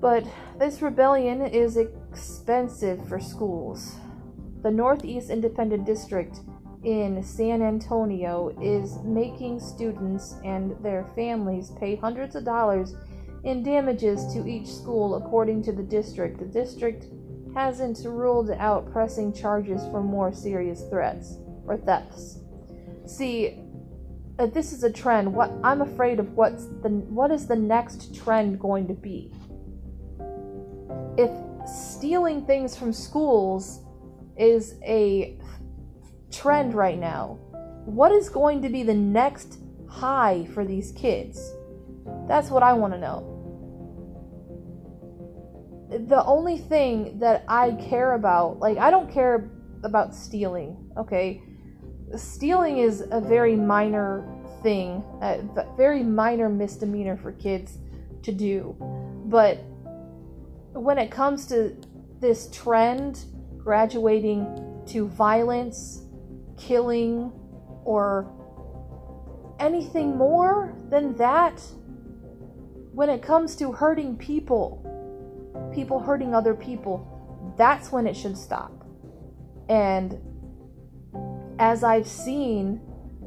But 0.00 0.24
this 0.58 0.80
rebellion 0.80 1.42
is 1.42 1.76
expensive 1.76 3.06
for 3.06 3.20
schools. 3.20 3.96
The 4.62 4.70
Northeast 4.70 5.30
Independent 5.30 5.84
District 5.84 6.40
in 6.82 7.22
San 7.22 7.60
Antonio 7.60 8.56
is 8.60 8.98
making 9.04 9.60
students 9.60 10.36
and 10.44 10.74
their 10.82 11.04
families 11.14 11.72
pay 11.78 11.96
hundreds 11.96 12.34
of 12.34 12.44
dollars 12.44 12.94
in 13.44 13.62
damages 13.62 14.32
to 14.32 14.46
each 14.48 14.66
school 14.66 15.16
according 15.16 15.62
to 15.64 15.72
the 15.72 15.82
district. 15.82 16.38
The 16.38 16.46
district 16.46 17.06
hasn't 17.54 17.98
ruled 18.04 18.50
out 18.50 18.90
pressing 18.92 19.32
charges 19.32 19.82
for 19.90 20.02
more 20.02 20.32
serious 20.32 20.82
threats 20.88 21.36
or 21.66 21.76
thefts. 21.76 22.38
See, 23.06 23.62
uh, 24.40 24.46
this 24.46 24.72
is 24.72 24.82
a 24.82 24.90
trend. 24.90 25.32
What 25.32 25.52
I'm 25.62 25.82
afraid 25.82 26.18
of 26.18 26.32
what's 26.32 26.64
the 26.82 26.88
what 26.88 27.30
is 27.30 27.46
the 27.46 27.56
next 27.56 28.14
trend 28.14 28.58
going 28.58 28.88
to 28.88 28.94
be? 28.94 29.32
If 31.18 31.30
stealing 31.68 32.46
things 32.46 32.76
from 32.76 32.92
schools 32.92 33.84
is 34.36 34.76
a 34.82 35.38
trend 36.30 36.74
right 36.74 36.98
now. 36.98 37.38
What 37.84 38.12
is 38.12 38.28
going 38.28 38.62
to 38.62 38.68
be 38.68 38.82
the 38.82 38.94
next 38.94 39.58
high 39.88 40.46
for 40.54 40.64
these 40.64 40.92
kids? 40.92 41.52
That's 42.26 42.50
what 42.50 42.62
I 42.62 42.72
want 42.72 42.94
to 42.94 42.98
know. 42.98 43.36
The 46.08 46.24
only 46.24 46.56
thing 46.56 47.18
that 47.18 47.44
I 47.48 47.72
care 47.72 48.14
about, 48.14 48.60
like, 48.60 48.78
I 48.78 48.90
don't 48.90 49.12
care 49.12 49.50
about 49.82 50.14
stealing, 50.14 50.90
okay? 50.96 51.42
Stealing 52.16 52.78
is 52.78 53.04
a 53.10 53.20
very 53.20 53.54
minor 53.56 54.26
thing, 54.62 55.02
a 55.22 55.42
very 55.76 56.02
minor 56.02 56.48
misdemeanor 56.48 57.16
for 57.16 57.32
kids 57.32 57.78
to 58.22 58.32
do. 58.32 58.76
But 59.26 59.58
when 60.72 60.98
it 60.98 61.10
comes 61.10 61.46
to 61.46 61.76
this 62.20 62.48
trend 62.50 63.24
graduating 63.58 64.82
to 64.86 65.08
violence 65.08 66.04
killing 66.58 67.32
or 67.84 68.30
anything 69.58 70.16
more 70.16 70.74
than 70.88 71.14
that 71.16 71.62
when 72.92 73.08
it 73.08 73.22
comes 73.22 73.54
to 73.56 73.72
hurting 73.72 74.16
people, 74.16 74.82
people 75.72 76.00
hurting 76.00 76.34
other 76.34 76.54
people, 76.54 77.54
that's 77.56 77.92
when 77.92 78.06
it 78.06 78.16
should 78.16 78.36
stop. 78.36 78.84
And 79.68 80.18
as 81.60 81.84
I've 81.84 82.08
seen 82.08 82.80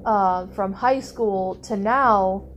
uh, 0.05 0.47
from 0.47 0.73
high 0.73 0.99
school 0.99 1.55
to 1.61 1.77
now, 1.77 2.49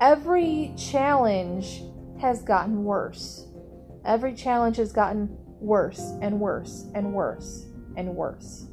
every 0.00 0.74
challenge 0.76 1.82
has 2.20 2.42
gotten 2.42 2.84
worse. 2.84 3.46
Every 4.04 4.34
challenge 4.34 4.76
has 4.78 4.92
gotten 4.92 5.28
worse 5.60 6.00
and 6.20 6.40
worse 6.40 6.86
and 6.94 7.14
worse 7.14 7.66
and 7.96 8.16
worse. 8.16 8.66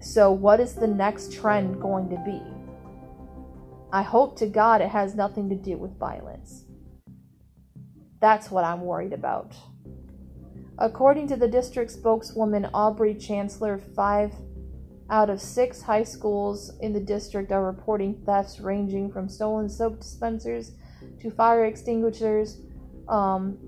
So, 0.00 0.30
what 0.30 0.60
is 0.60 0.74
the 0.74 0.86
next 0.86 1.32
trend 1.32 1.80
going 1.80 2.08
to 2.10 2.22
be? 2.24 2.40
I 3.92 4.02
hope 4.02 4.38
to 4.38 4.46
God 4.46 4.80
it 4.80 4.90
has 4.90 5.16
nothing 5.16 5.48
to 5.48 5.56
do 5.56 5.76
with 5.76 5.98
violence. 5.98 6.64
That's 8.20 8.52
what 8.52 8.64
I'm 8.64 8.82
worried 8.82 9.12
about. 9.12 9.56
According 10.78 11.26
to 11.28 11.36
the 11.36 11.48
district 11.48 11.90
spokeswoman 11.90 12.66
Aubrey 12.72 13.14
Chancellor, 13.14 13.78
five 13.78 14.32
out 15.10 15.30
of 15.30 15.40
six 15.40 15.82
high 15.82 16.04
schools 16.04 16.72
in 16.80 16.92
the 16.92 17.00
district 17.00 17.50
are 17.50 17.64
reporting 17.64 18.14
thefts 18.26 18.60
ranging 18.60 19.10
from 19.10 19.28
stolen 19.28 19.68
soap 19.68 20.00
dispensers 20.00 20.72
to 21.20 21.30
fire 21.30 21.64
extinguishers. 21.64 22.58
Um, 23.08 23.58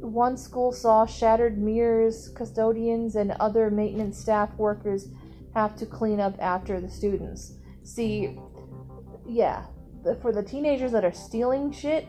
one 0.00 0.36
school 0.36 0.72
saw 0.72 1.06
shattered 1.06 1.56
mirrors, 1.56 2.28
custodians, 2.34 3.16
and 3.16 3.32
other 3.40 3.70
maintenance 3.70 4.18
staff 4.18 4.52
workers 4.56 5.08
have 5.54 5.76
to 5.76 5.86
clean 5.86 6.20
up 6.20 6.34
after 6.40 6.80
the 6.80 6.88
students. 6.88 7.54
See, 7.84 8.38
yeah, 9.26 9.64
for 10.20 10.32
the 10.32 10.42
teenagers 10.42 10.92
that 10.92 11.04
are 11.04 11.12
stealing 11.12 11.72
shit, 11.72 12.06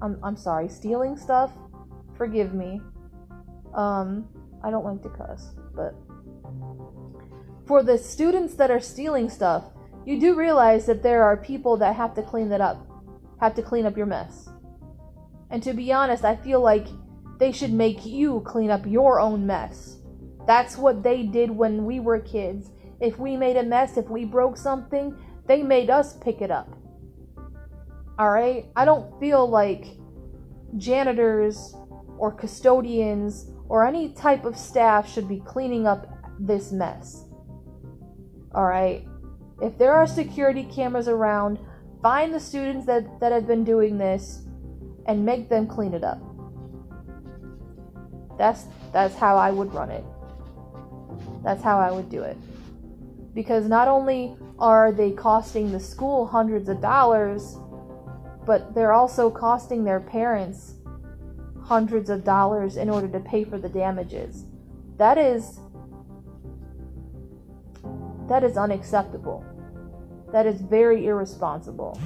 I'm, 0.00 0.18
I'm 0.22 0.36
sorry, 0.36 0.68
stealing 0.68 1.16
stuff, 1.16 1.52
forgive 2.16 2.54
me. 2.54 2.80
Um, 3.74 4.28
I 4.64 4.70
don't 4.70 4.84
like 4.84 5.02
to 5.02 5.10
cuss, 5.10 5.54
but 5.74 5.94
for 7.68 7.82
the 7.82 7.98
students 7.98 8.54
that 8.54 8.70
are 8.70 8.80
stealing 8.80 9.28
stuff, 9.28 9.64
you 10.06 10.18
do 10.18 10.34
realize 10.34 10.86
that 10.86 11.02
there 11.02 11.22
are 11.22 11.36
people 11.36 11.76
that 11.76 11.94
have 11.94 12.14
to 12.14 12.22
clean 12.22 12.48
that 12.48 12.62
up, 12.62 12.84
have 13.42 13.54
to 13.56 13.62
clean 13.62 13.84
up 13.84 13.94
your 13.94 14.06
mess. 14.06 14.48
And 15.50 15.62
to 15.62 15.74
be 15.74 15.92
honest, 15.92 16.24
I 16.24 16.34
feel 16.34 16.62
like 16.62 16.86
they 17.38 17.52
should 17.52 17.72
make 17.72 18.06
you 18.06 18.42
clean 18.46 18.70
up 18.70 18.86
your 18.86 19.20
own 19.20 19.46
mess. 19.46 19.98
That's 20.46 20.78
what 20.78 21.02
they 21.02 21.24
did 21.24 21.50
when 21.50 21.84
we 21.84 22.00
were 22.00 22.20
kids. 22.20 22.70
If 23.00 23.18
we 23.18 23.36
made 23.36 23.58
a 23.58 23.62
mess, 23.62 23.98
if 23.98 24.08
we 24.08 24.24
broke 24.24 24.56
something, 24.56 25.14
they 25.46 25.62
made 25.62 25.90
us 25.90 26.16
pick 26.16 26.40
it 26.40 26.50
up. 26.50 26.74
Alright? 28.18 28.70
I 28.76 28.86
don't 28.86 29.20
feel 29.20 29.46
like 29.46 29.84
janitors 30.78 31.74
or 32.16 32.32
custodians 32.32 33.50
or 33.68 33.86
any 33.86 34.14
type 34.14 34.46
of 34.46 34.56
staff 34.56 35.06
should 35.06 35.28
be 35.28 35.40
cleaning 35.46 35.86
up 35.86 36.06
this 36.40 36.72
mess. 36.72 37.27
Alright? 38.54 39.06
If 39.60 39.76
there 39.78 39.92
are 39.92 40.06
security 40.06 40.64
cameras 40.64 41.08
around, 41.08 41.58
find 42.02 42.32
the 42.32 42.40
students 42.40 42.86
that, 42.86 43.20
that 43.20 43.32
have 43.32 43.46
been 43.46 43.64
doing 43.64 43.98
this 43.98 44.42
and 45.06 45.24
make 45.24 45.48
them 45.48 45.66
clean 45.66 45.94
it 45.94 46.04
up. 46.04 46.20
That's 48.38 48.66
that's 48.92 49.16
how 49.16 49.36
I 49.36 49.50
would 49.50 49.74
run 49.74 49.90
it. 49.90 50.04
That's 51.42 51.62
how 51.62 51.78
I 51.78 51.90
would 51.90 52.08
do 52.08 52.22
it. 52.22 52.36
Because 53.34 53.66
not 53.66 53.88
only 53.88 54.36
are 54.58 54.92
they 54.92 55.10
costing 55.10 55.72
the 55.72 55.80
school 55.80 56.26
hundreds 56.26 56.68
of 56.68 56.80
dollars, 56.80 57.56
but 58.46 58.74
they're 58.74 58.92
also 58.92 59.30
costing 59.30 59.84
their 59.84 60.00
parents 60.00 60.74
hundreds 61.62 62.08
of 62.08 62.24
dollars 62.24 62.76
in 62.76 62.88
order 62.88 63.08
to 63.08 63.20
pay 63.20 63.44
for 63.44 63.58
the 63.58 63.68
damages. 63.68 64.44
That 64.96 65.18
is 65.18 65.60
that 68.28 68.44
is 68.44 68.56
unacceptable. 68.56 69.44
That 70.32 70.46
is 70.46 70.60
very 70.60 71.06
irresponsible. 71.06 71.98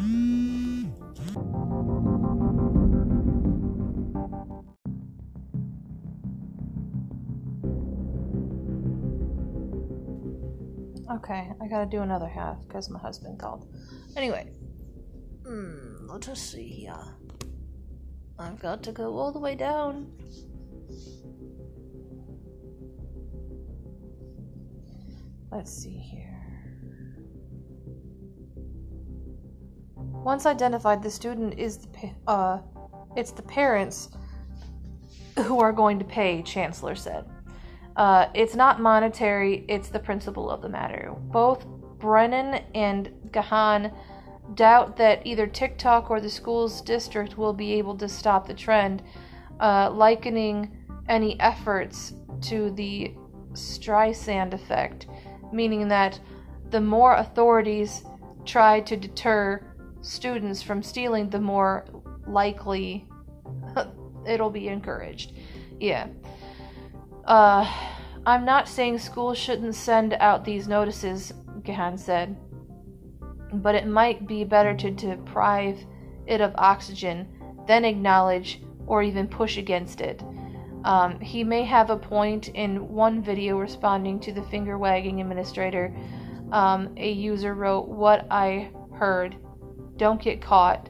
Okay, 11.11 11.51
I 11.61 11.69
gotta 11.69 11.86
do 11.86 12.01
another 12.03 12.28
half 12.28 12.57
because 12.66 12.89
my 12.89 12.99
husband 12.99 13.39
called. 13.39 13.66
Anyway, 14.16 14.51
mm, 15.43 16.09
let 16.09 16.28
us 16.28 16.40
see 16.40 16.69
here. 16.69 17.16
I've 18.39 18.61
got 18.61 18.82
to 18.85 18.93
go 18.93 19.19
all 19.19 19.31
the 19.32 19.39
way 19.39 19.55
down. 19.55 20.11
Let's 25.52 25.70
see 25.70 25.98
here. 25.98 26.22
Once 29.96 30.46
identified, 30.46 31.02
the 31.02 31.10
student 31.10 31.58
is 31.58 31.78
the 31.78 32.10
uh, 32.26 32.58
it's 33.16 33.32
the 33.32 33.42
parents 33.42 34.08
who 35.36 35.60
are 35.60 35.72
going 35.72 35.98
to 35.98 36.04
pay. 36.04 36.42
Chancellor 36.42 36.94
said. 36.94 37.26
Uh, 37.96 38.28
it's 38.34 38.54
not 38.54 38.80
monetary, 38.80 39.66
it's 39.68 39.88
the 39.88 39.98
principle 39.98 40.48
of 40.50 40.62
the 40.62 40.68
matter. 40.68 41.14
Both 41.18 41.66
Brennan 41.98 42.64
and 42.74 43.10
Gahan 43.30 43.92
doubt 44.54 44.96
that 44.96 45.26
either 45.26 45.46
TikTok 45.46 46.10
or 46.10 46.20
the 46.20 46.30
school's 46.30 46.80
district 46.80 47.36
will 47.36 47.52
be 47.52 47.74
able 47.74 47.96
to 47.98 48.08
stop 48.08 48.46
the 48.46 48.54
trend, 48.54 49.02
uh, 49.60 49.90
likening 49.90 50.74
any 51.08 51.38
efforts 51.40 52.14
to 52.42 52.70
the 52.70 53.14
Streisand 53.52 54.54
effect, 54.54 55.06
meaning 55.52 55.88
that 55.88 56.18
the 56.70 56.80
more 56.80 57.16
authorities 57.16 58.02
try 58.44 58.80
to 58.80 58.96
deter 58.96 59.64
students 60.00 60.62
from 60.62 60.82
stealing, 60.82 61.30
the 61.30 61.40
more 61.40 61.84
likely 62.26 63.06
it'll 64.26 64.50
be 64.50 64.68
encouraged. 64.68 65.32
Yeah. 65.78 66.08
Uh, 67.24 67.70
I'm 68.26 68.44
not 68.44 68.68
saying 68.68 68.98
schools 68.98 69.38
shouldn't 69.38 69.74
send 69.74 70.14
out 70.14 70.44
these 70.44 70.68
notices, 70.68 71.32
Gahan 71.62 71.98
said, 71.98 72.36
but 73.52 73.74
it 73.74 73.86
might 73.86 74.26
be 74.26 74.44
better 74.44 74.74
to 74.74 74.90
deprive 74.90 75.84
it 76.26 76.40
of 76.40 76.54
oxygen 76.56 77.28
than 77.66 77.84
acknowledge 77.84 78.62
or 78.86 79.02
even 79.02 79.26
push 79.26 79.56
against 79.56 80.00
it. 80.00 80.22
Um, 80.84 81.20
he 81.20 81.44
may 81.44 81.64
have 81.64 81.90
a 81.90 81.96
point 81.96 82.48
in 82.48 82.88
one 82.88 83.22
video 83.22 83.59
responding 83.59 84.18
to 84.20 84.32
the 84.32 84.42
finger 84.42 84.78
wagging 84.78 85.20
administrator. 85.20 85.94
Um, 86.50 86.94
a 86.96 87.10
user 87.10 87.54
wrote, 87.54 87.88
What 87.88 88.26
I 88.30 88.70
heard. 88.94 89.36
Don't 89.96 90.20
get 90.20 90.40
caught, 90.40 90.88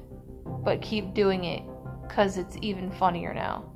but 0.64 0.80
keep 0.80 1.12
doing 1.12 1.44
it, 1.44 1.62
because 2.02 2.38
it's 2.38 2.56
even 2.62 2.90
funnier 2.90 3.34
now. 3.34 3.70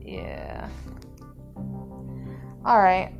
Yeah. 0.00 0.68
Alright. 2.66 3.12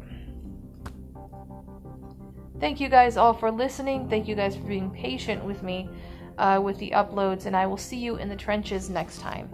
Thank 2.60 2.80
you 2.80 2.88
guys 2.88 3.16
all 3.16 3.34
for 3.34 3.50
listening. 3.50 4.08
Thank 4.08 4.26
you 4.26 4.34
guys 4.34 4.56
for 4.56 4.62
being 4.62 4.90
patient 4.90 5.44
with 5.44 5.62
me 5.62 5.88
uh, 6.38 6.60
with 6.62 6.78
the 6.78 6.90
uploads, 6.92 7.46
and 7.46 7.56
I 7.56 7.66
will 7.66 7.76
see 7.76 7.98
you 7.98 8.16
in 8.16 8.28
the 8.28 8.36
trenches 8.36 8.88
next 8.88 9.20
time. 9.20 9.48